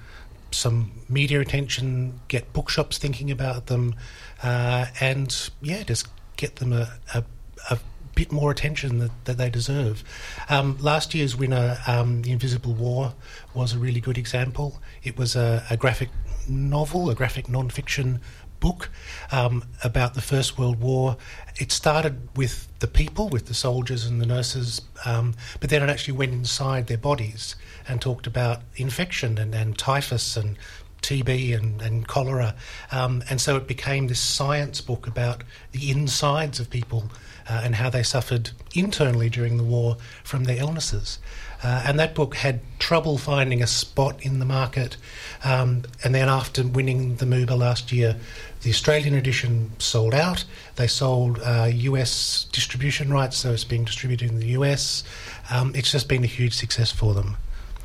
some 0.54 0.92
media 1.08 1.40
attention, 1.40 2.20
get 2.28 2.52
bookshops 2.52 2.98
thinking 2.98 3.30
about 3.30 3.66
them, 3.66 3.94
uh, 4.42 4.86
and 5.00 5.50
yeah, 5.60 5.82
just 5.82 6.08
get 6.36 6.56
them 6.56 6.72
a, 6.72 6.92
a, 7.14 7.24
a 7.70 7.78
bit 8.14 8.30
more 8.30 8.50
attention 8.50 8.98
that, 8.98 9.10
that 9.24 9.38
they 9.38 9.50
deserve. 9.50 10.04
Um, 10.48 10.76
last 10.78 11.14
year's 11.14 11.36
winner, 11.36 11.78
um, 11.86 12.22
The 12.22 12.32
Invisible 12.32 12.74
War, 12.74 13.14
was 13.54 13.72
a 13.72 13.78
really 13.78 14.00
good 14.00 14.18
example. 14.18 14.80
It 15.02 15.16
was 15.16 15.36
a, 15.36 15.64
a 15.70 15.76
graphic 15.76 16.10
novel, 16.48 17.08
a 17.10 17.14
graphic 17.14 17.48
non-fiction 17.48 18.20
book 18.62 18.88
um, 19.32 19.64
about 19.82 20.14
the 20.14 20.22
First 20.22 20.56
World 20.56 20.80
War. 20.80 21.18
It 21.56 21.70
started 21.72 22.28
with 22.36 22.68
the 22.78 22.86
people, 22.86 23.28
with 23.28 23.46
the 23.46 23.54
soldiers 23.54 24.06
and 24.06 24.20
the 24.22 24.26
nurses, 24.26 24.80
um, 25.04 25.34
but 25.60 25.68
then 25.68 25.82
it 25.82 25.90
actually 25.90 26.16
went 26.16 26.32
inside 26.32 26.86
their 26.86 26.96
bodies 26.96 27.56
and 27.88 28.00
talked 28.00 28.26
about 28.26 28.60
infection 28.76 29.36
and, 29.36 29.52
and 29.54 29.76
typhus 29.76 30.36
and 30.36 30.56
TB 31.02 31.56
and, 31.56 31.82
and 31.82 32.08
cholera. 32.08 32.54
Um, 32.90 33.22
and 33.28 33.40
so 33.40 33.56
it 33.56 33.66
became 33.66 34.06
this 34.06 34.20
science 34.20 34.80
book 34.80 35.06
about 35.06 35.42
the 35.72 35.90
insides 35.90 36.60
of 36.60 36.70
people 36.70 37.10
uh, 37.48 37.60
and 37.64 37.74
how 37.74 37.90
they 37.90 38.02
suffered 38.02 38.50
internally 38.74 39.28
during 39.28 39.56
the 39.56 39.64
war 39.64 39.96
from 40.24 40.44
their 40.44 40.58
illnesses. 40.58 41.18
Uh, 41.62 41.84
and 41.86 41.98
that 41.98 42.14
book 42.14 42.34
had 42.34 42.60
trouble 42.80 43.18
finding 43.18 43.62
a 43.62 43.66
spot 43.66 44.24
in 44.24 44.40
the 44.40 44.44
market. 44.44 44.96
Um, 45.44 45.82
and 46.02 46.14
then 46.14 46.28
after 46.28 46.66
winning 46.66 47.16
the 47.16 47.26
MUBA 47.26 47.56
last 47.56 47.92
year, 47.92 48.16
the 48.62 48.70
Australian 48.70 49.14
edition 49.14 49.70
sold 49.78 50.14
out. 50.14 50.44
They 50.76 50.88
sold 50.88 51.40
uh, 51.40 51.70
US 51.72 52.46
distribution 52.52 53.12
rights, 53.12 53.36
so 53.36 53.52
it's 53.52 53.64
being 53.64 53.84
distributed 53.84 54.30
in 54.30 54.40
the 54.40 54.48
US. 54.58 55.04
Um, 55.50 55.72
it's 55.74 55.92
just 55.92 56.08
been 56.08 56.24
a 56.24 56.28
huge 56.28 56.54
success 56.54 56.90
for 56.90 57.14
them. 57.14 57.36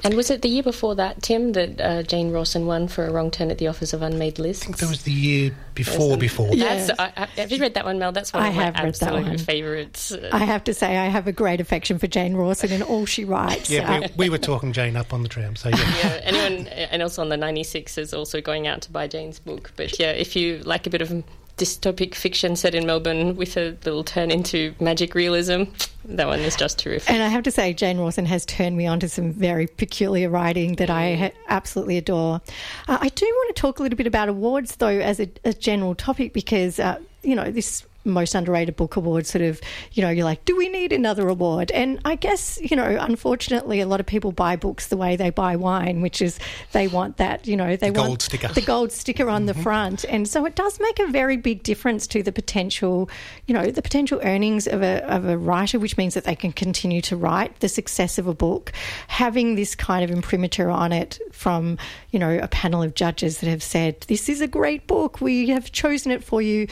And 0.03 0.13
was 0.15 0.29
it 0.29 0.41
the 0.41 0.49
year 0.49 0.63
before 0.63 0.95
that, 0.95 1.23
Tim, 1.23 1.53
that 1.53 1.81
uh, 1.81 2.03
Jane 2.03 2.31
Rawson 2.31 2.65
won 2.67 2.87
for 2.87 3.05
a 3.05 3.11
wrong 3.11 3.31
turn 3.31 3.49
at 3.49 3.57
the 3.57 3.67
Office 3.67 3.93
of 3.93 4.01
Unmade 4.01 4.37
Lists? 4.39 4.63
I 4.63 4.65
think 4.65 4.77
that 4.77 4.89
was 4.89 5.03
the 5.03 5.11
year 5.11 5.55
before. 5.73 6.09
Yes. 6.09 6.17
Before 6.19 6.49
Yes. 6.53 6.87
That's, 6.87 6.99
I, 6.99 7.23
I, 7.23 7.25
have 7.39 7.51
you 7.51 7.59
read 7.59 7.73
that 7.73 7.85
one, 7.85 7.97
Mel? 7.99 8.11
That's 8.11 8.31
one 8.31 8.43
I 8.43 8.49
of 8.49 8.55
my 8.55 8.63
have 8.63 8.75
read 8.75 8.95
that 8.95 9.11
one. 9.13 9.21
absolute 9.23 9.41
favourites. 9.41 10.15
I 10.31 10.39
have 10.45 10.63
to 10.65 10.73
say, 10.73 10.97
I 10.97 11.05
have 11.07 11.27
a 11.27 11.31
great 11.31 11.59
affection 11.59 11.97
for 11.97 12.07
Jane 12.07 12.35
Rawson 12.35 12.71
and 12.71 12.83
all 12.83 13.05
she 13.05 13.25
writes. 13.25 13.69
yeah, 13.69 13.91
Uh, 13.91 14.07
we, 14.15 14.25
we 14.25 14.29
were 14.29 14.37
talking 14.37 14.71
Jane 14.71 14.95
up 14.95 15.13
on 15.13 15.23
the 15.23 15.29
tram. 15.29 15.55
So 15.55 15.69
yeah, 15.69 15.77
yeah, 16.03 16.19
anyone, 16.23 16.67
and 16.67 17.01
also 17.01 17.21
on 17.21 17.29
the 17.29 17.37
96 17.37 17.97
is 17.97 18.13
also 18.13 18.39
going 18.39 18.67
out 18.67 18.81
to 18.83 18.91
buy 18.91 19.07
Jane's 19.07 19.39
book. 19.39 19.71
But 19.75 19.99
yeah, 19.99 20.11
if 20.11 20.35
you 20.35 20.59
like 20.59 20.85
a 20.85 20.89
bit 20.89 21.01
of 21.01 21.11
dystopic 21.57 22.15
fiction 22.15 22.55
set 22.55 22.75
in 22.75 22.85
Melbourne 22.85 23.35
with 23.35 23.57
a 23.57 23.75
little 23.83 24.03
turn 24.03 24.31
into 24.31 24.73
magic 24.79 25.15
realism, 25.15 25.63
that 26.05 26.27
one 26.27 26.39
is 26.39 26.55
just 26.55 26.79
terrific. 26.79 27.09
And 27.09 27.21
I 27.23 27.27
have 27.27 27.43
to 27.43 27.51
say, 27.51 27.73
Jane 27.73 27.97
Rawson 27.97 28.25
has 28.25 28.45
turned 28.45 28.77
me 28.77 28.85
on 28.85 28.99
to 28.99 29.09
some 29.09 29.31
very 29.31 29.67
peculiar 29.67 30.29
writing 30.29 30.75
that 30.75 30.89
I 30.89 31.15
ha- 31.15 31.31
absolutely 31.47 31.97
adore. 31.97 32.41
Uh, 32.87 32.97
I 33.01 33.09
do 33.09 33.25
want 33.25 33.55
to 33.55 33.59
talk 33.59 33.79
a 33.79 33.83
little 33.83 33.97
bit 33.97 34.07
about 34.07 34.29
awards, 34.29 34.75
though, 34.75 34.87
as 34.87 35.19
a, 35.19 35.29
a 35.43 35.53
general 35.53 35.95
topic, 35.95 36.31
because, 36.31 36.79
uh, 36.79 36.99
you 37.23 37.35
know, 37.35 37.51
this 37.51 37.85
most 38.07 38.35
underrated 38.35 38.75
book 38.75 38.95
award 38.95 39.27
sort 39.27 39.41
of, 39.41 39.61
you 39.93 40.01
know, 40.01 40.09
you're 40.09 40.25
like, 40.25 40.45
do 40.45 40.55
we 40.55 40.69
need 40.69 40.91
another 40.93 41.27
award? 41.27 41.71
And 41.71 41.99
I 42.05 42.15
guess, 42.15 42.59
you 42.61 42.75
know, 42.75 42.97
unfortunately, 42.99 43.81
a 43.81 43.87
lot 43.87 43.99
of 43.99 44.05
people 44.05 44.31
buy 44.31 44.55
books 44.55 44.87
the 44.87 44.97
way 44.97 45.15
they 45.15 45.29
buy 45.29 45.55
wine, 45.55 46.01
which 46.01 46.21
is 46.21 46.39
they 46.71 46.87
want 46.87 47.17
that, 47.17 47.47
you 47.47 47.55
know, 47.55 47.75
they 47.75 47.89
The 47.89 47.99
want 47.99 48.07
gold 48.07 48.21
sticker. 48.21 48.47
the 48.49 48.61
gold 48.61 48.91
sticker 48.91 49.29
on 49.29 49.45
the 49.45 49.53
mm-hmm. 49.53 49.61
front. 49.61 50.05
And 50.05 50.27
so 50.27 50.45
it 50.45 50.55
does 50.55 50.79
make 50.79 50.99
a 50.99 51.07
very 51.07 51.37
big 51.37 51.63
difference 51.63 52.07
to 52.07 52.23
the 52.23 52.31
potential, 52.31 53.09
you 53.45 53.53
know, 53.53 53.71
the 53.71 53.81
potential 53.81 54.19
earnings 54.23 54.67
of 54.67 54.81
a, 54.81 55.03
of 55.05 55.25
a 55.25 55.37
writer, 55.37 55.79
which 55.79 55.97
means 55.97 56.13
that 56.13 56.23
they 56.23 56.35
can 56.35 56.51
continue 56.51 57.01
to 57.01 57.15
write, 57.15 57.59
the 57.59 57.69
success 57.69 58.17
of 58.17 58.27
a 58.27 58.33
book, 58.33 58.71
having 59.07 59.55
this 59.55 59.75
kind 59.75 60.03
of 60.03 60.11
imprimatur 60.11 60.69
on 60.69 60.91
it 60.91 61.19
from, 61.31 61.77
you 62.11 62.19
know, 62.19 62.39
a 62.41 62.47
panel 62.47 62.81
of 62.81 62.93
judges 62.95 63.39
that 63.39 63.49
have 63.49 63.63
said, 63.63 64.01
this 64.01 64.29
is 64.29 64.41
a 64.41 64.47
great 64.47 64.87
book, 64.87 65.21
we 65.21 65.49
have 65.49 65.71
chosen 65.71 66.11
it 66.11 66.23
for 66.23 66.41
you. 66.41 66.67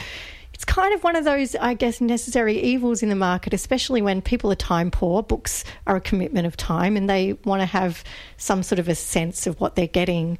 It's 0.56 0.64
kind 0.64 0.94
of 0.94 1.04
one 1.04 1.16
of 1.16 1.24
those, 1.24 1.54
I 1.54 1.74
guess, 1.74 2.00
necessary 2.00 2.58
evils 2.58 3.02
in 3.02 3.10
the 3.10 3.14
market, 3.14 3.52
especially 3.52 4.00
when 4.00 4.22
people 4.22 4.50
are 4.50 4.54
time 4.54 4.90
poor. 4.90 5.22
Books 5.22 5.64
are 5.86 5.96
a 5.96 6.00
commitment 6.00 6.46
of 6.46 6.56
time, 6.56 6.96
and 6.96 7.10
they 7.10 7.34
want 7.44 7.60
to 7.60 7.66
have 7.66 8.02
some 8.38 8.62
sort 8.62 8.78
of 8.78 8.88
a 8.88 8.94
sense 8.94 9.46
of 9.46 9.60
what 9.60 9.76
they're 9.76 9.86
getting. 9.86 10.38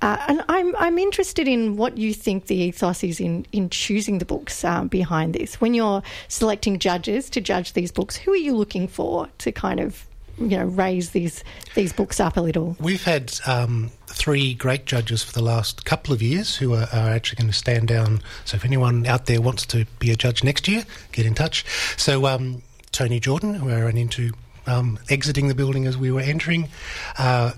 Uh, 0.00 0.16
and 0.26 0.42
I'm 0.48 0.74
I'm 0.76 0.98
interested 0.98 1.46
in 1.46 1.76
what 1.76 1.98
you 1.98 2.14
think 2.14 2.46
the 2.46 2.56
ethos 2.56 3.04
is 3.04 3.20
in 3.20 3.44
in 3.52 3.68
choosing 3.68 4.16
the 4.16 4.24
books 4.24 4.64
um, 4.64 4.88
behind 4.88 5.34
this. 5.34 5.60
When 5.60 5.74
you're 5.74 6.02
selecting 6.28 6.78
judges 6.78 7.28
to 7.28 7.42
judge 7.42 7.74
these 7.74 7.92
books, 7.92 8.16
who 8.16 8.32
are 8.32 8.36
you 8.36 8.56
looking 8.56 8.88
for 8.88 9.28
to 9.36 9.52
kind 9.52 9.80
of 9.80 10.07
you 10.40 10.56
know 10.58 10.66
raise 10.66 11.10
these 11.10 11.44
these 11.74 11.92
books 11.92 12.20
up 12.20 12.36
a 12.36 12.40
little? 12.40 12.76
We've 12.80 13.04
had 13.04 13.34
um, 13.46 13.90
three 14.06 14.54
great 14.54 14.86
judges 14.86 15.22
for 15.22 15.32
the 15.32 15.42
last 15.42 15.84
couple 15.84 16.12
of 16.12 16.22
years 16.22 16.56
who 16.56 16.74
are, 16.74 16.88
are 16.92 17.10
actually 17.10 17.36
going 17.36 17.50
to 17.50 17.56
stand 17.56 17.88
down. 17.88 18.22
So 18.44 18.56
if 18.56 18.64
anyone 18.64 19.06
out 19.06 19.26
there 19.26 19.40
wants 19.40 19.66
to 19.66 19.86
be 19.98 20.10
a 20.10 20.16
judge 20.16 20.42
next 20.44 20.68
year, 20.68 20.84
get 21.12 21.26
in 21.26 21.34
touch. 21.34 21.64
So 21.96 22.26
um, 22.26 22.62
Toni 22.92 23.20
Jordan, 23.20 23.54
who 23.54 23.70
I 23.70 23.80
ran 23.80 23.96
into 23.96 24.32
um, 24.66 24.98
exiting 25.08 25.48
the 25.48 25.54
building 25.54 25.86
as 25.86 25.96
we 25.96 26.10
were 26.10 26.20
entering. 26.20 26.68
Uh, 27.16 27.52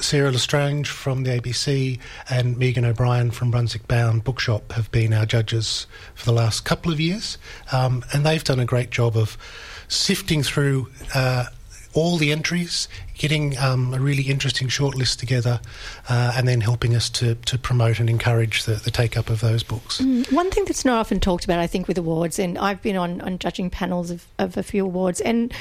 Sarah 0.00 0.32
L'Estrange 0.32 0.88
from 0.88 1.22
the 1.22 1.30
ABC 1.40 2.00
and 2.28 2.58
Megan 2.58 2.84
O'Brien 2.84 3.30
from 3.30 3.50
Brunswick 3.50 3.86
Bound 3.86 4.24
Bookshop 4.24 4.72
have 4.72 4.90
been 4.90 5.12
our 5.12 5.24
judges 5.24 5.86
for 6.14 6.24
the 6.24 6.32
last 6.32 6.64
couple 6.64 6.92
of 6.92 7.00
years, 7.00 7.38
um, 7.72 8.04
and 8.12 8.26
they've 8.26 8.42
done 8.42 8.58
a 8.58 8.64
great 8.64 8.90
job 8.90 9.16
of 9.16 9.38
sifting 9.86 10.42
through 10.42 10.90
uh, 11.14 11.46
all 11.94 12.16
the 12.16 12.32
entries, 12.32 12.88
getting 13.14 13.56
um, 13.58 13.94
a 13.94 14.00
really 14.00 14.24
interesting 14.24 14.68
shortlist 14.68 15.18
together, 15.18 15.60
uh, 16.08 16.32
and 16.36 16.46
then 16.46 16.60
helping 16.60 16.94
us 16.94 17.08
to, 17.10 17.36
to 17.36 17.56
promote 17.56 18.00
and 18.00 18.10
encourage 18.10 18.64
the, 18.64 18.74
the 18.74 18.90
take 18.90 19.16
up 19.16 19.30
of 19.30 19.40
those 19.40 19.62
books. 19.62 20.00
One 20.30 20.50
thing 20.50 20.64
that's 20.64 20.84
not 20.84 20.98
often 20.98 21.20
talked 21.20 21.44
about, 21.44 21.60
I 21.60 21.66
think, 21.66 21.88
with 21.88 21.96
awards, 21.98 22.38
and 22.38 22.58
I've 22.58 22.82
been 22.82 22.96
on, 22.96 23.20
on 23.20 23.38
judging 23.38 23.70
panels 23.70 24.10
of, 24.10 24.26
of 24.38 24.56
a 24.56 24.62
few 24.62 24.84
awards, 24.84 25.20
and 25.20 25.52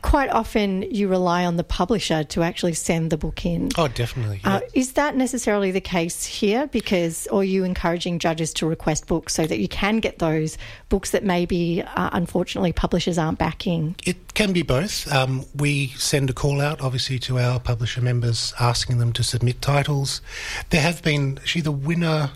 quite 0.00 0.30
often 0.30 0.82
you 0.82 1.06
rely 1.08 1.44
on 1.44 1.56
the 1.56 1.64
publisher 1.64 2.24
to 2.24 2.42
actually 2.42 2.72
send 2.72 3.10
the 3.10 3.18
book 3.18 3.44
in. 3.44 3.68
Oh, 3.76 3.88
definitely. 3.88 4.40
yeah. 4.42 4.56
Uh, 4.56 4.60
is 4.72 4.92
that 4.94 5.16
necessarily 5.16 5.70
the 5.70 5.80
case 5.80 6.24
here? 6.24 6.66
Because, 6.68 7.26
or 7.26 7.40
are 7.40 7.44
you 7.44 7.64
encouraging 7.64 8.18
judges 8.18 8.54
to 8.54 8.66
request 8.66 9.06
books 9.06 9.34
so 9.34 9.46
that 9.46 9.58
you 9.58 9.68
can 9.68 9.98
get 9.98 10.18
those 10.18 10.56
books 10.88 11.10
that 11.10 11.24
maybe, 11.24 11.82
uh, 11.82 12.10
unfortunately, 12.12 12.72
publishers 12.72 13.18
aren't 13.18 13.38
backing? 13.38 13.94
It 14.06 14.34
can 14.34 14.52
be 14.52 14.62
both. 14.62 15.10
Um, 15.12 15.44
we 15.54 15.88
send 15.88 16.30
a 16.30 16.32
call 16.32 16.60
out, 16.60 16.80
obviously, 16.80 17.18
to 17.20 17.38
our 17.38 17.60
publisher 17.60 18.00
members 18.00 18.54
asking 18.58 18.98
them 18.98 19.12
to 19.12 19.22
submit 19.22 19.60
titles. 19.60 20.22
There 20.70 20.80
have 20.80 21.02
been, 21.02 21.38
actually, 21.38 21.62
the 21.62 21.72
winner 21.72 22.30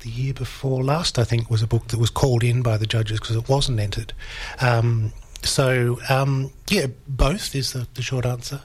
the 0.00 0.10
year 0.10 0.34
before 0.34 0.84
last, 0.84 1.18
I 1.18 1.24
think, 1.24 1.50
was 1.50 1.62
a 1.62 1.66
book 1.66 1.88
that 1.88 1.98
was 1.98 2.10
called 2.10 2.44
in 2.44 2.62
by 2.62 2.76
the 2.76 2.86
judges 2.86 3.18
because 3.18 3.36
it 3.36 3.48
wasn't 3.48 3.80
entered. 3.80 4.12
Um, 4.60 5.12
so, 5.42 5.98
um, 6.08 6.50
yeah, 6.68 6.86
both 7.06 7.54
is 7.54 7.72
the, 7.72 7.86
the 7.94 8.02
short 8.02 8.26
answer. 8.26 8.62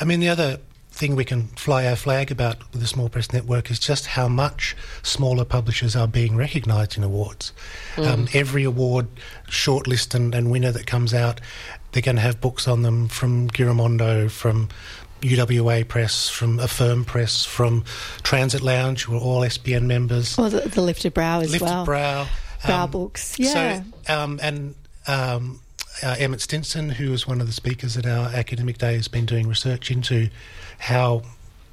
I 0.00 0.04
mean, 0.04 0.20
the 0.20 0.28
other 0.28 0.58
thing 0.90 1.16
we 1.16 1.24
can 1.24 1.48
fly 1.48 1.86
our 1.86 1.96
flag 1.96 2.30
about 2.30 2.58
with 2.72 2.80
the 2.80 2.86
Small 2.86 3.08
Press 3.08 3.32
Network 3.32 3.68
is 3.70 3.80
just 3.80 4.06
how 4.06 4.28
much 4.28 4.76
smaller 5.02 5.44
publishers 5.44 5.96
are 5.96 6.06
being 6.06 6.36
recognised 6.36 6.96
in 6.96 7.02
awards. 7.02 7.52
Um, 7.96 8.28
every 8.32 8.62
award 8.62 9.08
shortlist 9.48 10.14
and, 10.14 10.34
and 10.34 10.52
winner 10.52 10.70
that 10.70 10.86
comes 10.86 11.12
out, 11.12 11.40
they're 11.92 12.02
going 12.02 12.16
to 12.16 12.22
have 12.22 12.40
books 12.40 12.68
on 12.68 12.82
them 12.82 13.08
from 13.08 13.50
Giramondo, 13.50 14.30
from 14.30 14.68
UWA 15.22 15.86
Press, 15.88 16.28
from 16.28 16.60
Affirm 16.60 17.04
Press, 17.04 17.44
from 17.44 17.84
Transit 18.22 18.62
Lounge, 18.62 19.04
who 19.04 19.16
are 19.16 19.20
all 19.20 19.40
SPN 19.40 19.86
members. 19.86 20.38
Or 20.38 20.48
the, 20.48 20.60
the 20.60 20.80
Lifted 20.82 21.12
Brow 21.12 21.40
as 21.40 21.50
Lifted 21.50 21.64
well. 21.64 21.84
Brow. 21.84 22.28
Brow 22.64 22.86
books, 22.86 23.38
yeah. 23.38 23.82
So, 24.06 24.14
um, 24.14 24.40
and 24.42 24.74
um, 25.06 25.60
uh, 26.02 26.16
Emmett 26.18 26.40
Stinson, 26.40 26.90
who 26.90 27.10
was 27.10 27.26
one 27.26 27.40
of 27.40 27.46
the 27.46 27.52
speakers 27.52 27.96
at 27.96 28.06
our 28.06 28.28
academic 28.28 28.78
day, 28.78 28.96
has 28.96 29.08
been 29.08 29.26
doing 29.26 29.48
research 29.48 29.90
into 29.90 30.28
how 30.78 31.22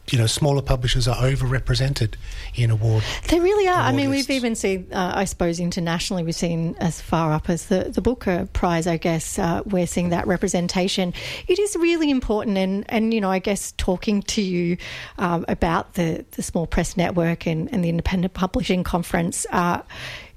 you 0.09 0.17
know 0.17 0.25
smaller 0.25 0.61
publishers 0.61 1.07
are 1.07 1.15
overrepresented 1.17 2.15
in 2.55 2.69
award. 2.69 3.03
They 3.29 3.39
really 3.39 3.67
are. 3.67 3.79
I 3.79 3.91
mean, 3.91 4.09
lists. 4.09 4.27
we've 4.27 4.35
even 4.35 4.55
seen, 4.55 4.87
uh, 4.91 5.13
I 5.15 5.25
suppose, 5.25 5.59
internationally, 5.59 6.23
we've 6.23 6.35
seen 6.35 6.75
as 6.79 6.99
far 6.99 7.31
up 7.31 7.49
as 7.49 7.67
the, 7.67 7.85
the 7.85 8.01
Booker 8.01 8.47
Prize, 8.51 8.87
I 8.87 8.97
guess, 8.97 9.39
uh, 9.39 9.61
we're 9.65 9.87
seeing 9.87 10.09
that 10.09 10.27
representation. 10.27 11.13
It 11.47 11.59
is 11.59 11.75
really 11.75 12.09
important. 12.09 12.57
And, 12.57 12.85
and 12.89 13.13
you 13.13 13.21
know, 13.21 13.31
I 13.31 13.39
guess 13.39 13.73
talking 13.77 14.21
to 14.23 14.41
you 14.41 14.77
um, 15.17 15.45
about 15.47 15.93
the, 15.93 16.25
the 16.31 16.43
Small 16.43 16.67
Press 16.67 16.97
Network 16.97 17.47
and, 17.47 17.71
and 17.73 17.83
the 17.83 17.89
Independent 17.89 18.33
Publishing 18.33 18.83
Conference, 18.83 19.45
uh, 19.51 19.81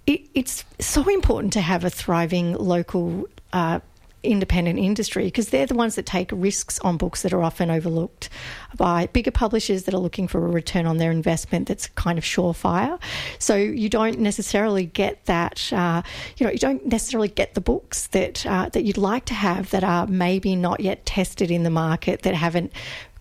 it, 0.06 0.28
it's 0.34 0.64
so 0.78 1.08
important 1.08 1.52
to 1.54 1.60
have 1.60 1.84
a 1.84 1.90
thriving 1.90 2.54
local. 2.54 3.26
Uh, 3.54 3.78
independent 4.24 4.78
industry 4.78 5.24
because 5.24 5.50
they're 5.50 5.66
the 5.66 5.74
ones 5.74 5.94
that 5.94 6.06
take 6.06 6.30
risks 6.32 6.78
on 6.80 6.96
books 6.96 7.22
that 7.22 7.32
are 7.32 7.42
often 7.42 7.70
overlooked 7.70 8.28
by 8.76 9.06
bigger 9.08 9.30
publishers 9.30 9.84
that 9.84 9.94
are 9.94 10.00
looking 10.00 10.26
for 10.26 10.44
a 10.44 10.48
return 10.48 10.86
on 10.86 10.96
their 10.96 11.10
investment 11.10 11.68
that's 11.68 11.88
kind 11.88 12.18
of 12.18 12.24
surefire. 12.24 13.00
So 13.38 13.54
you 13.54 13.88
don't 13.88 14.18
necessarily 14.18 14.86
get 14.86 15.24
that, 15.26 15.72
uh, 15.72 16.02
you 16.36 16.46
know, 16.46 16.52
you 16.52 16.58
don't 16.58 16.86
necessarily 16.86 17.28
get 17.28 17.54
the 17.54 17.60
books 17.60 18.08
that 18.08 18.44
uh, 18.46 18.70
that 18.70 18.84
you'd 18.84 18.96
like 18.96 19.26
to 19.26 19.34
have 19.34 19.70
that 19.70 19.84
are 19.84 20.06
maybe 20.06 20.56
not 20.56 20.80
yet 20.80 21.04
tested 21.06 21.50
in 21.50 21.62
the 21.62 21.70
market 21.70 22.22
that 22.22 22.34
haven't 22.34 22.72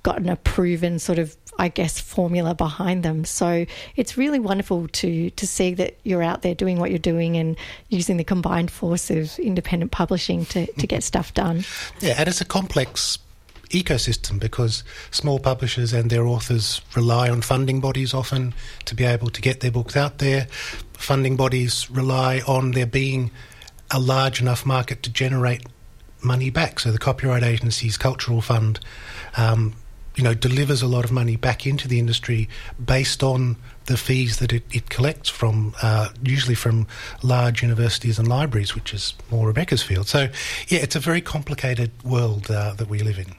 gotten 0.03 0.27
a 0.27 0.35
proven 0.35 0.99
sort 0.99 1.17
of 1.17 1.37
I 1.59 1.67
guess 1.67 1.99
formula 1.99 2.55
behind 2.55 3.03
them. 3.03 3.25
So 3.25 3.65
it's 3.95 4.17
really 4.17 4.39
wonderful 4.39 4.87
to 4.87 5.29
to 5.29 5.47
see 5.47 5.73
that 5.75 5.97
you're 6.03 6.23
out 6.23 6.41
there 6.41 6.55
doing 6.55 6.79
what 6.79 6.89
you're 6.89 6.99
doing 6.99 7.37
and 7.37 7.57
using 7.89 8.17
the 8.17 8.23
combined 8.23 8.71
force 8.71 9.09
of 9.09 9.37
independent 9.39 9.91
publishing 9.91 10.45
to, 10.47 10.65
to 10.73 10.87
get 10.87 11.03
stuff 11.03 11.33
done. 11.33 11.63
Yeah, 11.99 12.15
and 12.17 12.27
it's 12.27 12.41
a 12.41 12.45
complex 12.45 13.19
ecosystem 13.69 14.39
because 14.39 14.83
small 15.11 15.39
publishers 15.39 15.93
and 15.93 16.09
their 16.09 16.25
authors 16.25 16.81
rely 16.95 17.29
on 17.29 17.41
funding 17.41 17.79
bodies 17.79 18.13
often 18.13 18.53
to 18.85 18.95
be 18.95 19.03
able 19.03 19.29
to 19.29 19.41
get 19.41 19.59
their 19.61 19.71
books 19.71 19.95
out 19.97 20.19
there. 20.19 20.47
Funding 20.93 21.35
bodies 21.35 21.89
rely 21.89 22.41
on 22.47 22.71
there 22.71 22.85
being 22.85 23.31
a 23.91 23.99
large 23.99 24.41
enough 24.41 24.65
market 24.65 25.03
to 25.03 25.09
generate 25.09 25.65
money 26.23 26.49
back. 26.49 26.79
So 26.79 26.91
the 26.91 26.97
Copyright 26.97 27.43
Agency's 27.43 27.97
Cultural 27.97 28.41
Fund, 28.41 28.79
um, 29.37 29.73
you 30.15 30.23
know, 30.23 30.33
delivers 30.33 30.81
a 30.81 30.87
lot 30.87 31.05
of 31.05 31.11
money 31.11 31.35
back 31.35 31.65
into 31.65 31.87
the 31.87 31.99
industry 31.99 32.47
based 32.83 33.23
on 33.23 33.55
the 33.85 33.97
fees 33.97 34.37
that 34.37 34.53
it, 34.53 34.63
it 34.71 34.89
collects 34.89 35.29
from, 35.29 35.73
uh, 35.81 36.09
usually 36.23 36.55
from 36.55 36.87
large 37.21 37.61
universities 37.61 38.19
and 38.19 38.27
libraries, 38.27 38.75
which 38.75 38.93
is 38.93 39.13
more 39.31 39.47
Rebecca's 39.47 39.81
field. 39.81 40.07
So, 40.07 40.29
yeah, 40.67 40.79
it's 40.79 40.95
a 40.95 40.99
very 40.99 41.21
complicated 41.21 41.91
world 42.03 42.49
uh, 42.49 42.73
that 42.75 42.87
we 42.87 42.99
live 42.99 43.17
in. 43.17 43.35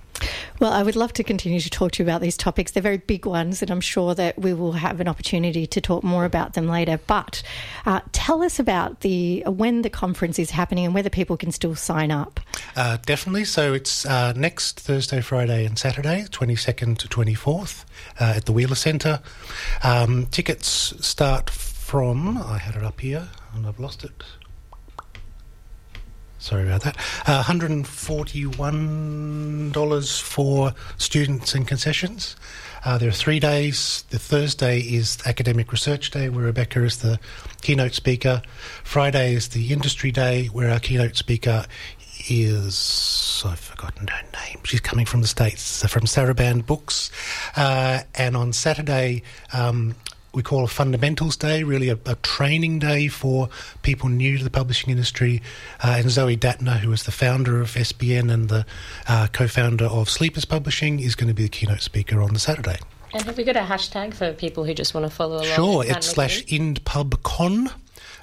Well, 0.61 0.72
I 0.72 0.83
would 0.83 0.97
love 0.97 1.12
to 1.14 1.25
continue 1.25 1.61
to 1.61 1.70
talk 1.70 1.93
to 1.93 2.03
you 2.03 2.09
about 2.09 2.20
these 2.20 2.37
topics. 2.37 2.72
They're 2.72 2.83
very 2.83 2.99
big 2.99 3.27
ones, 3.27 3.62
and 3.62 3.70
I'm 3.70 3.81
sure 3.81 4.14
that 4.14 4.39
we 4.39 4.53
will 4.53 4.72
have 4.72 5.01
an 5.01 5.09
opportunity 5.09 5.66
to 5.66 5.81
talk 5.81 6.05
more 6.05 6.25
about 6.25 6.55
them 6.55 6.68
later. 6.68 7.01
But 7.07 7.43
uh, 7.87 8.01
tell 8.12 8.43
us 8.43 8.59
about 8.59 9.01
the 9.01 9.43
when 9.47 9.83
the 9.83 9.91
conference 9.91 10.39
is 10.39 10.51
happening 10.51 10.85
and 10.85 10.95
whether 10.95 11.11
people 11.11 11.37
can 11.37 11.53
still 11.53 11.75
sign 11.75 12.11
up. 12.11 12.41
Uh, 12.77 12.99
definitely. 13.05 13.45
So 13.45 13.72
it's 13.72 14.07
uh, 14.07 14.33
next 14.35 14.81
Thursday, 14.81 15.20
Friday, 15.20 15.64
and 15.64 15.79
Saturday, 15.79 16.25
22nd 16.31 16.99
to 16.99 17.09
24th, 17.09 17.85
uh, 18.20 18.35
at 18.37 18.45
the 18.47 18.53
Wheeler 18.53 18.75
Centre. 18.75 19.20
Um, 19.83 20.27
tickets 20.27 20.95
start 21.07 21.51
from, 21.51 22.39
I 22.39 22.59
had 22.59 22.77
it 22.77 22.83
up 22.83 23.01
here 23.01 23.29
and 23.53 23.66
I've 23.66 23.79
lost 23.79 24.05
it. 24.05 24.25
Sorry 26.45 26.65
about 26.65 26.83
that. 26.83 26.97
Uh, 27.27 27.43
$141 27.43 30.21
for 30.21 30.75
students 30.99 31.55
and 31.55 31.67
concessions. 31.67 32.37
Uh, 32.85 32.99
there 32.99 33.09
are 33.09 33.13
three 33.13 33.41
days. 33.41 34.05
The 34.11 34.19
Thursday 34.19 34.81
is 34.81 35.17
Academic 35.25 35.73
Research 35.73 36.11
Day, 36.11 36.29
where 36.29 36.45
Rebecca 36.45 36.85
is 36.85 36.99
the 36.99 37.19
keynote 37.63 37.95
speaker. 37.95 38.43
Friday 38.83 39.33
is 39.33 39.49
the 39.49 39.73
Industry 39.73 40.13
Day, 40.13 40.49
where 40.49 40.69
our 40.69 40.81
keynote 40.81 41.17
speaker 41.17 41.65
is 42.29 43.43
I've 43.47 43.59
forgotten 43.59 44.09
her 44.09 44.23
name. 44.35 44.59
She's 44.65 44.81
coming 44.81 45.07
from 45.07 45.23
the 45.23 45.27
states, 45.27 45.83
from 45.87 46.03
Sarabande 46.03 46.67
Books. 46.67 47.11
Uh, 47.57 48.01
and 48.15 48.37
on 48.37 48.53
Saturday, 48.53 49.23
um, 49.55 49.95
we 50.35 50.43
call 50.43 50.64
a 50.64 50.68
fundamentals 50.68 51.37
day, 51.37 51.62
really 51.62 51.89
a, 51.89 51.99
a, 52.07 52.14
training 52.16 52.78
day 52.78 53.09
for 53.09 53.49
people 53.82 54.09
new 54.09 54.39
to 54.39 54.45
the 54.45 54.51
publishing 54.51 54.91
industry. 54.91 55.43
Uh, 55.82 55.97
and 55.99 56.11
Zoe 56.11 56.37
Dattner, 56.37 56.78
who 56.78 56.93
is 56.93 57.05
the 57.05 57.12
founder 57.12 57.61
of 57.61 57.68
SPN 57.68 58.32
and 58.32 58.49
the 58.49 58.66
uh, 59.09 59.28
co-founder 59.32 59.85
of 59.85 60.11
Sleepers 60.11 60.45
Publishing, 60.45 61.01
is 61.01 61.14
going 61.14 61.28
to 61.28 61.35
be 61.35 61.45
the 61.45 61.49
keynote 61.49 61.80
speaker 61.80 62.20
on 62.20 62.32
the 62.32 62.41
Saturday. 62.41 62.78
And 63.12 63.22
have 63.22 63.37
we 63.37 63.45
got 63.45 63.57
a 63.57 63.61
hashtag 63.61 64.12
for 64.14 64.32
people 64.32 64.64
who 64.64 64.74
just 64.74 64.93
want 64.93 65.07
to 65.07 65.11
follow 65.11 65.37
along? 65.37 65.47
Sure, 65.47 65.85
it's 65.85 66.09
slash 66.09 66.45
IndPubCon. 66.47 67.72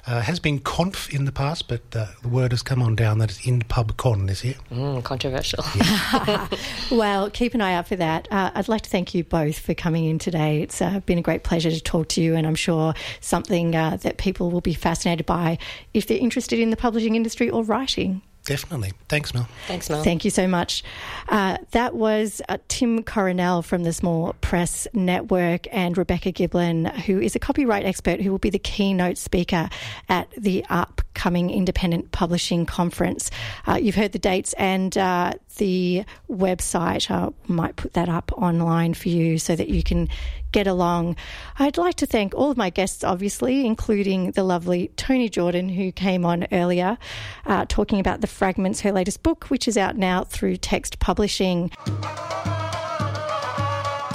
Uh, 0.04 0.20
has 0.20 0.40
been 0.40 0.58
conf 0.58 1.14
in 1.14 1.26
the 1.26 1.32
past, 1.32 1.68
but 1.68 1.80
uh, 1.94 2.06
the 2.22 2.28
word 2.28 2.50
has 2.50 2.60
come 2.60 2.82
on 2.82 2.96
down 2.96 3.18
that 3.18 3.30
it's 3.30 3.46
in 3.46 3.60
pub 3.60 3.96
con 3.96 4.26
this 4.26 4.42
year. 4.42 4.56
Mm, 4.72 5.04
controversial. 5.04 5.64
Yeah. 5.76 6.48
well, 6.90 7.30
keep 7.30 7.54
an 7.54 7.60
eye 7.60 7.74
out 7.74 7.86
for 7.86 7.94
that. 7.94 8.26
Uh, 8.32 8.50
I'd 8.52 8.66
like 8.66 8.82
to 8.82 8.90
thank 8.90 9.14
you 9.14 9.22
both 9.22 9.60
for 9.60 9.74
coming 9.74 10.04
in 10.06 10.18
today. 10.18 10.60
It's 10.60 10.82
uh, 10.82 10.98
been 11.06 11.18
a 11.18 11.22
great 11.22 11.44
pleasure 11.44 11.70
to 11.70 11.80
talk 11.80 12.08
to 12.08 12.20
you, 12.20 12.34
and 12.34 12.48
I'm 12.48 12.56
sure 12.56 12.94
something 13.20 13.76
uh, 13.76 13.98
that 13.98 14.16
people 14.16 14.50
will 14.50 14.60
be 14.60 14.74
fascinated 14.74 15.24
by 15.24 15.58
if 15.94 16.08
they're 16.08 16.18
interested 16.18 16.58
in 16.58 16.70
the 16.70 16.76
publishing 16.76 17.14
industry 17.14 17.48
or 17.48 17.62
writing. 17.62 18.22
Definitely. 18.44 18.92
Thanks, 19.08 19.32
Mel. 19.34 19.48
Thanks, 19.68 19.88
Mel. 19.88 20.02
Thank 20.02 20.24
you 20.24 20.30
so 20.30 20.48
much. 20.48 20.82
Uh, 21.28 21.58
that 21.70 21.94
was 21.94 22.42
uh, 22.48 22.58
Tim 22.66 23.04
Coronel 23.04 23.62
from 23.62 23.84
the 23.84 23.92
Small 23.92 24.34
Press 24.40 24.88
Network 24.92 25.66
and 25.70 25.96
Rebecca 25.96 26.32
Giblin, 26.32 26.92
who 27.02 27.20
is 27.20 27.36
a 27.36 27.38
copyright 27.38 27.84
expert 27.84 28.20
who 28.20 28.32
will 28.32 28.38
be 28.38 28.50
the 28.50 28.58
keynote 28.58 29.16
speaker 29.16 29.68
at 30.08 30.28
the 30.36 30.64
upcoming 30.70 31.50
Independent 31.50 32.10
Publishing 32.10 32.66
Conference. 32.66 33.30
Uh, 33.68 33.74
you've 33.74 33.94
heard 33.94 34.10
the 34.10 34.18
dates 34.18 34.54
and 34.54 34.98
uh, 34.98 35.34
the 35.56 36.04
website. 36.30 37.10
I 37.10 37.30
might 37.46 37.76
put 37.76 37.94
that 37.94 38.08
up 38.08 38.32
online 38.36 38.94
for 38.94 39.08
you 39.08 39.38
so 39.38 39.56
that 39.56 39.68
you 39.68 39.82
can 39.82 40.08
get 40.52 40.66
along. 40.66 41.16
I'd 41.58 41.78
like 41.78 41.96
to 41.96 42.06
thank 42.06 42.34
all 42.34 42.50
of 42.50 42.56
my 42.56 42.70
guests, 42.70 43.02
obviously, 43.02 43.66
including 43.66 44.32
the 44.32 44.44
lovely 44.44 44.88
Toni 44.96 45.28
Jordan, 45.28 45.68
who 45.68 45.90
came 45.92 46.24
on 46.24 46.46
earlier, 46.52 46.98
uh, 47.46 47.64
talking 47.68 47.98
about 47.98 48.20
The 48.20 48.26
Fragments, 48.26 48.80
her 48.82 48.92
latest 48.92 49.22
book, 49.22 49.46
which 49.46 49.66
is 49.66 49.76
out 49.76 49.96
now 49.96 50.24
through 50.24 50.58
Text 50.58 50.98
Publishing. 50.98 51.70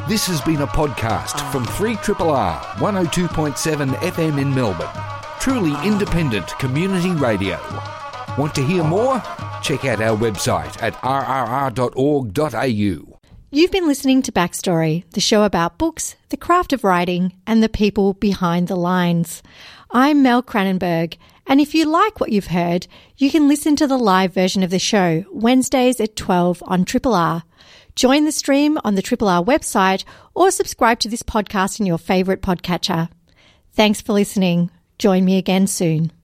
This 0.07 0.25
has 0.27 0.39
been 0.41 0.61
a 0.61 0.67
podcast 0.67 1.51
from 1.51 1.65
3RRR 1.65 2.59
102.7 2.77 3.93
FM 3.95 4.41
in 4.41 4.55
Melbourne. 4.55 4.87
Truly 5.41 5.75
independent 5.85 6.47
community 6.59 7.11
radio. 7.11 7.57
Want 8.37 8.53
to 8.55 8.63
hear 8.63 8.83
more? 8.83 9.21
Check 9.63 9.85
out 9.85 9.99
our 9.99 10.15
website 10.15 10.81
at 10.83 10.93
rrr.org.au. 10.93 11.97
You've 13.49 13.71
been 13.71 13.87
listening 13.87 14.21
to 14.23 14.31
Backstory, 14.31 15.03
the 15.13 15.21
show 15.21 15.43
about 15.43 15.77
books, 15.77 16.15
the 16.29 16.37
craft 16.37 16.73
of 16.73 16.83
writing, 16.83 17.33
and 17.47 17.63
the 17.63 17.69
people 17.69 18.13
behind 18.13 18.67
the 18.67 18.75
lines. 18.75 19.41
I'm 19.89 20.21
Mel 20.21 20.43
Cranenburgh, 20.43 21.17
and 21.47 21.59
if 21.59 21.73
you 21.73 21.85
like 21.85 22.19
what 22.19 22.31
you've 22.31 22.47
heard, 22.47 22.87
you 23.17 23.31
can 23.31 23.47
listen 23.47 23.75
to 23.77 23.87
the 23.87 23.97
live 23.97 24.33
version 24.33 24.61
of 24.61 24.69
the 24.69 24.79
show 24.79 25.23
Wednesdays 25.31 25.99
at 25.99 26.15
12 26.15 26.61
on 26.67 26.85
Triple 26.85 27.15
R. 27.15 27.43
Join 27.95 28.25
the 28.25 28.31
stream 28.31 28.77
on 28.83 28.93
the 28.93 29.01
Triple 29.01 29.29
R 29.29 29.43
website 29.43 30.03
or 30.35 30.51
subscribe 30.51 30.99
to 30.99 31.09
this 31.09 31.23
podcast 31.23 31.79
in 31.79 31.87
your 31.87 31.97
favourite 31.97 32.41
podcatcher. 32.41 33.09
Thanks 33.73 34.01
for 34.01 34.13
listening. 34.13 34.69
Join 34.99 35.25
me 35.25 35.37
again 35.37 35.65
soon. 35.65 36.11